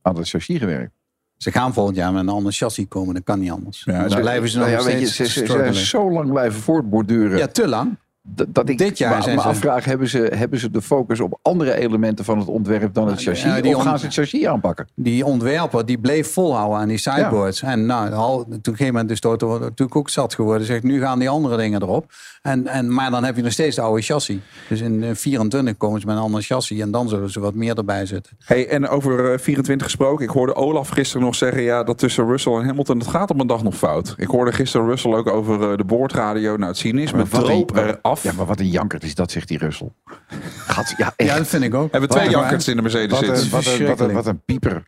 aan 0.02 0.16
het 0.16 0.28
chassis 0.28 0.58
gewerkt? 0.58 0.92
Ze 1.36 1.50
gaan 1.50 1.72
volgend 1.72 1.96
jaar 1.96 2.12
met 2.12 2.22
een 2.22 2.28
ander 2.28 2.52
chassis 2.52 2.88
komen. 2.88 3.14
Dat 3.14 3.24
kan 3.24 3.38
niet 3.38 3.50
anders. 3.50 3.82
Ja, 3.84 3.98
dan 4.00 4.08
nou, 4.08 4.20
blijven 4.20 4.48
ze 4.48 4.58
nog 4.58 4.66
nou 4.66 4.78
ja, 4.78 4.84
weet 4.84 5.08
steeds 5.08 5.16
je, 5.34 5.46
ze, 5.46 5.72
ze, 5.74 5.84
zo 5.84 6.10
lang 6.10 6.30
blijven 6.30 6.60
voortborduren. 6.60 7.38
Ja, 7.38 7.46
te 7.46 7.68
lang. 7.68 7.96
Dat, 8.34 8.68
ik 8.68 8.78
Dit 8.78 8.98
jaar 8.98 9.22
zijn 9.22 9.36
me 9.36 9.42
ze- 9.42 9.48
afvraag, 9.48 9.84
hebben 9.84 10.08
ze, 10.08 10.32
hebben 10.34 10.58
ze 10.58 10.70
de 10.70 10.82
focus 10.82 11.20
op 11.20 11.38
andere 11.42 11.74
elementen 11.74 12.24
van 12.24 12.38
het 12.38 12.48
ontwerp 12.48 12.94
dan 12.94 13.08
het 13.08 13.22
chassis? 13.22 13.42
Ja, 13.54 13.60
die 13.60 13.76
of 13.76 13.82
gaan 13.82 13.98
ze 13.98 14.04
het 14.04 14.14
chassis 14.14 14.46
aanpakken? 14.46 14.88
Die 14.94 15.24
ontwerper 15.24 15.86
die 15.86 15.98
bleef 15.98 16.32
volhouden 16.32 16.78
aan 16.78 16.88
die 16.88 16.98
sideboards. 16.98 17.62
En 17.62 17.86
nou, 17.86 18.12
al, 18.12 18.36
toen 18.36 18.44
op 18.44 18.52
een 18.52 18.60
gegeven 18.62 18.92
moment 18.92 19.10
is 19.10 19.20
Toto 19.20 19.58
natuurlijk 19.58 19.96
ook 19.96 20.08
zat 20.10 20.34
geworden. 20.34 20.66
Zegt 20.66 20.82
nu 20.82 21.00
gaan 21.00 21.18
die 21.18 21.28
andere 21.28 21.56
dingen 21.56 21.82
erop. 21.82 22.04
En, 22.42 22.66
en, 22.66 22.94
maar 22.94 23.10
dan 23.10 23.24
heb 23.24 23.36
je 23.36 23.42
nog 23.42 23.52
steeds 23.52 23.76
de 23.76 23.82
oude 23.82 24.02
chassis. 24.02 24.38
Dus 24.68 24.80
in 24.80 25.02
eh, 25.04 25.10
24 25.14 25.76
komen 25.76 26.00
ze 26.00 26.06
met 26.06 26.16
een 26.16 26.22
ander 26.22 26.42
chassis. 26.42 26.80
En 26.80 26.90
dan 26.90 27.08
zullen 27.08 27.30
ze 27.30 27.40
wat 27.40 27.54
meer 27.54 27.76
erbij 27.76 28.06
zitten. 28.06 28.36
Hey, 28.44 28.68
en 28.68 28.88
over 28.88 29.32
eh, 29.32 29.38
24 29.38 29.86
gesproken. 29.86 30.24
Ik 30.24 30.30
hoorde 30.30 30.54
Olaf 30.54 30.88
gisteren 30.88 31.22
nog 31.22 31.34
zeggen... 31.34 31.62
Ja, 31.62 31.82
dat 31.84 31.98
tussen 31.98 32.26
Russell 32.26 32.52
en 32.52 32.64
Hamilton, 32.66 32.98
het 32.98 33.06
gaat 33.08 33.30
op 33.30 33.40
een 33.40 33.46
dag 33.46 33.62
nog 33.62 33.74
fout. 33.74 34.14
Ik 34.16 34.26
hoorde 34.28 34.52
gisteren 34.52 34.86
Russell 34.86 35.12
ook 35.12 35.26
over 35.28 35.70
eh, 35.70 35.76
de 35.76 35.84
boordradio. 35.84 36.56
Nou, 36.56 36.68
het 36.68 36.76
cynisme 36.78 37.22
droop 37.28 37.76
een- 37.76 37.98
Ja, 38.22 38.32
maar 38.32 38.46
wat 38.46 38.60
een 38.60 38.68
jankert 38.70 39.02
is 39.04 39.14
dat, 39.14 39.30
zegt 39.30 39.48
die 39.48 39.58
Russel. 39.58 39.94
Gaat, 40.66 40.94
ja, 40.96 41.12
echt. 41.16 41.30
Ja, 41.30 41.36
dat 41.36 41.46
vind 41.46 41.62
ik 41.62 41.74
ook. 41.74 41.90
Hebben 41.92 42.10
twee 42.10 42.30
jankerts 42.30 42.68
in 42.68 42.76
de 42.76 42.82
Mercedes 42.82 43.10
wat, 43.20 43.28
een, 43.28 43.36
zitten. 43.36 43.50
wat, 43.50 43.66
een, 44.00 44.06
wat, 44.06 44.12
wat 44.12 44.26
een 44.26 44.40
pieper. 44.44 44.82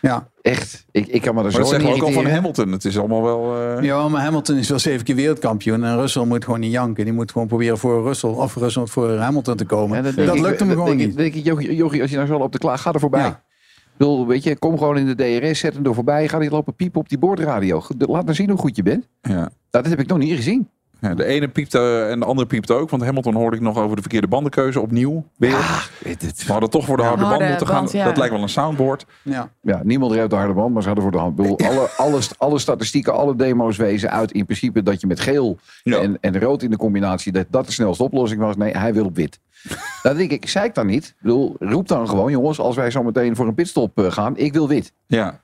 Ja. 0.00 0.28
Echt. 0.42 0.86
Ik, 0.90 1.06
ik 1.06 1.22
kan 1.22 1.34
me 1.34 1.38
er 1.40 1.44
Maar 1.44 1.52
zo 1.66 1.70
dat 1.72 1.82
we 1.82 1.88
ook 1.88 2.02
al 2.02 2.12
van. 2.12 2.26
Hamilton. 2.26 2.72
Het 2.72 2.84
is 2.84 2.98
allemaal 2.98 3.22
wel... 3.22 3.56
eh, 3.76 3.82
Ja, 3.84 4.08
maar 4.08 4.22
Hamilton 4.22 4.56
is 4.56 4.68
wel 4.68 4.78
zeven 4.78 5.04
keer 5.04 5.14
wereldkampioen. 5.14 5.84
En 5.84 5.96
Russell 6.00 6.24
moet 6.24 6.44
gewoon 6.44 6.60
niet 6.60 6.72
janken. 6.72 7.04
Die 7.04 7.12
moet 7.12 7.32
gewoon 7.32 7.46
proberen 7.48 7.78
voor 7.78 8.02
Russell 8.04 8.30
of 8.30 8.54
Russell 8.56 8.86
voor 8.86 9.10
Hamilton 9.16 9.56
te 9.56 9.64
komen. 9.64 9.96
Ja, 9.96 10.02
dat 10.02 10.12
ik- 10.34 10.40
lukt 10.42 10.58
hem 10.58 10.68
dat 10.68 10.76
gewoon 10.76 10.84
denk 10.96 11.00
ik- 11.00 11.06
niet. 11.06 11.16
denk 11.16 11.34
ik, 11.34 11.44
Jochie, 11.44 11.74
Jochie, 11.74 12.00
als 12.00 12.10
je 12.10 12.16
nou 12.16 12.28
zo 12.28 12.38
loopt 12.38 12.52
te 12.52 12.58
klaar, 12.58 12.78
ga 12.78 12.92
er 12.92 13.00
voorbij. 13.00 13.20
Ja. 13.20 13.42
Bedoel, 13.96 14.26
weet 14.26 14.42
je, 14.42 14.58
kom 14.58 14.78
gewoon 14.78 14.98
in 14.98 15.06
de 15.06 15.40
DRS, 15.40 15.58
zet 15.58 15.74
hem 15.74 15.84
er 15.86 15.94
voorbij. 15.94 16.28
Ga 16.28 16.38
niet 16.38 16.50
lopen 16.50 16.74
piepen 16.74 17.00
op 17.00 17.08
die 17.08 17.18
boordradio. 17.18 17.82
Laat 17.98 18.24
maar 18.24 18.34
zien 18.34 18.48
hoe 18.50 18.58
goed 18.58 18.76
je 18.76 18.82
bent. 18.82 19.08
ja. 19.22 19.34
Nou, 19.34 19.48
dat 19.70 19.86
heb 19.86 20.00
ik 20.00 20.06
nog 20.08 20.18
niet 20.18 20.36
gezien. 20.36 20.68
Ja, 21.00 21.14
de 21.14 21.24
ene 21.24 21.48
piepte 21.48 21.78
eh, 21.78 22.10
en 22.10 22.18
de 22.20 22.24
andere 22.26 22.46
piepte 22.48 22.74
ook. 22.74 22.90
Want 22.90 23.02
Hamilton 23.04 23.34
hoorde 23.34 23.56
ik 23.56 23.62
nog 23.62 23.78
over 23.78 23.96
de 23.96 24.02
verkeerde 24.02 24.26
bandenkeuze 24.26 24.80
opnieuw. 24.80 25.24
Weer. 25.36 25.88
Het. 26.04 26.44
We 26.46 26.52
hadden 26.52 26.70
toch 26.70 26.84
voor 26.84 26.96
de 26.96 27.02
harde 27.02 27.22
band 27.22 27.48
moeten 27.48 27.66
band, 27.66 27.90
gaan. 27.90 27.98
ja. 28.00 28.04
Dat 28.04 28.16
lijkt 28.16 28.32
wel 28.32 28.42
een 28.42 28.48
soundboard. 28.48 29.06
Ja. 29.22 29.50
Ja, 29.60 29.80
niemand 29.84 30.12
reed 30.12 30.30
de 30.30 30.36
harde 30.36 30.52
band, 30.54 30.72
maar 30.72 30.82
ze 30.82 30.88
hadden 30.88 31.04
voor 31.04 31.12
de 31.14 31.18
hand. 31.22 31.38
Ik 31.38 31.44
bedoel, 31.56 31.68
alle, 31.70 31.88
alle, 31.96 32.20
alle 32.38 32.58
statistieken, 32.58 33.12
alle 33.14 33.36
demo's 33.36 33.76
wezen 33.76 34.10
uit 34.10 34.32
in 34.32 34.44
principe 34.44 34.82
dat 34.82 35.00
je 35.00 35.06
met 35.06 35.20
geel 35.20 35.58
Ja. 35.82 35.98
en, 35.98 36.18
en 36.20 36.40
rood 36.40 36.62
in 36.62 36.70
de 36.70 36.76
combinatie, 36.76 37.32
dat 37.32 37.46
dat 37.50 37.66
de 37.66 37.72
snelste 37.72 38.02
oplossing 38.02 38.40
was. 38.40 38.56
Nee, 38.56 38.76
hij 38.76 38.94
wil 38.94 39.04
op 39.04 39.16
wit. 39.16 39.38
Dat 40.02 40.16
denk 40.16 40.30
ik, 40.30 40.48
zei 40.48 40.64
ik 40.66 40.74
dan 40.74 40.86
niet. 40.86 41.04
Ik 41.06 41.14
bedoel, 41.20 41.56
roep 41.58 41.88
dan 41.88 42.08
gewoon, 42.08 42.30
jongens, 42.30 42.58
als 42.58 42.76
wij 42.76 42.90
zo 42.90 43.02
meteen 43.02 43.36
voor 43.36 43.46
een 43.46 43.54
pitstop 43.54 43.98
eh, 43.98 44.12
gaan, 44.12 44.36
ik 44.36 44.52
wil 44.52 44.68
wit. 44.68 44.92
Ja. 45.06 45.40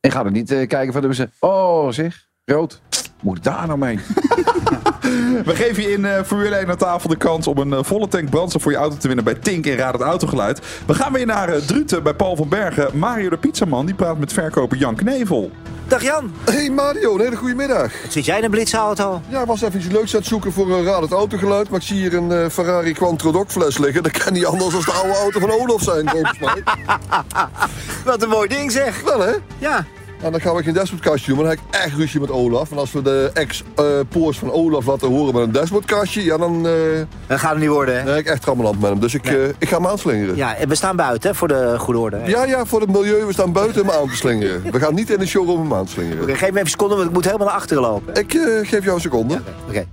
En 0.00 0.10
ga 0.10 0.24
er 0.24 0.30
niet 0.30 0.50
eh, 0.50 0.66
kijken 0.68 0.92
van, 0.92 1.14
ze, 1.14 1.28
oh 1.40 1.90
zeg, 1.90 2.26
rood. 2.44 2.80
Moet 3.20 3.36
ik 3.36 3.42
daar 3.42 3.66
nou 3.66 3.78
mee? 3.78 4.00
We 5.44 5.54
geven 5.54 5.82
je 5.82 5.92
in 5.92 6.04
eh 6.04 6.22
Formule 6.22 6.56
1 6.56 6.68
aan 6.70 6.76
tafel 6.76 7.08
de 7.08 7.16
kans 7.16 7.46
om 7.46 7.58
een 7.58 7.72
eh, 7.72 7.78
volle 7.82 8.08
tank 8.08 8.30
brandstof 8.30 8.62
voor 8.62 8.72
je 8.72 8.78
auto 8.78 8.96
te 8.96 9.06
winnen 9.06 9.24
bij 9.24 9.34
Tink 9.34 9.66
en 9.66 9.76
Raad 9.76 9.92
het 9.92 10.02
Autogeluid. 10.02 10.60
We 10.86 10.94
gaan 10.94 11.12
weer 11.12 11.26
naar 11.26 11.48
eh, 11.48 11.60
Druten 11.60 12.02
bij 12.02 12.14
Paul 12.14 12.36
van 12.36 12.48
Bergen. 12.48 12.98
Mario 12.98 13.28
de 13.28 13.36
Pizzaman 13.36 13.86
die 13.86 13.94
praat 13.94 14.18
met 14.18 14.32
verkoper 14.32 14.76
Jan 14.78 14.94
Knevel. 14.94 15.50
Dag 15.88 16.02
Jan. 16.02 16.32
Hey 16.44 16.70
Mario, 16.70 17.14
een 17.14 17.20
hele 17.20 17.36
goede 17.36 17.54
middag. 17.54 17.92
Zit 18.08 18.24
jij 18.24 18.38
in 18.38 18.44
een 18.44 18.50
blitsauto? 18.50 19.20
Ja, 19.28 19.40
ik 19.40 19.46
was 19.46 19.62
even 19.62 19.80
iets 19.80 19.88
leuks 19.88 20.12
aan 20.12 20.18
het 20.18 20.28
zoeken 20.28 20.52
voor 20.52 20.70
een 20.70 20.84
raad 20.84 21.02
het 21.02 21.12
autogeluid. 21.12 21.68
Maar 21.68 21.80
ik 21.80 21.86
zie 21.86 21.96
hier 21.96 22.14
een 22.14 22.32
eh, 22.32 22.48
Ferrari 22.48 22.92
Quattro 22.92 23.32
Doc 23.32 23.44
fles 23.48 23.78
liggen. 23.78 24.02
Dat 24.02 24.18
kan 24.18 24.32
niet 24.32 24.46
anders 24.46 24.72
dan 24.72 24.80
de 24.80 24.92
oude 24.92 25.18
auto 25.18 25.40
van 25.40 25.50
Olaf 25.50 25.82
zijn, 25.82 26.08
volgens 26.08 26.38
mij. 26.38 26.62
Wat 28.04 28.22
een 28.22 28.28
mooi 28.28 28.48
ding 28.48 28.72
zeg. 28.72 29.02
Wel 29.02 29.20
hè? 29.20 29.32
Ja. 29.58 29.84
En 30.22 30.32
dan 30.32 30.40
gaan 30.40 30.54
we 30.54 30.62
geen 30.62 30.74
dashboardkastje 30.74 31.26
doen, 31.34 31.36
maar 31.36 31.44
dan 31.46 31.56
heb 31.64 31.74
ik 31.74 31.80
echt 31.84 31.96
ruzie 31.96 32.20
met 32.20 32.30
Olaf. 32.30 32.70
En 32.70 32.78
als 32.78 32.92
we 32.92 33.02
de 33.02 33.30
ex-poors 33.32 34.38
van 34.38 34.52
Olaf 34.52 34.86
laten 34.86 35.08
horen 35.08 35.34
met 35.34 35.42
een 35.42 35.52
dashboardkastje, 35.52 36.24
ja 36.24 36.36
dan... 36.36 36.66
eh 36.66 36.72
Dat 37.26 37.38
gaat 37.38 37.50
het 37.50 37.60
niet 37.60 37.68
worden, 37.68 37.94
hè? 37.98 38.04
dan 38.04 38.14
heb 38.14 38.24
ik 38.24 38.30
echt 38.30 38.42
trammeland 38.42 38.80
met 38.80 38.90
hem. 38.90 39.00
Dus 39.00 39.14
ik, 39.14 39.26
eh, 39.26 39.48
ik 39.58 39.68
ga 39.68 39.76
hem 39.76 39.86
aanslingeren. 39.86 40.36
Ja, 40.36 40.56
en 40.56 40.68
we 40.68 40.74
staan 40.74 40.96
buiten, 40.96 41.30
hè, 41.30 41.36
voor 41.36 41.48
de 41.48 41.74
goede 41.78 42.00
orde. 42.00 42.16
hè? 42.16 42.26
Ja, 42.26 42.44
ja, 42.44 42.64
voor 42.64 42.80
het 42.80 42.90
milieu, 42.92 43.24
we 43.26 43.32
staan 43.32 43.52
buiten 43.52 43.86
hem 43.86 43.90
aan 44.00 44.08
te 44.08 44.16
slingeren. 44.16 44.62
We 44.72 44.80
gaan 44.80 44.94
niet 44.94 45.10
in 45.10 45.18
de 45.18 45.26
showroom 45.26 45.60
hem 45.60 45.74
aan 45.74 45.84
te 45.84 45.92
slingeren. 45.92 46.22
Oké, 46.22 46.32
geef 46.32 46.40
me 46.40 46.46
even 46.46 46.60
een 46.60 46.66
seconde, 46.66 46.94
want 46.94 47.06
ik 47.08 47.12
moet 47.14 47.24
helemaal 47.24 47.46
naar 47.46 47.56
achteren 47.56 47.82
lopen. 47.82 48.14
Ik 48.14 48.34
eh, 48.34 48.42
geef 48.68 48.82
jou 48.84 48.94
een 48.94 49.00
seconde. 49.00 49.40
Oké. 49.68 49.86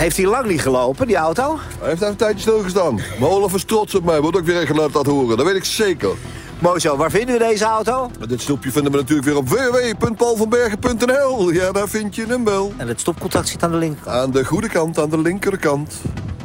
Heeft 0.00 0.16
hij 0.16 0.26
lang 0.26 0.46
niet 0.46 0.60
gelopen, 0.60 1.06
die 1.06 1.16
auto? 1.16 1.58
Hij 1.78 1.88
heeft 1.88 1.94
even 1.94 2.08
een 2.08 2.16
tijdje 2.16 2.40
stilgestaan. 2.40 2.94
Maar 2.94 3.28
Olaf 3.28 3.54
is 3.54 3.64
trots 3.64 3.94
op 3.94 4.04
mij, 4.04 4.20
wordt 4.20 4.36
ook 4.36 4.44
weer 4.44 4.60
een 4.60 4.66
geluid 4.66 4.94
laten 4.94 5.12
horen. 5.12 5.36
Dat 5.36 5.46
weet 5.46 5.56
ik 5.56 5.64
zeker. 5.64 6.10
Mooi 6.58 6.80
zo, 6.80 6.96
waar 6.96 7.10
vinden 7.10 7.38
we 7.38 7.44
deze 7.44 7.64
auto? 7.64 8.10
Dit 8.28 8.40
snoepje 8.40 8.70
vinden 8.70 8.92
we 8.92 8.98
natuurlijk 8.98 9.28
weer 9.28 9.36
op 9.36 9.48
www.paulvanbergen.nl. 9.48 11.50
Ja, 11.50 11.72
daar 11.72 11.88
vind 11.88 12.14
je 12.14 12.26
hem 12.26 12.44
wel. 12.44 12.72
En 12.76 12.88
het 12.88 13.00
stopcontact 13.00 13.48
zit 13.48 13.62
aan 13.62 13.70
de 13.70 13.76
linkerkant. 13.76 14.16
Aan 14.16 14.30
de 14.30 14.44
goede 14.44 14.68
kant, 14.68 14.98
aan 14.98 15.10
de 15.10 15.20
linkerkant. 15.20 15.94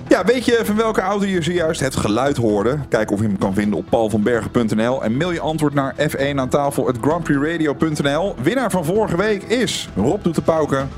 Ja, 0.07 0.25
weet 0.25 0.45
je 0.45 0.61
van 0.63 0.75
welke 0.75 1.01
auto 1.01 1.25
je 1.25 1.41
zojuist 1.41 1.79
het 1.79 1.95
geluid 1.95 2.37
hoorde? 2.37 2.79
Kijk 2.89 3.11
of 3.11 3.19
je 3.19 3.25
hem 3.25 3.37
kan 3.37 3.53
vinden 3.53 3.79
op 3.79 3.85
paulvanbergen.nl. 3.89 5.03
En 5.03 5.17
mail 5.17 5.31
je 5.31 5.39
antwoord 5.39 5.73
naar 5.73 5.95
F1 6.09 6.35
aan 6.35 6.49
tafel. 6.49 6.91
Winnaar 8.41 8.71
van 8.71 8.85
vorige 8.85 9.17
week 9.17 9.43
is 9.43 9.89
Rob 9.95 10.23
doet 10.23 10.35
de 10.35 10.41
pauken. 10.41 10.89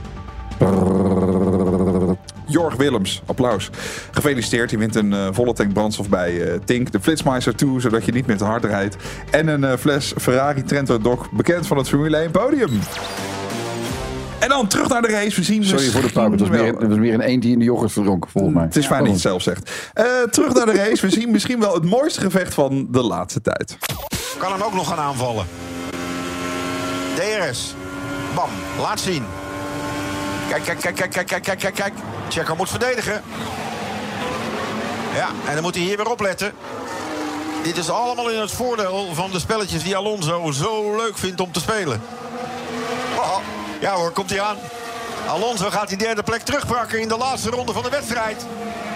Jorg 2.58 2.76
Willems, 2.76 3.22
applaus. 3.26 3.70
Gefeliciteerd, 4.12 4.72
je 4.72 4.78
wint 4.78 4.96
een 4.96 5.14
eh, 5.14 5.28
volle 5.32 5.54
tank 5.54 5.74
brandstof 5.74 6.10
bij 6.10 6.42
eh, 6.42 6.60
Tink. 6.66 6.92
De 6.92 7.00
Flitsmeister 7.02 7.56
2, 7.56 7.80
zodat 7.80 8.06
je 8.06 8.12
niet 8.12 8.26
meer 8.28 8.38
te 8.38 8.44
hard 8.44 8.64
rijdt. 8.66 8.96
En 9.32 9.48
een 9.48 9.64
eh, 9.64 9.78
fles 9.78 10.14
Ferrari 10.18 10.64
Trento 10.64 10.98
Doc, 11.02 11.20
bekend 11.32 11.68
van 11.68 11.78
het 11.78 11.88
Formule 11.88 12.18
1 12.18 12.32
podium. 12.32 12.70
En 14.40 14.50
dan 14.50 14.68
terug 14.68 14.88
naar 14.90 15.02
de 15.02 15.08
race. 15.08 15.36
We 15.36 15.44
zien 15.44 15.64
Sorry 15.64 15.90
voor 15.90 16.02
de 16.02 16.12
pauw, 16.12 16.32
het 16.32 16.40
was 16.40 16.50
misschien 16.50 16.66
meer, 16.66 16.72
wel- 16.74 16.82
het 16.82 16.90
was 16.90 17.00
meer 17.00 17.14
een 17.14 17.22
eend 17.22 17.42
die 17.42 17.52
in 17.52 17.60
de 17.60 17.66
yoghurt 17.66 17.92
verdronk, 17.92 18.28
volgens 18.30 18.54
mij. 18.54 18.64
het 18.64 18.76
is 18.76 18.86
fijn 18.86 19.00
dat 19.00 19.08
je 19.08 19.14
het 19.14 19.22
zelf 19.22 19.42
zegt. 19.42 19.72
Eh, 19.94 20.06
terug 20.32 20.54
naar 20.54 20.66
de 20.66 20.74
race. 20.74 21.06
We 21.06 21.12
zien 21.12 21.32
misschien 21.32 21.60
wel 21.60 21.74
het 21.74 21.86
mooiste 21.86 22.22
gevecht 22.22 22.54
van 22.54 22.88
de 22.92 23.02
laatste 23.04 23.42
tijd. 23.42 23.78
Kan 24.38 24.52
hem 24.52 24.62
ook 24.62 24.74
nog 24.74 24.88
gaan 24.88 24.98
aanvallen. 24.98 25.46
DRS. 27.16 27.76
Bam, 28.36 28.50
laat 28.82 29.00
zien. 29.00 29.24
Kijk, 30.50 30.64
kijk, 30.64 30.80
kijk, 30.80 30.96
kijk, 30.96 31.12
kijk, 31.12 31.28
kijk, 31.28 31.44
kijk, 31.44 31.60
kijk, 31.60 31.76
kijk. 31.76 31.94
Checo 32.30 32.56
moet 32.56 32.70
verdedigen. 32.70 33.24
Ja, 35.16 35.28
en 35.48 35.54
dan 35.54 35.64
moet 35.64 35.76
hij 35.76 35.84
hier 35.84 35.98
weer 35.98 36.10
opletten. 36.10 36.54
Dit 37.64 37.78
is 37.78 37.90
allemaal 37.90 38.30
in 38.30 38.40
het 38.40 38.52
voordeel 38.52 39.08
van 39.14 39.32
de 39.32 39.40
spelletjes 39.40 39.84
die 39.84 39.96
Alonso 39.96 40.52
zo 40.52 40.96
leuk 40.96 41.18
vindt 41.18 41.42
om 41.42 41.52
te 41.52 41.60
spelen. 41.60 42.02
Oh, 43.16 43.38
ja 43.80 43.94
hoor, 43.94 44.12
komt 44.12 44.30
hij 44.30 44.42
aan. 44.42 44.58
Alonso 45.28 45.70
gaat 45.70 45.88
die 45.88 45.98
derde 45.98 46.24
plek 46.24 46.42
terugpakken 46.42 47.00
in 47.00 47.08
de 47.08 47.18
laatste 47.18 47.50
ronde 47.50 47.74
van 47.74 47.84
de 47.84 47.90
wedstrijd. 47.90 48.46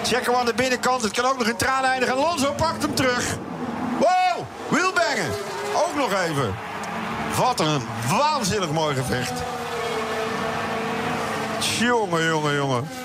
Checo 0.02 0.34
aan 0.34 0.46
de 0.46 0.54
binnenkant, 0.54 1.02
het 1.02 1.12
kan 1.12 1.24
ook 1.24 1.38
nog 1.38 1.48
in 1.48 1.56
tranen 1.56 1.90
eindigen. 1.90 2.14
Alonso 2.14 2.52
pakt 2.52 2.82
hem 2.82 2.94
terug. 2.94 3.36
Wow, 3.98 4.46
wielbangen. 4.68 5.30
Ook 5.74 5.96
nog 5.96 6.12
even. 6.12 6.54
Wat 7.36 7.60
een 7.60 7.82
waanzinnig 8.08 8.70
mooi 8.70 8.94
gevecht. 8.94 9.32
Jongen, 11.62 12.22
jongen, 12.26 12.54
jongen. 12.54 13.01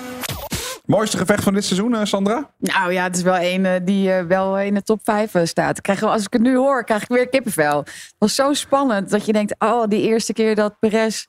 Mooiste 0.88 1.16
gevecht 1.16 1.42
van 1.42 1.54
dit 1.54 1.64
seizoen, 1.64 1.94
eh, 1.94 2.04
Sandra? 2.04 2.50
Nou 2.58 2.92
ja, 2.92 3.02
het 3.02 3.16
is 3.16 3.22
wel 3.22 3.38
een 3.38 3.66
eh, 3.66 3.80
die 3.82 4.12
eh, 4.12 4.24
wel 4.24 4.58
in 4.58 4.74
de 4.74 4.82
top 4.82 5.00
5 5.02 5.32
staat. 5.42 5.80
Krijg, 5.80 6.02
als 6.02 6.24
ik 6.24 6.32
het 6.32 6.42
nu 6.42 6.56
hoor, 6.56 6.84
krijg 6.84 7.02
ik 7.02 7.08
weer 7.08 7.28
kippenvel. 7.28 7.78
Het 7.78 8.14
was 8.18 8.34
zo 8.34 8.52
spannend 8.52 9.10
dat 9.10 9.26
je 9.26 9.32
denkt, 9.32 9.54
oh, 9.58 9.84
die 9.88 10.02
eerste 10.02 10.32
keer 10.32 10.54
dat 10.54 10.78
Perez 10.78 11.26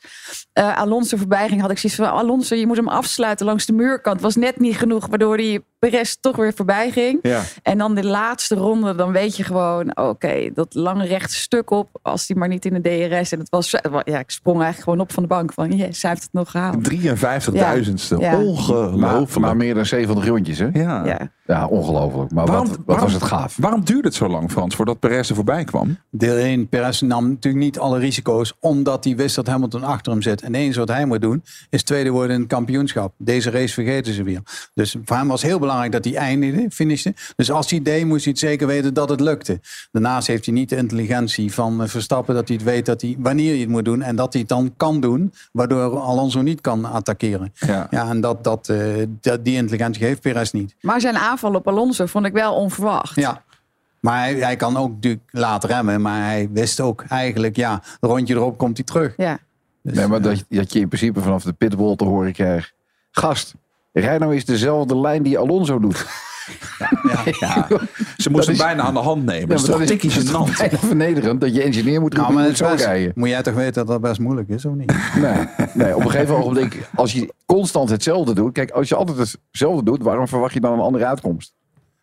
eh, 0.54 0.78
Alonso 0.78 1.18
voorbij 1.18 1.48
ging, 1.48 1.62
had 1.62 1.72
ik 1.72 1.78
zoiets 1.78 2.00
van, 2.00 2.12
Alonso, 2.12 2.56
je 2.56 2.68
moet 2.68 2.78
hem 2.78 2.88
afsluiten 2.88 3.46
langs 3.46 3.66
de 3.66 3.74
muurkant. 3.74 4.16
Het 4.16 4.26
was 4.26 4.36
net 4.36 4.60
niet 4.60 4.78
genoeg, 4.78 5.08
waardoor 5.08 5.38
die 5.38 5.64
Perez 5.80 6.16
toch 6.20 6.36
weer 6.36 6.54
voorbij 6.54 6.92
ging. 6.92 7.20
Ja. 7.22 7.42
En 7.64 7.78
dan 7.78 7.96
de 7.96 8.04
laatste 8.04 8.56
ronde, 8.56 8.96
dan 8.96 9.12
weet 9.12 9.38
je 9.38 9.44
gewoon, 9.44 9.98
oké, 9.98 10.50
dat 10.54 10.74
lange 10.74 11.06
rechte 11.06 11.36
stuk 11.36 11.70
op, 11.70 11.90
als 12.02 12.28
die 12.28 12.36
maar 12.36 12.48
niet 12.48 12.66
in 12.66 12.82
de 12.82 12.82
DRS. 12.82 13.32
En 13.32 13.40
het 13.40 13.50
was, 13.50 13.72
ja, 14.04 14.20
ik 14.20 14.32
sprong 14.32 14.62
eigenlijk 14.62 14.84
gewoon 14.84 15.00
op 15.00 15.12
van 15.12 15.24
de 15.24 15.30
bank 15.30 15.54
van, 15.54 15.72
yes, 15.72 16.02
hij 16.02 16.12
heeft 16.12 16.24
het 16.24 16.34
nog 16.34 16.52
gehaald. 16.52 16.90
53.000ste. 16.90 18.18
Ja. 18.18 18.38
Ongelooflijk. 18.38 18.98
Maar, 18.98 19.40
maar 19.40 19.49
meer 19.56 19.74
dan 19.74 19.86
70 19.86 20.26
rondjes, 20.28 20.60
hè? 20.60 20.68
Ja. 20.74 21.06
Ja. 21.06 21.32
Ja, 21.50 21.68
ongelooflijk. 21.68 22.32
Maar 22.32 22.46
wat, 22.46 22.78
wat 22.86 23.00
was 23.00 23.14
het 23.14 23.24
gaaf. 23.24 23.58
Waarom 23.60 23.84
duurde 23.84 24.08
het 24.08 24.18
zo 24.18 24.28
lang, 24.28 24.52
Frans, 24.52 24.76
voordat 24.76 25.00
Perez 25.00 25.30
er 25.30 25.36
voorbij 25.36 25.64
kwam? 25.64 25.98
Deel 26.10 26.36
1, 26.36 26.68
Perez 26.68 27.02
nam 27.02 27.30
natuurlijk 27.30 27.64
niet 27.64 27.80
alle 27.80 28.00
risico's, 28.00 28.54
omdat 28.60 29.04
hij 29.04 29.16
wist 29.16 29.36
dat 29.36 29.48
Hamilton 29.48 29.84
achter 29.84 30.12
hem 30.12 30.22
zit. 30.22 30.42
En 30.42 30.56
enige 30.56 30.80
wat 30.80 30.88
hij 30.88 31.06
moet 31.06 31.22
doen, 31.22 31.44
is 31.70 31.84
tweede 31.84 32.10
worden 32.10 32.36
in 32.36 32.42
het 32.42 32.50
kampioenschap. 32.50 33.14
Deze 33.18 33.50
race 33.50 33.74
vergeten 33.74 34.14
ze 34.14 34.24
weer. 34.24 34.42
Dus 34.74 34.96
voor 35.06 35.18
hem 35.18 35.28
was 35.28 35.42
heel 35.42 35.60
belangrijk 35.60 35.92
dat 35.92 36.06
hij 36.06 36.16
eindigde, 36.16 36.66
finishte. 36.72 37.14
Dus 37.36 37.52
als 37.52 37.70
hij 37.70 37.82
deed, 37.82 38.06
moest 38.06 38.24
hij 38.24 38.32
het 38.32 38.42
zeker 38.42 38.68
weten 38.68 38.94
dat 38.94 39.10
het 39.10 39.20
lukte. 39.20 39.60
Daarnaast 39.92 40.28
heeft 40.28 40.46
hij 40.46 40.54
niet 40.54 40.70
de 40.70 40.76
intelligentie 40.76 41.54
van 41.54 41.84
eh, 41.84 41.88
Verstappen, 41.88 42.36
dat 42.36 42.48
hij 42.48 42.58
het 42.58 42.66
weet 42.66 42.86
dat 42.86 43.02
hij, 43.02 43.16
wanneer 43.20 43.52
hij 43.52 43.60
het 43.60 43.70
moet 43.70 43.86
doen. 43.86 44.02
En 44.02 44.16
dat 44.16 44.34
hij 44.34 44.42
het 44.42 44.50
dan 44.50 44.74
kan 44.78 45.00
doen, 45.00 45.34
waardoor 45.52 46.00
Alonso 46.00 46.42
niet 46.42 46.62
kan 46.62 46.86
attackeren. 46.86 47.54
Ja. 47.54 47.88
Ja, 47.90 48.10
en 48.10 48.22
dat, 48.22 48.44
dat, 48.44 48.70
eh, 48.70 48.78
dat, 49.22 49.46
die 49.46 49.56
intelligentie 49.56 50.06
heeft 50.06 50.22
Perez 50.22 50.52
niet. 50.52 50.76
Maar 50.82 51.02
zijn 51.02 51.16
aanval 51.44 51.60
op 51.60 51.68
Alonso 51.68 52.06
vond 52.06 52.26
ik 52.26 52.34
wel 52.34 52.54
onverwacht. 52.54 53.16
Ja. 53.16 53.44
Maar 54.00 54.20
hij, 54.20 54.36
hij 54.36 54.56
kan 54.56 54.78
ook 54.78 54.90
natuurlijk 54.90 55.24
laten 55.32 55.70
remmen. 55.70 56.02
Maar 56.02 56.24
hij 56.24 56.50
wist 56.52 56.80
ook 56.80 57.04
eigenlijk, 57.08 57.56
ja, 57.56 57.82
een 58.00 58.10
rondje 58.10 58.36
erop 58.36 58.58
komt 58.58 58.78
hij 58.78 58.86
terug. 58.86 59.14
Ja. 59.18 59.40
Dus, 59.82 59.98
nee, 59.98 60.08
maar 60.08 60.22
dat, 60.22 60.46
dat 60.50 60.74
je 60.74 60.80
in 60.80 60.88
principe 60.88 61.22
vanaf 61.22 61.44
de 61.44 61.54
pitbull 61.54 61.96
te 61.96 62.04
horen 62.04 62.34
krijgt. 62.34 62.74
Gast, 63.12 63.54
rij 63.94 64.18
nou 64.18 64.34
eens 64.34 64.46
dezelfde 64.46 64.98
lijn 65.00 65.24
die 65.24 65.40
Alonso 65.40 65.80
doet. 65.80 66.06
Ja. 67.40 67.68
Ze 68.18 68.30
moesten 68.30 68.54
is- 68.54 68.60
bijna 68.60 68.84
aan 68.84 68.94
de 68.94 69.00
hand 69.00 69.26
nemen. 69.26 69.40
Ja, 69.42 69.46
dat 69.48 69.60
is 69.60 69.66
toch 69.66 69.84
tikkie 69.84 70.12
gênant. 70.12 70.58
bijna 70.58 70.78
vernederend 70.78 71.42
dat 71.42 71.56
je 71.56 71.62
engineer 71.62 72.02
moet 72.02 72.14
nou, 72.14 72.24
maar 72.24 72.32
moet 72.34 72.42
het 72.42 72.52
is 72.52 72.58
zo 72.58 72.72
best- 72.74 72.86
rijden. 72.86 73.12
moet 73.16 73.30
jij 73.30 73.42
toch 73.42 73.54
weten 73.54 73.74
dat 73.74 73.88
dat 73.88 74.02
best 74.02 74.20
moeilijk 74.20 74.50
is, 74.50 74.66
of 74.66 74.74
niet? 74.74 74.94
Nee, 75.22 75.48
nee, 75.74 75.96
op 75.96 76.04
een 76.06 76.12
gegeven 76.12 76.36
ogenblik, 76.38 76.90
als 76.96 77.14
je 77.14 77.34
constant 77.46 77.90
hetzelfde 77.90 78.34
doet. 78.34 78.54
Kijk, 78.54 78.72
als 78.72 78.90
je 78.90 78.96
altijd 78.96 79.18
hetzelfde 79.52 79.84
doet, 79.84 80.04
waarom 80.04 80.28
verwacht 80.28 80.54
je 80.54 80.60
dan 80.60 80.74
een 80.74 80.80
andere 80.80 81.06
uitkomst? 81.06 81.54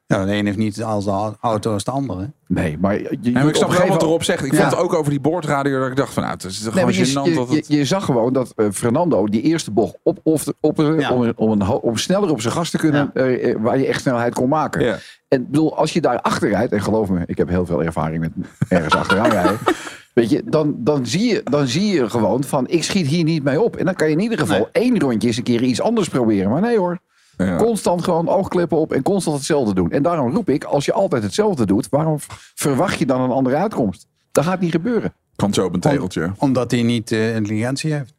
Ja, 0.08 0.24
de 0.24 0.34
een 0.34 0.46
heeft 0.46 0.58
niet 0.58 0.82
als 0.82 1.04
de 1.04 1.34
auto 1.40 1.72
als 1.72 1.84
de 1.84 1.90
andere. 1.90 2.30
Nee, 2.46 2.78
maar 2.78 2.94
je, 2.94 3.02
je, 3.02 3.18
Nee, 3.20 3.32
maar 3.32 3.48
ik 3.48 3.54
snap 3.56 3.72
wel 3.72 3.86
wat 3.86 4.02
erop 4.02 4.22
zegt. 4.22 4.44
Ik 4.44 4.52
Ja. 4.52 4.58
vond 4.58 4.70
het 4.70 4.80
ook 4.80 4.94
over 4.94 5.10
die 5.10 5.20
boordradio 5.20 5.78
dat 5.80 5.88
ik 5.88 5.96
dacht 5.96 6.12
van 6.12 6.22
nou, 6.22 6.34
het 6.34 6.44
is 6.44 6.62
Nee, 6.62 6.72
gewoon 6.72 6.92
je, 6.92 7.06
gênant 7.06 7.34
dat 7.34 7.48
je, 7.50 7.56
het... 7.56 7.66
je, 7.68 7.76
je 7.76 7.84
zag 7.84 8.04
gewoon 8.04 8.32
dat 8.32 8.52
eh, 8.56 8.66
Fernando 8.72 9.26
die 9.26 9.42
eerste 9.42 9.70
bocht 9.70 9.96
op, 10.02 10.18
op, 10.22 10.40
op, 10.60 10.76
Ja. 10.98 11.12
om, 11.12 11.32
om, 11.36 11.50
een, 11.50 11.68
om 11.68 11.96
sneller 11.96 12.30
op 12.30 12.40
zijn 12.40 12.52
gas 12.54 12.70
te 12.70 12.78
kunnen, 12.78 13.10
eh, 13.14 13.50
eh, 13.50 13.56
waar 13.60 13.78
je 13.78 13.86
echt 13.86 14.00
snelheid 14.00 14.34
kon 14.34 14.48
maken. 14.48 14.84
Ja. 14.84 14.98
En 15.28 15.40
ik 15.40 15.46
bedoel, 15.50 15.76
als 15.76 15.92
je 15.92 16.00
daar 16.00 16.20
achter 16.20 16.48
rijdt, 16.48 16.72
en 16.72 16.82
geloof 16.82 17.08
me, 17.08 17.22
ik 17.26 17.38
heb 17.38 17.48
heel 17.48 17.66
veel 17.66 17.82
ervaring 17.82 18.20
met 18.20 18.32
ergens 18.68 18.94
achteraan 18.94 19.30
rijden. 19.30 19.58
Weet 20.14 20.30
je, 20.30 20.42
dan, 20.44 20.74
dan, 20.78 21.06
zie 21.06 21.24
je, 21.32 21.40
dan 21.44 21.66
zie 21.66 21.86
je 21.94 22.10
gewoon 22.10 22.44
van, 22.44 22.68
ik 22.68 22.84
schiet 22.84 23.06
hier 23.06 23.24
niet 23.24 23.42
mee 23.44 23.60
op. 23.60 23.76
En 23.76 23.84
dan 23.84 23.94
kan 23.94 24.06
je 24.08 24.12
in 24.14 24.20
ieder 24.20 24.38
geval 24.38 24.68
één 24.72 24.98
rondje 25.00 25.28
eens 25.28 25.36
een 25.36 25.42
keer 25.42 25.62
iets 25.62 25.80
anders 25.80 26.08
proberen. 26.08 26.50
Maar 26.50 26.60
nee 26.60 26.78
hoor, 26.78 26.98
Ja. 27.36 27.56
constant 27.56 28.04
gewoon 28.04 28.28
oogklippen 28.28 28.78
op 28.78 28.92
en 28.92 29.02
constant 29.02 29.36
hetzelfde 29.36 29.74
doen. 29.74 29.90
En 29.90 30.02
daarom 30.02 30.34
roep 30.34 30.48
ik, 30.48 30.64
als 30.64 30.84
je 30.84 30.92
altijd 30.92 31.22
hetzelfde 31.22 31.66
doet, 31.66 31.88
waarom 31.90 32.16
verwacht 32.54 32.98
je 32.98 33.06
dan 33.06 33.20
een 33.20 33.30
andere 33.30 33.56
uitkomst? 33.56 34.06
Dat 34.32 34.44
gaat 34.44 34.60
niet 34.60 34.70
gebeuren. 34.70 35.12
Kan 35.36 35.54
zo 35.54 35.64
op 35.64 35.74
een 35.74 35.80
tegeltje. 35.80 36.32
Omdat 36.38 36.70
hij 36.70 36.82
niet 36.82 37.08
de 37.08 37.32
intelligentie 37.34 37.92
heeft. 37.92 38.14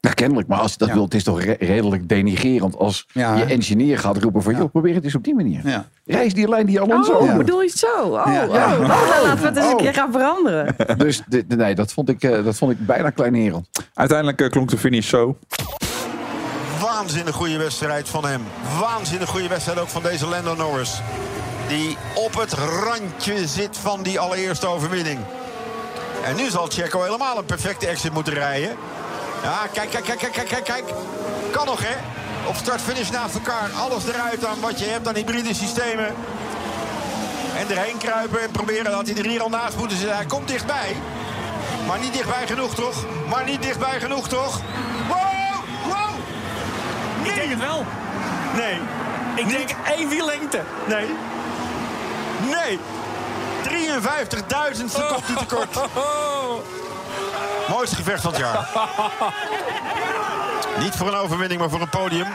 Ja, 0.00 0.10
kennelijk. 0.10 0.48
Maar 0.48 0.58
als 0.58 0.72
je 0.72 0.78
dat 0.78 0.88
Ja. 0.88 0.94
wilt, 0.94 1.06
het 1.06 1.14
is 1.14 1.24
toch 1.24 1.42
re- 1.42 1.56
redelijk 1.58 2.08
denigerend 2.08 2.76
als 2.76 3.06
Ja. 3.12 3.34
je 3.36 3.44
engineer 3.44 3.98
gaat 3.98 4.16
roepen 4.22 4.42
van, 4.42 4.56
joh, 4.56 4.70
probeer 4.70 4.94
het 4.94 5.04
eens 5.04 5.14
op 5.14 5.24
die 5.24 5.34
manier. 5.34 5.60
Ja. 5.68 5.86
Reis 6.04 6.34
die 6.34 6.48
lijn 6.48 6.66
die 6.66 6.80
Alonso 6.80 7.12
Oh, 7.12 7.36
bedoel 7.36 7.60
je 7.60 7.68
het 7.68 7.78
zo? 7.78 7.86
Oh, 8.04 8.22
Ja. 8.26 8.44
oh, 8.46 8.50
oh, 8.54 8.78
dan 8.78 8.88
laten 8.88 9.38
we 9.40 9.46
het 9.46 9.56
eens 9.56 9.66
een 9.66 9.72
Oh. 9.72 9.78
keer 9.78 9.94
gaan 9.94 10.12
veranderen. 10.12 10.74
Dus 10.98 11.22
nee, 11.48 11.74
dat 11.74 11.92
vond 11.92 12.08
ik, 12.08 12.22
eh, 12.22 12.44
dat 12.44 12.56
vond 12.56 12.72
ik 12.72 12.86
bijna 12.86 13.10
kleinerend. 13.10 13.68
Uiteindelijk 13.94 14.40
eh, 14.40 14.48
klonk 14.48 14.70
de 14.70 14.78
finish 14.78 15.08
zo. 15.08 15.36
Waanzinnig 16.82 17.34
goede 17.34 17.56
wedstrijd 17.56 18.08
van 18.08 18.24
hem. 18.24 18.46
Waanzinnig 18.80 19.28
goede 19.28 19.48
wedstrijd 19.48 19.78
ook 19.78 19.88
van 19.88 20.02
deze 20.02 20.26
Lando 20.26 20.54
Norris. 20.54 21.00
Die 21.68 21.96
op 22.14 22.34
het 22.34 22.52
randje 22.52 23.48
zit 23.48 23.78
van 23.78 24.02
die 24.02 24.20
allereerste 24.20 24.66
overwinning. 24.66 25.20
En 26.24 26.36
nu 26.36 26.50
zal 26.50 26.66
Checo 26.66 27.02
helemaal 27.02 27.38
een 27.38 27.44
perfecte 27.44 27.86
exit 27.86 28.12
moeten 28.12 28.32
rijden. 28.32 28.76
Ja, 29.42 29.66
kijk, 29.72 29.90
kijk, 29.90 30.04
kijk, 30.04 30.32
kijk, 30.32 30.48
kijk, 30.48 30.64
kijk. 30.64 30.84
Kan 31.50 31.66
nog, 31.66 31.80
hè? 31.82 31.94
Op 32.48 32.54
start-finish 32.54 33.10
naast 33.10 33.34
elkaar. 33.34 33.70
Alles 33.72 34.06
eruit 34.06 34.44
aan 34.44 34.60
wat 34.60 34.78
je 34.78 34.84
hebt 34.84 35.08
aan 35.08 35.14
hybride 35.14 35.54
systemen. 35.54 36.14
En 37.56 37.70
erheen 37.70 37.98
kruipen 37.98 38.40
en 38.40 38.50
proberen 38.50 38.90
dat 38.90 39.06
hij 39.06 39.16
er 39.16 39.26
hier 39.26 39.42
al 39.42 39.48
naast 39.48 39.76
moet 39.76 39.90
zitten. 39.90 40.16
Hij 40.16 40.26
komt 40.26 40.48
dichtbij. 40.48 40.96
Maar 41.86 41.98
niet 41.98 42.12
dichtbij 42.12 42.46
genoeg, 42.46 42.74
toch? 42.74 43.04
Maar 43.28 43.44
niet 43.44 43.62
dichtbij 43.62 44.00
genoeg, 44.00 44.28
toch? 44.28 44.60
Ik 47.34 47.38
denk 47.38 47.50
het 47.50 47.60
wel. 47.60 47.84
Nee. 48.56 48.80
Ik 49.34 49.48
denk 49.48 49.70
even 49.96 50.24
lengte. 50.24 50.60
Nee. 50.86 51.06
Nee. 52.50 52.78
53.000 53.62 54.84
seconden 54.86 55.36
tekort. 55.38 55.76
Mooiste 57.68 57.96
gevecht 57.96 58.22
van 58.22 58.32
het 58.32 58.40
jaar. 58.40 58.68
Niet 60.82 60.94
voor 60.94 61.06
een 61.08 61.14
overwinning, 61.14 61.60
maar 61.60 61.70
voor 61.70 61.80
een 61.80 61.88
podium. 61.88 62.26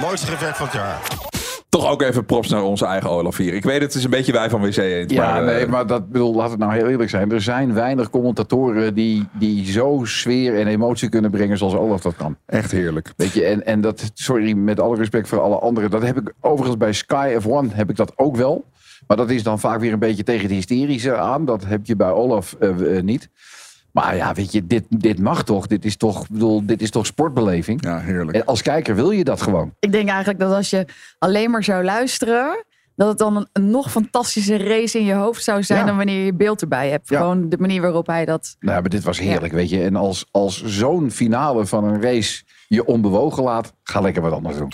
Mooiste 0.00 0.26
gevecht 0.26 0.56
van 0.56 0.66
het 0.66 0.74
jaar. 0.74 1.29
Toch 1.70 1.90
ook 1.90 2.02
even 2.02 2.24
props 2.24 2.48
naar 2.48 2.62
onze 2.62 2.86
eigen 2.86 3.10
Olaf 3.10 3.36
hier. 3.36 3.54
Ik 3.54 3.64
weet 3.64 3.80
het 3.80 3.94
is 3.94 4.04
een 4.04 4.10
beetje 4.10 4.32
wij 4.32 4.50
van 4.50 4.60
WC 4.60 4.76
Eend. 4.76 5.10
Ja, 5.10 5.32
maar, 5.32 5.46
eh, 5.46 5.54
nee, 5.54 5.66
maar 5.66 5.86
dat 5.86 6.08
bedoel, 6.10 6.34
laat 6.34 6.50
het 6.50 6.58
nou 6.58 6.72
heel 6.74 6.88
eerlijk 6.88 7.10
zijn. 7.10 7.32
Er 7.32 7.40
zijn 7.40 7.74
weinig 7.74 8.10
commentatoren 8.10 8.94
die, 8.94 9.28
die 9.32 9.66
zo 9.70 10.00
sfeer 10.04 10.58
en 10.58 10.66
emotie 10.66 11.08
kunnen 11.08 11.30
brengen 11.30 11.58
zoals 11.58 11.74
Olaf 11.74 12.00
dat 12.00 12.16
kan. 12.16 12.36
Echt 12.46 12.70
heerlijk. 12.70 13.12
Weet 13.16 13.32
je, 13.32 13.44
en, 13.44 13.66
en 13.66 13.80
dat, 13.80 14.10
sorry, 14.14 14.52
met 14.52 14.80
alle 14.80 14.96
respect 14.96 15.28
voor 15.28 15.40
alle 15.40 15.58
anderen. 15.58 15.90
Dat 15.90 16.02
heb 16.02 16.16
ik 16.18 16.32
overigens 16.40 16.76
bij 16.76 16.92
Sky 16.92 17.36
F1 17.40 17.74
heb 17.74 17.90
ik 17.90 17.96
dat 17.96 18.12
ook 18.16 18.36
wel. 18.36 18.64
Maar 19.06 19.16
dat 19.16 19.30
is 19.30 19.42
dan 19.42 19.60
vaak 19.60 19.80
weer 19.80 19.92
een 19.92 19.98
beetje 19.98 20.22
tegen 20.22 20.48
de 20.48 20.54
hysterische 20.54 21.16
aan. 21.16 21.44
Dat 21.44 21.64
heb 21.64 21.86
je 21.86 21.96
bij 21.96 22.10
Olaf 22.10 22.56
eh, 22.60 22.96
eh, 22.96 23.04
niet. 23.04 23.28
Maar 23.92 24.16
ja, 24.16 24.32
weet 24.32 24.52
je, 24.52 24.66
dit, 24.66 24.84
dit 24.88 25.18
mag 25.18 25.44
toch? 25.44 25.66
Dit 25.66 25.84
is 25.84 25.96
toch, 25.96 26.28
bedoel, 26.28 26.66
dit 26.66 26.82
is 26.82 26.90
toch 26.90 27.06
sportbeleving? 27.06 27.84
Ja, 27.84 27.98
heerlijk. 27.98 28.36
En 28.36 28.44
als 28.44 28.62
kijker 28.62 28.94
wil 28.94 29.10
je 29.10 29.24
dat 29.24 29.42
gewoon. 29.42 29.74
Ik 29.78 29.92
denk 29.92 30.08
eigenlijk 30.08 30.38
dat 30.38 30.52
als 30.52 30.70
je 30.70 30.84
alleen 31.18 31.50
maar 31.50 31.64
zou 31.64 31.84
luisteren, 31.84 32.64
dat 32.96 33.08
het 33.08 33.18
dan 33.18 33.46
een, 33.52 33.70
nog 33.70 33.90
fantastische 33.90 34.56
race 34.56 34.98
in 34.98 35.04
je 35.04 35.14
hoofd 35.14 35.44
zou 35.44 35.62
zijn 35.62 35.78
Ja. 35.78 35.86
dan 35.86 35.96
wanneer 35.96 36.18
je 36.18 36.24
je 36.24 36.34
beeld 36.34 36.60
erbij 36.60 36.90
hebt. 36.90 37.08
Ja. 37.08 37.18
Gewoon 37.18 37.48
de 37.48 37.56
manier 37.58 37.80
waarop 37.80 38.06
hij 38.06 38.24
dat. 38.24 38.56
Nou, 38.60 38.80
maar 38.80 38.90
dit 38.90 39.04
was 39.04 39.18
heerlijk, 39.18 39.52
weet 39.52 39.70
je. 39.70 39.82
En 39.82 39.96
als, 39.96 40.26
als 40.30 40.64
zo'n 40.64 41.10
finale 41.10 41.66
van 41.66 41.84
een 41.84 42.02
race 42.02 42.42
je 42.68 42.84
onbewogen 42.86 43.42
laat, 43.42 43.72
ga 43.82 44.00
lekker 44.00 44.22
wat 44.22 44.32
anders 44.32 44.56
doen. 44.56 44.72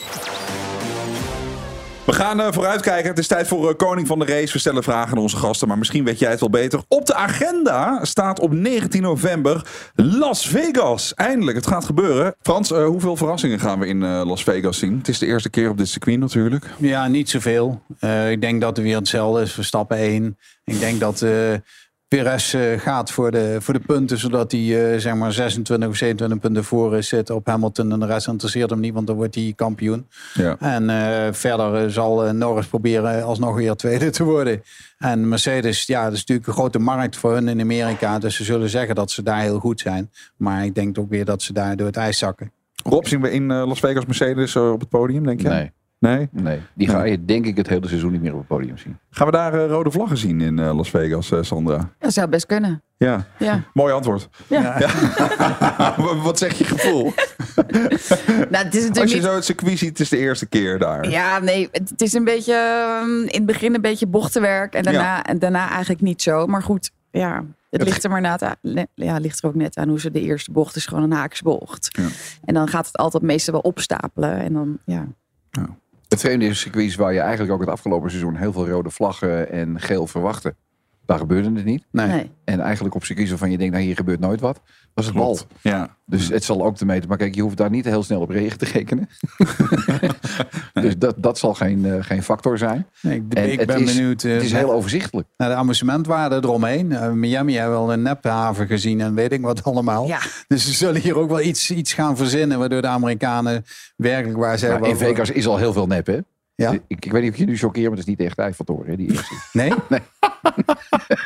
We 2.07 2.12
gaan 2.12 2.40
eh, 2.40 2.47
vooruitkijken. 2.51 3.09
Het 3.09 3.19
is 3.19 3.27
tijd 3.27 3.49
voor 3.49 3.69
eh, 3.69 3.77
Koning 3.77 4.07
van 4.07 4.19
de 4.19 4.25
Race. 4.25 4.53
We 4.53 4.59
stellen 4.59 4.83
vragen 4.83 5.16
aan 5.16 5.23
onze 5.23 5.37
gasten, 5.37 5.69
maar 5.69 5.79
misschien 5.79 6.05
weet 6.05 6.19
jij 6.19 6.31
het 6.31 6.40
wel 6.40 6.51
beter. 6.51 6.81
Op 6.88 7.07
de 7.07 7.14
agenda 7.14 8.05
staat 8.05 8.40
op 8.40 8.53
19 8.53 9.03
november 9.03 9.66
Las 9.95 10.49
Vegas. 10.49 11.14
Eindelijk, 11.14 11.57
het 11.57 11.66
gaat 11.66 11.85
gebeuren. 11.85 12.35
Frans, 12.42 12.71
eh, 12.71 12.85
hoeveel 12.85 13.16
verrassingen 13.16 13.61
gaan 13.61 13.79
we 13.79 13.87
in 13.87 14.05
Las 14.05 14.42
Vegas 14.42 14.79
zien? 14.79 14.99
Het 14.99 15.09
is 15.09 15.19
de 15.19 15.27
eerste 15.27 15.51
keer 15.51 15.71
op 15.71 15.79
dit 15.79 15.88
circuit 15.88 16.19
natuurlijk. 16.19 16.64
Ja, 16.77 17.09
niet 17.09 17.31
zoveel. 17.31 17.83
Ik 18.31 18.40
denk 18.40 18.61
dat 18.61 18.77
er 18.77 18.83
weer 18.83 18.97
hetzelfde 18.97 19.42
is. 19.42 19.53
Verstappen 19.53 19.97
1. 19.97 20.38
Ik 20.64 20.79
denk 20.79 21.01
dat 21.01 21.25
Perez 22.09 22.55
eh, 22.55 22.79
gaat 22.79 23.11
voor 23.11 23.31
de, 23.31 23.57
voor 23.61 23.75
de 23.75 23.81
punten, 23.81 24.19
zodat 24.19 24.53
hij 24.53 24.92
eh, 24.92 25.01
zeg 25.01 25.14
maar 25.14 25.33
26 25.33 25.88
of 25.88 25.97
27 25.97 26.38
punten 26.38 26.64
voor 26.64 26.97
is, 26.97 27.09
zit 27.09 27.31
op 27.31 27.47
Hamilton. 27.47 27.92
En 27.92 28.01
de 28.01 28.07
rest 28.07 28.29
interesseert 28.29 28.71
hem 28.71 28.81
niet, 28.81 28.95
want 28.95 29.07
dan 29.07 29.16
wordt 29.16 29.35
hij 29.35 29.53
kampioen. 29.57 30.09
Ja. 30.35 30.57
En 30.59 30.90
eh, 30.90 31.33
verder 31.33 31.92
zal 31.92 32.33
Norris 32.33 32.66
proberen 32.66 33.25
alsnog 33.25 33.55
weer 33.55 33.75
tweede 33.75 34.11
te 34.11 34.25
worden. 34.25 34.62
En 34.99 35.29
Mercedes, 35.29 35.87
ja, 35.87 36.05
dat 36.05 36.12
is 36.12 36.19
natuurlijk 36.19 36.47
een 36.47 36.53
grote 36.53 36.79
markt 36.79 37.16
voor 37.16 37.33
hun 37.33 37.49
in 37.49 37.61
Amerika. 37.61 38.19
Dus 38.19 38.37
ze 38.37 38.45
zullen 38.45 38.69
zeggen 38.69 38.95
dat 38.95 39.11
ze 39.11 39.23
daar 39.23 39.40
heel 39.40 39.59
goed 39.59 39.81
zijn. 39.81 40.11
Maar 40.37 40.64
ik 40.64 40.75
denk 40.75 40.99
ook 40.99 41.11
weer 41.11 41.25
dat 41.25 41.42
ze 41.42 41.53
daar 41.53 41.77
door 41.77 41.87
het 41.87 41.97
ijs 41.97 42.19
zakken. 42.19 42.53
Rob, 42.85 43.05
zien 43.05 43.21
we 43.21 43.31
in 43.31 43.53
Las 43.53 43.81
Vegas 43.81 44.07
Mercedes 44.07 44.57
op 44.57 44.81
het 44.81 44.88
podium, 44.88 45.25
denk 45.25 45.40
je? 45.40 45.49
Nee. 45.49 45.73
Nee? 45.98 46.28
Nee, 46.32 46.61
die 46.74 46.88
ga 46.88 47.02
je 47.04 47.24
denk 47.24 47.46
ik 47.46 47.56
het 47.56 47.68
hele 47.68 47.88
seizoen 47.88 48.12
niet 48.12 48.22
meer 48.22 48.32
op 48.32 48.38
het 48.38 48.46
podium 48.46 48.78
zien. 48.78 48.98
Gaan 49.11 49.26
we 49.26 49.32
daar 49.32 49.54
eh, 49.54 49.66
rode 49.70 49.90
vlaggen 49.90 50.16
zien 50.16 50.40
in 50.40 50.59
eh, 50.59 50.76
Las 50.76 50.90
Vegas, 50.90 51.30
eh, 51.30 51.38
Sandra? 51.42 51.90
Dat 51.98 52.12
zou 52.12 52.28
best 52.28 52.46
kunnen. 52.46 52.82
Ja. 52.96 53.26
Ja. 53.38 53.62
Mooi 53.72 53.92
antwoord. 53.92 54.28
Ja. 54.46 54.78
Wat- 55.96 56.22
Wat 56.28 56.38
zeg 56.38 56.59
je 56.59 56.64
gevoel? 56.64 57.12
Nou, 58.50 58.64
het 58.64 58.74
is 58.74 58.80
natuurlijk 58.80 58.98
Als 58.98 59.11
je 59.11 59.16
niet- 59.16 59.24
zo 59.24 59.35
het 59.35 59.44
circuit 59.44 59.78
ziet, 59.78 59.88
het 59.88 60.00
is 60.00 60.09
de 60.09 60.16
eerste 60.16 60.46
keer 60.46 60.78
daar. 60.78 61.09
Ja, 61.11 61.38
nee, 61.38 61.68
het 61.72 62.02
is 62.02 62.12
een 62.12 62.24
beetje 62.24 62.54
ehm, 62.54 63.20
in 63.20 63.26
het 63.37 63.46
begin 63.46 63.74
een 63.74 63.80
beetje 63.80 64.06
bochtenwerk 64.06 64.74
en 64.74 64.82
daarna, 64.82 65.00
Ja. 65.02 65.24
en 65.24 65.38
daarna 65.38 65.68
eigenlijk 65.70 66.00
niet 66.00 66.22
zo. 66.22 66.46
Maar 66.46 66.62
goed, 66.62 66.90
ja, 67.11 67.44
het 67.70 67.82
ligt 67.82 68.04
er 68.04 68.11
maar 68.11 68.56
le- 68.61 68.87
ja, 68.94 69.16
ligt 69.16 69.42
er 69.42 69.48
ook 69.48 69.54
net 69.54 69.76
aan 69.76 69.88
hoe 69.88 70.00
ze 70.00 70.11
de 70.11 70.20
eerste 70.20 70.52
bocht 70.52 70.76
is 70.76 70.87
gewoon 70.87 71.02
een 71.04 71.12
haaksbocht. 71.12 71.88
Ja. 71.98 72.06
En 72.44 72.54
dan 72.54 72.68
gaat 72.68 72.87
het 72.87 72.96
altijd 72.96 73.22
meestal 73.22 73.52
wel 73.52 73.62
opstapelen 73.62 74.38
en 74.38 74.52
dan 74.52 74.78
ja. 74.85 75.06
Het 76.09 76.21
vreemde 76.21 76.47
is 76.47 76.61
circuits 76.61 76.95
waar 76.95 77.12
je 77.12 77.21
eigenlijk 77.21 77.53
ook 77.53 77.61
het 77.61 77.69
afgelopen 77.69 78.11
seizoen 78.11 78.37
heel 78.37 78.53
veel 78.53 78.69
rode 78.69 78.90
vlaggen 78.90 79.51
en 79.51 79.81
geel 79.81 80.07
verwachtte. 80.07 80.55
Daar 81.07 81.19
gebeurde 81.19 81.53
het 81.55 81.64
niet. 81.64 81.85
Nee. 81.90 82.07
Nee. 82.07 82.31
En 82.45 82.61
eigenlijk 82.61 82.95
op 82.95 83.05
circuit 83.05 83.29
van 83.29 83.51
je 83.51 83.59
denkt, 83.59 83.73
nou 83.73 83.85
hier 83.85 83.97
gebeurt 83.97 84.21
nooit 84.21 84.40
wat. 84.40 84.61
Was 84.95 85.07
het 85.07 85.14
bal. 85.14 85.25
Klopt. 85.35 85.47
Ja. 85.61 85.97
Dus 86.07 86.29
het 86.29 86.45
zal 86.45 86.64
ook 86.64 86.77
te 86.77 86.85
meten. 86.87 87.09
Maar 87.09 87.19
kijk, 87.19 87.35
je 87.35 87.42
hoeft 87.42 87.57
daar 87.57 87.71
niet 87.71 87.85
heel 87.85 88.03
snel 88.03 88.21
op 88.21 88.31
regen 88.31 88.59
te 88.59 88.64
rekenen. 88.64 89.09
dus 90.73 90.99
dat, 90.99 91.14
dat 91.19 91.38
zal 91.38 91.55
geen, 91.55 91.85
eh, 91.85 91.95
geen 92.01 92.23
factor 92.23 92.59
zijn. 92.59 92.87
Nee, 93.03 93.16
ik, 93.16 93.35
En 93.35 93.53
ik 93.53 93.59
het 93.59 93.66
ben 93.69 93.81
is- 93.81 93.95
benieuwd. 93.95 94.24
eh, 94.24 94.33
het 94.33 94.43
is 94.43 94.53
heel 94.53 94.72
overzichtelijk. 94.72 95.28
Naar 95.37 95.49
de 95.49 95.55
amusementwaarde 95.55 96.37
eromheen. 96.37 96.93
Eh, 96.93 97.11
Miami 97.11 97.55
hebben 97.55 97.76
wel 97.78 97.93
een 97.93 98.03
nephaven 98.03 98.66
gezien 98.66 99.01
en 99.01 99.14
weet 99.14 99.33
ik 99.33 99.41
wat 99.41 99.64
allemaal. 99.64 100.07
Ja. 100.07 100.18
Dus 100.49 100.64
ze 100.64 100.72
zullen 100.72 101.01
hier 101.01 101.18
ook 101.18 101.28
wel 101.28 101.41
iets, 101.41 101.70
iets 101.70 101.93
gaan 101.93 102.16
verzinnen. 102.16 102.59
Waardoor 102.59 102.83
de 102.83 102.89
Amerikanen 102.89 103.64
werkelijk 103.97 104.39
waar 104.39 104.59
ze 104.59 104.64
Maar 104.64 104.72
hebben. 104.72 104.91
in 104.91 104.97
Vegas 104.97 105.30
is 105.30 105.47
al 105.47 105.57
heel 105.57 105.72
veel 105.72 105.87
nep, 105.87 106.07
hè? 106.07 106.18
Ja? 106.57 106.70
Ik, 106.72 106.80
ik 107.04 107.12
weet 107.12 107.22
niet 107.22 107.32
of 107.32 107.36
je 107.38 107.44
nu 107.46 107.57
choqueer, 107.57 107.82
maar 107.82 107.98
het 107.98 108.09
is 108.09 108.14
niet 108.16 108.20
echt 108.20 108.38
Eiffeltoren, 108.38 108.90
hè, 108.90 108.96
die 108.96 109.11
eerste. 109.11 109.34
Nee? 109.52 109.72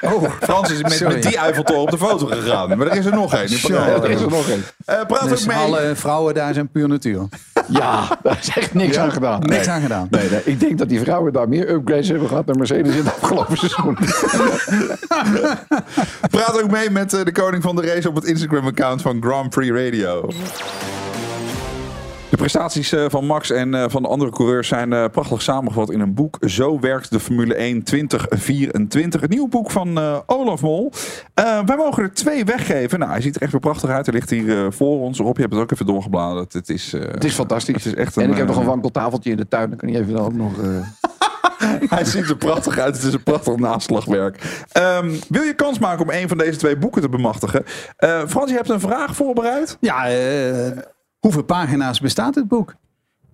Oh, 0.00 0.30
Frans 0.40 0.70
is 0.70 0.82
met, 1.02 1.22
die 1.22 1.36
Eiffeltoren 1.36 1.82
op 1.82 1.90
de 1.90 1.98
foto 1.98 2.26
gegaan. 2.26 2.78
Maar 2.78 2.86
er 2.86 2.96
is 2.96 3.04
er 3.06 3.12
nog 3.12 3.34
één. 3.34 3.42
in 3.42 3.48
Zo. 3.48 3.68
Parijs. 3.74 4.02
er 4.02 4.10
is 4.10 4.20
er 4.20 4.30
nog 4.30 4.48
één. 4.48 4.62
Eh, 4.84 5.06
praat 5.06 5.28
Dus 5.28 5.40
ook 5.40 5.46
mee. 5.46 5.56
alle 5.56 5.92
vrouwen 5.94 6.34
daar 6.34 6.54
zijn 6.54 6.68
puur 6.70 6.88
natuur. 6.88 7.28
Ja, 7.68 8.18
daar 8.22 8.38
is 8.40 8.48
echt 8.56 8.74
niks 8.74 8.94
Ja, 8.96 9.02
aan 9.02 9.12
gedaan. 9.12 9.40
Niks 9.40 9.66
Nee. 9.66 9.74
aan 9.74 9.80
gedaan. 9.82 10.06
Nee, 10.10 10.30
nee, 10.30 10.40
ik 10.44 10.60
denk 10.60 10.78
dat 10.78 10.88
die 10.88 11.00
vrouwen 11.00 11.32
daar 11.32 11.48
meer 11.48 11.70
upgrades 11.70 12.08
hebben 12.08 12.28
gehad 12.28 12.46
dan 12.46 12.58
Mercedes 12.58 12.94
in 12.96 13.04
het 13.04 13.14
afgelopen 13.22 13.56
seizoen. 13.56 13.98
Praat 16.30 16.62
ook 16.62 16.70
mee 16.70 16.90
met 16.90 17.12
eh, 17.14 17.24
de 17.24 17.32
koning 17.32 17.62
van 17.62 17.76
de 17.76 17.82
race 17.94 18.08
op 18.08 18.14
het 18.14 18.24
Instagram-account 18.24 19.02
van 19.02 19.22
Grand 19.22 19.50
Prix 19.50 19.70
Radio. 19.84 20.28
De 22.30 22.36
prestaties 22.36 22.92
eh, 22.92 23.04
van 23.08 23.26
Max 23.26 23.50
en 23.50 23.74
eh, 23.74 23.84
van 23.88 24.02
de 24.02 24.08
andere 24.08 24.30
coureurs 24.30 24.68
zijn 24.68 24.92
eh, 24.92 25.04
prachtig 25.12 25.42
samengevat 25.42 25.90
in 25.90 26.00
een 26.00 26.14
boek. 26.14 26.36
Zo 26.40 26.80
werkt 26.80 27.10
de 27.10 27.20
Formule 27.20 27.54
1 27.54 27.82
2024. 27.82 29.20
Het 29.20 29.30
nieuwe 29.30 29.48
boek 29.48 29.70
van 29.70 29.98
eh, 29.98 30.18
Olaf 30.26 30.60
Mol. 30.62 30.92
Eh, 31.34 31.58
wij 31.66 31.76
mogen 31.76 32.02
er 32.02 32.12
twee 32.12 32.44
weggeven. 32.44 32.98
Nou, 32.98 33.10
hij 33.10 33.20
ziet 33.20 33.36
er 33.36 33.42
echt 33.42 33.52
weer 33.52 33.60
prachtig 33.60 33.90
uit. 33.90 34.06
Hij 34.06 34.14
ligt 34.14 34.30
hier 34.30 34.64
eh, 34.64 34.70
voor 34.70 35.00
ons. 35.00 35.18
Rob, 35.18 35.34
je 35.36 35.40
hebt 35.42 35.52
het 35.54 35.62
ook 35.62 35.70
even 35.72 35.86
doorgebladerd. 35.86 36.52
Het 36.52 36.68
is, 36.68 36.92
eh, 36.92 37.00
Het 37.00 37.24
is 37.24 37.34
fantastisch. 37.34 37.84
Het 37.84 37.86
is 37.86 37.94
echt 37.94 38.16
een, 38.16 38.22
en 38.22 38.30
ik 38.30 38.36
heb 38.36 38.46
nog 38.46 38.56
een 38.56 38.64
wankeltafeltje 38.64 39.30
in 39.30 39.36
de 39.36 39.48
tuin. 39.48 39.68
Dan 39.68 39.78
kan 39.78 39.88
je 39.88 39.98
even 39.98 40.12
dan 40.14 40.24
ook 40.24 40.34
nog... 40.34 40.52
eh, 40.62 40.68
Hij 41.90 42.04
ziet 42.04 42.28
er 42.28 42.36
prachtig 42.36 42.78
uit. 42.78 42.96
Het 42.96 43.04
is 43.04 43.12
een 43.12 43.22
prachtig 43.22 43.56
naslagwerk. 43.56 44.64
Ehm, 44.72 45.10
wil 45.28 45.42
je 45.42 45.54
kans 45.54 45.78
maken 45.78 46.02
om 46.02 46.10
een 46.10 46.28
van 46.28 46.38
deze 46.38 46.58
twee 46.58 46.76
boeken 46.76 47.02
te 47.02 47.08
bemachtigen? 47.08 47.64
Eh, 47.96 48.20
Frans, 48.28 48.50
je 48.50 48.56
hebt 48.56 48.68
een 48.68 48.80
vraag 48.80 49.16
voorbereid. 49.16 49.76
Ja, 49.80 50.08
eh, 50.08 50.66
hoeveel 51.20 51.42
pagina's 51.44 52.00
bestaat 52.00 52.34
het 52.34 52.48
boek? 52.48 52.74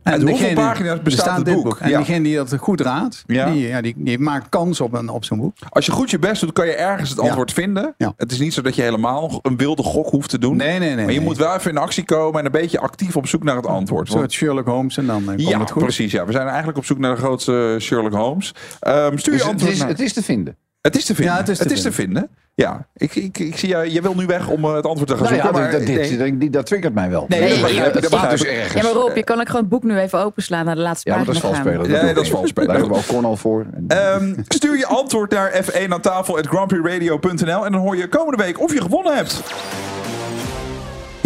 Uit 0.02 0.22
hoeveel 0.22 0.54
pagina's 0.54 1.02
bestaat 1.02 1.36
het 1.36 1.44
dit 1.44 1.62
boek? 1.62 1.78
En 1.78 1.90
Ja. 1.90 1.98
degene 1.98 2.22
die 2.22 2.36
dat 2.36 2.56
goed 2.58 2.80
raadt, 2.80 3.24
Ja. 3.26 3.50
die, 3.50 3.66
ja, 3.66 3.80
die, 3.80 3.94
die 3.96 4.18
maakt 4.18 4.48
kans 4.48 4.80
op, 4.80 4.92
een, 4.92 5.08
op 5.08 5.24
zo'n 5.24 5.38
boek. 5.38 5.54
Als 5.68 5.86
je 5.86 5.92
goed 5.92 6.10
je 6.10 6.18
best 6.18 6.40
doet, 6.40 6.52
kan 6.52 6.66
je 6.66 6.72
ergens 6.72 7.10
het 7.10 7.18
Ja. 7.20 7.24
antwoord 7.24 7.52
vinden. 7.52 7.94
Ja. 7.98 8.12
Het 8.16 8.32
is 8.32 8.38
niet 8.38 8.54
zo 8.54 8.62
dat 8.62 8.74
je 8.74 8.82
helemaal 8.82 9.38
een 9.42 9.56
wilde 9.56 9.82
gok 9.82 10.10
hoeft 10.10 10.30
te 10.30 10.38
doen. 10.38 10.56
Nee, 10.56 10.68
nee, 10.68 10.78
nee. 10.78 10.94
maar 10.96 11.12
je 11.12 11.18
nee. 11.18 11.20
moet 11.20 11.36
wel 11.36 11.54
even 11.54 11.70
in 11.70 11.76
actie 11.78 12.04
komen 12.04 12.38
en 12.38 12.44
een 12.46 12.52
beetje 12.52 12.80
actief 12.80 13.16
op 13.16 13.26
zoek 13.26 13.42
naar 13.42 13.56
het 13.56 13.66
antwoord. 13.66 14.08
Soort 14.08 14.32
Sherlock 14.32 14.66
Holmes 14.66 14.96
en 14.96 15.06
dan 15.06 15.20
eh, 15.22 15.26
komt 15.26 15.40
ja, 15.48 15.60
het 15.60 15.70
goed. 15.70 15.82
precies. 15.82 16.12
Ja. 16.12 16.24
We 16.24 16.32
zijn 16.32 16.46
eigenlijk 16.46 16.78
op 16.78 16.84
zoek 16.84 16.98
naar 16.98 17.14
de 17.14 17.20
grootste 17.20 17.76
Sherlock 17.80 18.12
Holmes. 18.14 18.54
Ehm, 18.80 19.16
stuur 19.16 19.32
je 19.32 19.38
dus 19.38 19.40
het, 19.40 19.50
antwoord 19.52 19.72
is, 19.72 19.78
naar... 19.78 19.88
het 19.88 20.00
is 20.00 20.12
te 20.12 20.22
vinden. 20.22 20.56
Het 20.86 20.96
is 20.96 21.04
te 21.04 21.14
vinden. 21.14 21.34
Ja, 21.34 21.40
het 21.44 21.70
is 21.72 21.82
te 21.82 21.92
vinden. 21.92 22.28
Ja, 22.54 22.86
ik, 22.96 23.14
ik, 23.14 23.38
ik 23.38 23.56
zie 23.58 23.68
jou. 23.68 23.88
Je 23.90 24.02
wil 24.02 24.14
nu 24.14 24.26
weg 24.26 24.48
om 24.48 24.64
eh, 24.64 24.74
het 24.74 24.86
antwoord 24.86 25.08
te 25.08 25.14
gaan 25.16 25.22
Nou 25.24 25.34
ja, 25.36 25.42
zoeken. 25.42 25.60
dat, 25.62 25.70
maar 25.70 25.80
dat, 25.80 25.88
ik 25.88 26.18
dit, 26.18 26.40
dat, 26.40 26.52
dat 26.52 26.66
triggert 26.66 26.94
mij 26.94 27.10
wel. 27.10 27.24
Nee, 27.28 27.40
Nee, 27.40 27.80
dat 27.82 27.96
ik. 27.96 28.04
staat 28.04 28.30
dus 28.30 28.42
ik. 28.42 28.48
ergens. 28.50 28.72
Ja, 28.74 28.82
maar 28.82 28.92
Rob, 28.92 29.16
je 29.16 29.24
kan 29.24 29.40
ook 29.40 29.46
gewoon 29.46 29.60
het 29.60 29.70
boek 29.70 29.82
nu 29.82 29.98
even 29.98 30.18
openslaan 30.18 30.64
naar 30.64 30.74
de 30.74 30.80
laatste 30.80 31.10
Ja, 31.10 31.16
maar 31.16 31.24
dat 31.24 31.34
pagina 31.34 31.52
is 31.52 31.58
vals 31.58 31.74
gaan. 31.74 31.82
spelen. 31.82 31.90
Nee, 31.90 32.00
doe 32.00 32.14
dat 32.14 32.16
ik 32.16 32.22
is 32.22 32.28
niet. 32.28 32.38
vals 32.38 32.48
spelen. 32.50 32.68
Daar 32.68 32.78
hebben 32.78 32.96
we 32.96 33.02
ook 33.02 33.08
Cornal 33.10 33.36
voor. 33.36 33.66
Ehm, 33.88 34.34
stuur 34.48 34.76
je 34.78 34.86
antwoord 34.86 35.30
naar 35.30 35.62
F1 35.64 35.88
aan 35.88 36.00
tafel 36.00 36.38
at 36.38 36.46
grandprixradio.nl 36.46 37.64
en 37.66 37.72
dan 37.72 37.80
hoor 37.80 37.96
je 37.96 38.08
komende 38.08 38.42
week 38.44 38.60
of 38.60 38.72
je 38.74 38.80
gewonnen 38.80 39.16
hebt. 39.16 39.42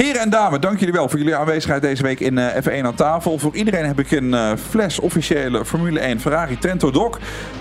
Heren 0.01 0.21
en 0.21 0.31
dames, 0.31 0.61
dank 0.61 0.79
jullie 0.79 0.95
wel 0.95 1.09
voor 1.09 1.19
jullie 1.19 1.37
aanwezigheid 1.37 1.83
deze 1.83 2.03
week 2.03 2.21
in 2.21 2.39
eh, 2.39 2.63
F1 2.63 2.85
aan 2.85 2.95
tafel. 2.95 3.39
Voor 3.39 3.55
iedereen 3.55 3.87
heb 3.87 3.99
ik 3.99 4.11
een 4.11 4.35
eh, 4.35 4.53
fles 4.69 5.01
officiële 5.01 5.65
Formule 5.65 6.01
1 6.01 6.21
Ferrari 6.21 6.59
Trento 6.59 6.91
Doc. 6.91 7.19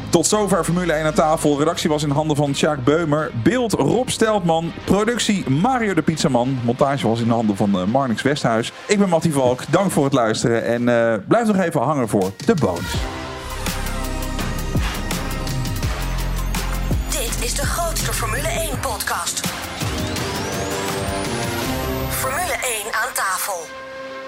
Tot 0.09 0.27
zover 0.27 0.63
Formule 0.63 0.93
1 0.93 1.05
aan 1.05 1.13
tafel. 1.13 1.59
Redactie 1.59 1.89
was 1.89 2.03
in 2.03 2.09
handen 2.09 2.35
van 2.35 2.55
Sjaak 2.55 2.83
Beumer. 2.83 3.31
Beeld 3.43 3.73
Rob 3.73 4.09
Steltman. 4.09 4.71
Productie 4.83 5.49
Mario 5.49 5.93
de 5.93 6.01
Pizzaman. 6.01 6.59
Montage 6.63 7.07
was 7.07 7.21
in 7.21 7.29
handen 7.29 7.55
van 7.55 7.79
eh, 7.79 7.85
Marnix 7.85 8.21
Westhuis. 8.21 8.71
Ik 8.85 8.99
ben 8.99 9.09
Mattie 9.09 9.33
Valk. 9.33 9.61
Dank 9.69 9.91
voor 9.91 10.03
het 10.03 10.13
luisteren. 10.13 10.63
En 10.65 10.83
blijf 11.27 11.47
nog 11.47 11.57
even 11.57 11.81
hangen 11.81 12.07
voor 12.07 12.31
de 12.45 12.53
bonus. 12.53 12.93
Dit 17.09 17.45
is 17.45 17.53
de 17.53 17.65
grootste 17.65 18.13
Formule 18.13 18.47
1 18.47 18.79
podcast. 18.79 19.48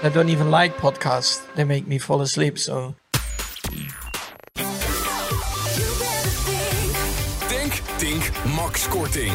I 0.02 0.08
don't 0.08 0.28
even 0.28 0.50
like 0.50 0.76
podcasts. 0.76 1.40
They 1.54 1.64
make 1.64 1.86
me 1.86 1.98
fall 1.98 2.20
asleep, 2.22 2.58
so... 2.58 2.94
Denk, 7.48 7.72
Tink, 7.98 8.54
Max 8.56 8.88
Korting. 8.88 9.32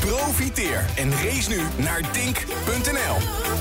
Profiteer 0.00 0.84
en 0.96 1.10
race 1.10 1.48
nu 1.48 1.62
naar 1.84 2.02
dink.nl. 2.12 3.53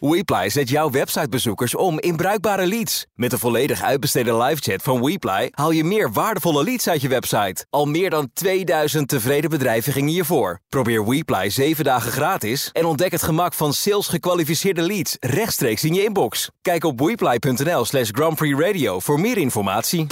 WePly 0.00 0.48
zet 0.48 0.68
jouw 0.68 0.90
websitebezoekers 0.90 1.74
om 1.74 2.00
in 2.00 2.16
bruikbare 2.16 2.66
leads. 2.66 3.06
Met 3.14 3.30
de 3.30 3.38
volledig 3.38 3.82
uitbesteden 3.82 4.36
livechat 4.36 4.82
van 4.82 5.04
WePly 5.04 5.48
haal 5.50 5.70
je 5.70 5.84
meer 5.84 6.12
waardevolle 6.12 6.64
leads 6.64 6.88
uit 6.88 7.00
je 7.00 7.08
website. 7.08 7.66
Al 7.70 7.86
meer 7.86 8.10
dan 8.10 8.30
2000 8.32 9.08
tevreden 9.08 9.50
bedrijven 9.50 9.92
gingen 9.92 10.10
hiervoor. 10.10 10.60
Probeer 10.68 11.08
WePly 11.08 11.48
7 11.48 11.84
dagen 11.84 12.12
gratis 12.12 12.70
en 12.72 12.84
ontdek 12.84 13.12
het 13.12 13.22
gemak 13.22 13.54
van 13.54 13.72
sales 13.72 14.08
gekwalificeerde 14.08 14.82
leads 14.82 15.16
rechtstreeks 15.20 15.84
in 15.84 15.94
je 15.94 16.04
inbox. 16.04 16.50
Kijk 16.62 16.84
op 16.84 17.00
wePly.nl 17.00 17.84
slash 17.84 18.08
Grand 18.12 18.34
Prix 18.34 18.58
Radio 18.58 19.00
voor 19.00 19.20
meer 19.20 19.38
informatie. 19.38 20.06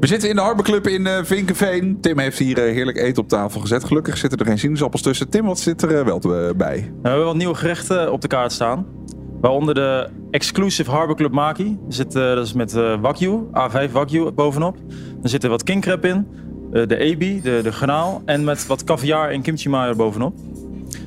We 0.00 0.06
zitten 0.06 0.28
in 0.28 0.34
de 0.36 0.40
Harborclub 0.42 0.86
in 0.86 1.06
eh, 1.06 1.24
Vinkenveen. 1.24 2.00
Tim 2.00 2.18
heeft 2.18 2.38
hier 2.38 2.58
eh, 2.58 2.72
heerlijk 2.72 2.96
eten 2.98 3.22
op 3.22 3.28
tafel 3.28 3.60
gezet. 3.60 3.84
Gelukkig 3.84 4.16
zitten 4.16 4.38
er 4.38 4.46
geen 4.46 4.58
sinaasappels 4.58 5.02
tussen. 5.02 5.28
Tim, 5.28 5.44
wat 5.44 5.58
zit 5.58 5.82
er 5.82 5.98
eh, 5.98 6.04
wel 6.04 6.18
te- 6.18 6.54
bij? 6.56 6.92
We 7.02 7.08
hebben 7.08 7.26
wat 7.26 7.36
nieuwe 7.36 7.54
gerechten 7.54 8.12
op 8.12 8.20
de 8.20 8.28
kaart 8.28 8.52
staan. 8.52 8.86
Waaronder 9.40 9.74
de 9.74 10.08
Exclusive 10.30 10.90
Harbor 10.90 11.16
Club 11.16 11.32
Maki. 11.32 11.78
Zit, 11.88 12.12
dat 12.12 12.46
is 12.46 12.52
met 12.52 12.72
Wagyu, 13.00 13.40
A5 13.52 13.90
Wagyu 13.92 14.30
bovenop. 14.30 14.76
Er 15.22 15.28
zit 15.28 15.44
er 15.44 15.50
wat 15.50 15.62
king 15.62 15.82
crab 15.82 16.04
in. 16.04 16.26
de 16.70 16.96
ebi, 16.96 17.40
de, 17.42 17.60
de 17.62 17.72
garnaal. 17.72 18.22
En 18.24 18.44
met 18.44 18.66
wat 18.66 18.84
caviar 18.84 19.30
en 19.30 19.42
kimchi 19.42 19.68
mayo 19.68 19.94
bovenop. 19.94 20.36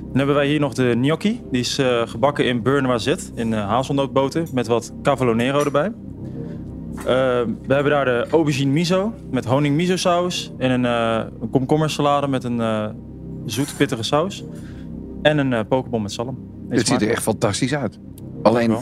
Dan 0.07 0.17
hebben 0.17 0.35
wij 0.35 0.47
hier 0.47 0.59
nog 0.59 0.73
de 0.73 0.91
gnocchi. 0.91 1.41
Die 1.51 1.61
is 1.61 1.79
gebakken 2.05 2.45
in 2.45 2.61
Burnwazet. 2.61 3.31
In 3.35 3.53
eh, 3.53 3.67
hazelnootboter. 3.67 4.43
Met 4.53 4.67
wat 4.67 4.93
cavolo 5.03 5.35
erbij. 5.37 5.91
Eh, 6.97 7.05
we 7.67 7.73
hebben 7.73 7.91
daar 7.91 8.05
de 8.05 8.27
aubergine 8.31 8.71
miso. 8.71 9.13
Met 9.31 9.45
honing 9.45 9.75
miso 9.75 9.95
saus. 9.95 10.51
En 10.57 10.71
een, 10.71 10.85
eh 10.85 11.25
een 11.41 11.49
komkommersalade 11.49 12.27
met 12.27 12.43
een 12.43 12.61
eh, 12.61 12.89
zoet 13.45 13.73
pittige 13.77 14.03
saus. 14.03 14.43
En 15.21 15.37
een 15.37 15.53
eh 15.53 15.59
pokeball 15.69 15.99
met 15.99 16.11
zalm. 16.11 16.37
Eet 16.69 16.77
Het 16.77 16.87
ziet 16.87 17.01
er 17.01 17.09
echt 17.09 17.23
fantastisch 17.23 17.75
uit. 17.75 17.99
Alleen, 18.43 18.77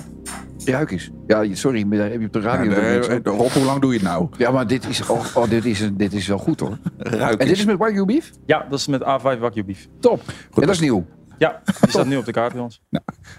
ruik 0.65 0.91
eens. 0.91 1.11
Ja, 1.27 1.45
sorry, 1.55 1.83
maar 1.83 1.97
daar 1.97 2.09
heb 2.09 2.19
je 2.19 2.25
op 2.25 2.33
de 2.33 2.39
radio... 2.39 2.71
Ja, 2.71 3.19
Rob, 3.23 3.51
hoe 3.51 3.63
lang 3.63 3.81
doe 3.81 3.93
je 3.93 3.99
het 3.99 4.07
nou? 4.07 4.27
Ja, 4.37 4.51
maar 4.51 4.67
dit 4.67 4.89
is, 4.89 5.07
oh, 5.07 5.25
oh, 5.33 5.49
dit 5.49 5.65
is, 5.65 5.89
dit 5.93 6.13
is 6.13 6.27
wel 6.27 6.37
goed 6.37 6.59
hoor. 6.59 6.77
Ruik 6.97 7.39
en 7.39 7.47
dit 7.47 7.57
is 7.57 7.65
met 7.65 7.77
Wagyu 7.77 8.05
beef? 8.05 8.31
Ja, 8.45 8.65
dat 8.69 8.79
is 8.79 8.87
met 8.87 9.01
A5 9.01 9.39
Wagyu 9.39 9.63
beef. 9.63 9.87
Top. 9.99 10.21
En 10.53 10.61
dat 10.61 10.69
is 10.69 10.79
nieuw. 10.79 11.05
Ja, 11.37 11.61
die 11.81 11.89
staat 11.89 12.05
nu 12.05 12.17
op 12.17 12.25
de 12.25 12.31
kaart 12.31 12.53
bij 12.53 12.61
ons. 12.61 12.81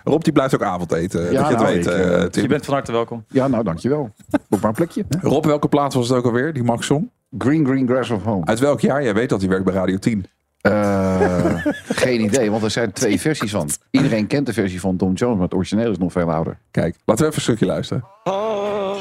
Rob 0.05 0.23
die 0.23 0.33
blijft 0.33 0.55
ook 0.55 0.63
avondeten. 0.63 1.33
Ja, 1.33 1.49
dat 1.49 1.49
je 1.49 1.55
het 1.55 1.63
nou, 1.63 1.75
weet, 1.75 1.87
ik, 1.87 1.93
eh, 1.93 2.23
eh, 2.23 2.31
Tim. 2.31 2.43
Je 2.43 2.49
bent 2.49 2.65
van 2.65 2.75
harte 2.75 2.93
welkom. 2.93 3.25
Ja, 3.29 3.49
nou 3.49 3.65
dankjewel. 3.65 4.11
Boek 4.49 4.61
maar 4.61 4.71
een 4.71 4.77
plekje. 4.77 5.05
hè. 5.09 5.29
Rob, 5.29 5.45
welke 5.45 5.69
plaats 5.69 5.95
was 5.95 6.09
het 6.09 6.19
ook 6.19 6.25
alweer? 6.25 6.53
Die 6.53 6.63
Max 6.63 6.87
song? 6.87 7.11
Green 7.39 7.67
Green 7.67 7.87
Grass 7.87 8.11
of 8.11 8.23
Home. 8.23 8.45
Uit 8.47 8.59
welk 8.59 8.81
jaar? 8.81 9.03
Jij 9.03 9.15
weet 9.15 9.29
dat 9.29 9.41
hij 9.41 9.49
werkt 9.49 9.65
bij 9.65 9.75
Radio 9.75 9.97
10. 9.97 10.27
Eh, 10.61 11.55
geen 12.05 12.21
idee, 12.21 12.51
want 12.51 12.63
er 12.63 12.71
zijn 12.71 12.93
twee 12.93 13.21
versies 13.21 13.51
van. 13.51 13.69
Iedereen 13.91 14.27
kent 14.27 14.47
de 14.47 14.53
versie 14.53 14.81
van 14.81 14.97
Tom 14.97 15.13
Jones, 15.13 15.35
maar 15.35 15.45
het 15.45 15.55
origineel 15.55 15.91
is 15.91 15.99
nog 15.99 16.13
veel 16.13 16.33
ouder. 16.33 16.59
Kijk, 16.71 16.97
laten 17.05 17.25
we 17.25 17.31
even 17.31 17.37
een 17.37 17.43
stukje 17.43 17.67
luisteren. 17.67 18.05
Oh, 18.25 18.97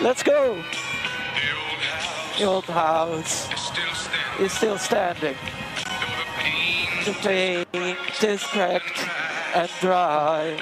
let's 0.00 0.22
go. 0.22 0.54
The 2.36 2.48
old 2.48 2.64
house 2.64 3.46
is 4.38 4.54
still 4.54 4.76
standing. 4.78 5.36
Is 7.04 8.42
cracked 8.50 9.06
and 9.54 9.68
dry. 9.80 10.54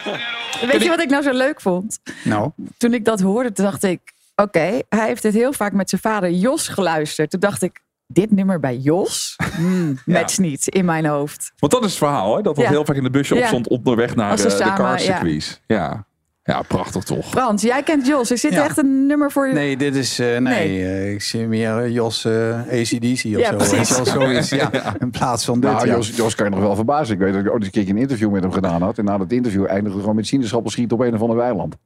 Weet 0.72 0.82
je 0.82 0.88
wat 0.88 1.00
ik 1.00 1.10
nou 1.10 1.22
zo 1.22 1.32
leuk 1.32 1.60
vond? 1.60 1.98
Nou, 2.24 2.50
Toen 2.78 2.94
ik 2.94 3.04
dat 3.04 3.20
hoorde, 3.20 3.52
toen 3.52 3.64
dacht 3.64 3.82
ik... 3.82 4.00
Oké, 4.36 4.78
hij 4.88 5.06
heeft 5.06 5.22
dit 5.22 5.34
heel 5.34 5.52
vaak 5.52 5.72
met 5.72 5.88
zijn 5.90 6.00
vader 6.00 6.30
Jos 6.30 6.68
geluisterd. 6.68 7.30
Toen 7.30 7.40
dacht 7.40 7.62
ik, 7.62 7.80
dit 8.06 8.30
nummer 8.30 8.60
bij 8.60 8.76
Jos? 8.76 9.36
Hmm, 9.56 9.98
matcht 10.06 10.38
niet 10.38 10.68
in 10.68 10.84
mijn 10.84 11.06
hoofd. 11.06 11.52
Want 11.58 11.72
dat 11.72 11.84
is 11.84 11.88
het 11.90 11.98
verhaal, 11.98 12.36
hè? 12.36 12.42
Dat 12.42 12.54
dat 12.56 12.64
Ja. 12.64 12.70
heel 12.70 12.84
vaak 12.84 12.96
in 12.96 13.02
de 13.02 13.10
busje 13.10 13.34
Ja. 13.34 13.40
opstond 13.40 13.68
onderweg 13.68 14.14
naar 14.14 14.36
de 14.36 14.50
samen, 14.50 14.74
car 14.74 15.00
circuits. 15.00 15.60
Ja. 15.66 16.04
Ja, 16.50 16.62
prachtig 16.62 17.02
toch. 17.04 17.28
Frans, 17.28 17.62
jij 17.62 17.82
kent 17.82 18.06
Jos. 18.06 18.30
Is 18.30 18.40
dit 18.40 18.52
Ja. 18.52 18.64
echt 18.64 18.78
een 18.78 19.06
nummer 19.06 19.30
voor 19.30 19.46
je? 19.48 19.54
Nee, 19.54 19.76
dit 19.76 19.94
is... 19.94 20.18
eh, 20.18 20.26
nee, 20.26 20.40
Nee. 20.40 20.84
eh, 20.84 21.12
ik 21.12 21.22
zie 21.22 21.46
meer 21.46 21.78
eh, 21.78 21.92
Jos 21.94 22.24
eh 22.24 22.58
ACDC 22.58 23.02
of 23.02 23.22
Ja, 23.22 23.50
zo. 23.50 23.56
precies. 23.56 23.88
zoiets, 24.02 24.48
ja. 24.60 24.70
In 25.00 25.10
plaats 25.10 25.44
van 25.44 25.60
dit, 25.60 25.70
Nou, 25.70 25.86
ja. 25.86 25.94
Jos, 25.94 26.16
Jos 26.16 26.34
kan 26.34 26.44
je 26.46 26.50
nog 26.50 26.60
wel 26.60 26.74
verbazen. 26.74 27.14
Ik 27.14 27.20
weet 27.20 27.32
dat 27.32 27.44
ik 27.44 27.50
ooit 27.52 27.56
eens 27.64 27.76
een 27.76 27.84
keer 27.84 27.94
een 27.94 28.00
interview 28.00 28.30
met 28.30 28.42
hem 28.42 28.52
gedaan 28.52 28.82
had. 28.82 28.98
En 28.98 29.04
na 29.04 29.18
dat 29.18 29.32
interview 29.32 29.64
eindigde 29.66 29.92
we 29.94 30.00
gewoon 30.00 30.16
met 30.16 30.26
sinaasappel 30.26 30.70
schieten 30.70 30.96
op 30.96 31.02
een 31.02 31.14
of 31.14 31.20
ander 31.20 31.36
weiland. 31.36 31.76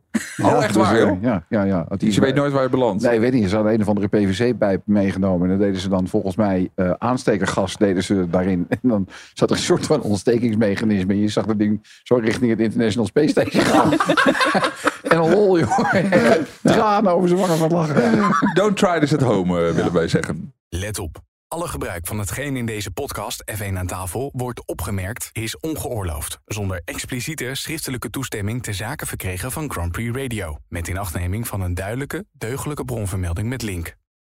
Oh, 0.42 0.64
echt 0.64 0.74
Dus, 0.74 0.82
waar, 0.82 0.98
joh? 0.98 1.22
Ja, 1.22 1.44
ja, 1.48 1.62
ja. 1.62 1.86
Dus 1.96 2.14
je 2.14 2.20
weet 2.20 2.34
nooit 2.34 2.52
waar 2.52 2.62
je 2.62 2.68
belandt. 2.68 3.02
Nee, 3.02 3.20
weet 3.20 3.32
niet. 3.32 3.48
Ze 3.48 3.54
hadden 3.54 3.74
een 3.74 3.80
of 3.80 3.88
andere 3.88 4.08
PVC-pijp 4.08 4.82
meegenomen. 4.84 5.42
En 5.50 5.58
dan 5.58 5.66
deden 5.66 5.80
ze 5.80 5.88
dan 5.88 6.08
volgens 6.08 6.36
mij 6.36 6.70
eh, 6.74 6.90
aanstekergas 6.98 7.76
deden 7.76 8.02
ze 8.04 8.26
daarin. 8.30 8.66
En 8.68 8.78
dan 8.82 9.06
zat 9.34 9.50
er 9.50 9.56
een 9.56 9.62
soort 9.62 9.86
van 9.86 10.00
ontstekingsmechanisme. 10.02 11.20
Je 11.20 11.28
zag 11.28 11.46
dat 11.46 11.58
ding 11.58 11.80
zo 12.02 12.14
richting 12.14 12.50
het 12.50 12.60
International 12.60 13.06
Space 13.06 13.28
Station 13.28 13.62
gaan. 13.64 13.90
en 15.02 15.18
lol, 15.18 15.58
joh. 15.58 15.92
Tranen 16.62 17.12
over 17.12 17.28
zijn 17.28 17.40
wangen 17.40 17.58
van 17.58 17.70
lachen. 17.70 18.30
Don't 18.54 18.76
try 18.76 19.00
this 19.00 19.14
at 19.14 19.20
home, 19.20 19.66
eh, 19.66 19.74
willen 19.74 19.92
wij 19.92 20.08
zeggen. 20.08 20.54
Let 20.68 20.98
op. 20.98 21.22
Alle 21.48 21.68
gebruik 21.68 22.06
van 22.06 22.18
hetgeen 22.18 22.56
in 22.56 22.66
deze 22.66 22.90
podcast 22.90 23.44
F1 23.56 23.76
aan 23.76 23.86
tafel 23.86 24.30
wordt 24.32 24.66
opgemerkt 24.66 25.30
is 25.32 25.58
ongeoorloofd. 25.60 26.38
Zonder 26.44 26.80
expliciete 26.84 27.50
schriftelijke 27.52 28.10
toestemming 28.10 28.62
te 28.62 28.72
zaken 28.72 29.06
verkregen 29.06 29.52
van 29.52 29.70
Grand 29.70 29.92
Prix 29.92 30.16
Radio. 30.16 30.58
Met 30.68 30.88
inachtneming 30.88 31.46
van 31.46 31.60
een 31.60 31.74
duidelijke, 31.74 32.24
deugdelijke 32.32 32.84
bronvermelding 32.84 33.48
met 33.48 33.62
link. 33.62 33.96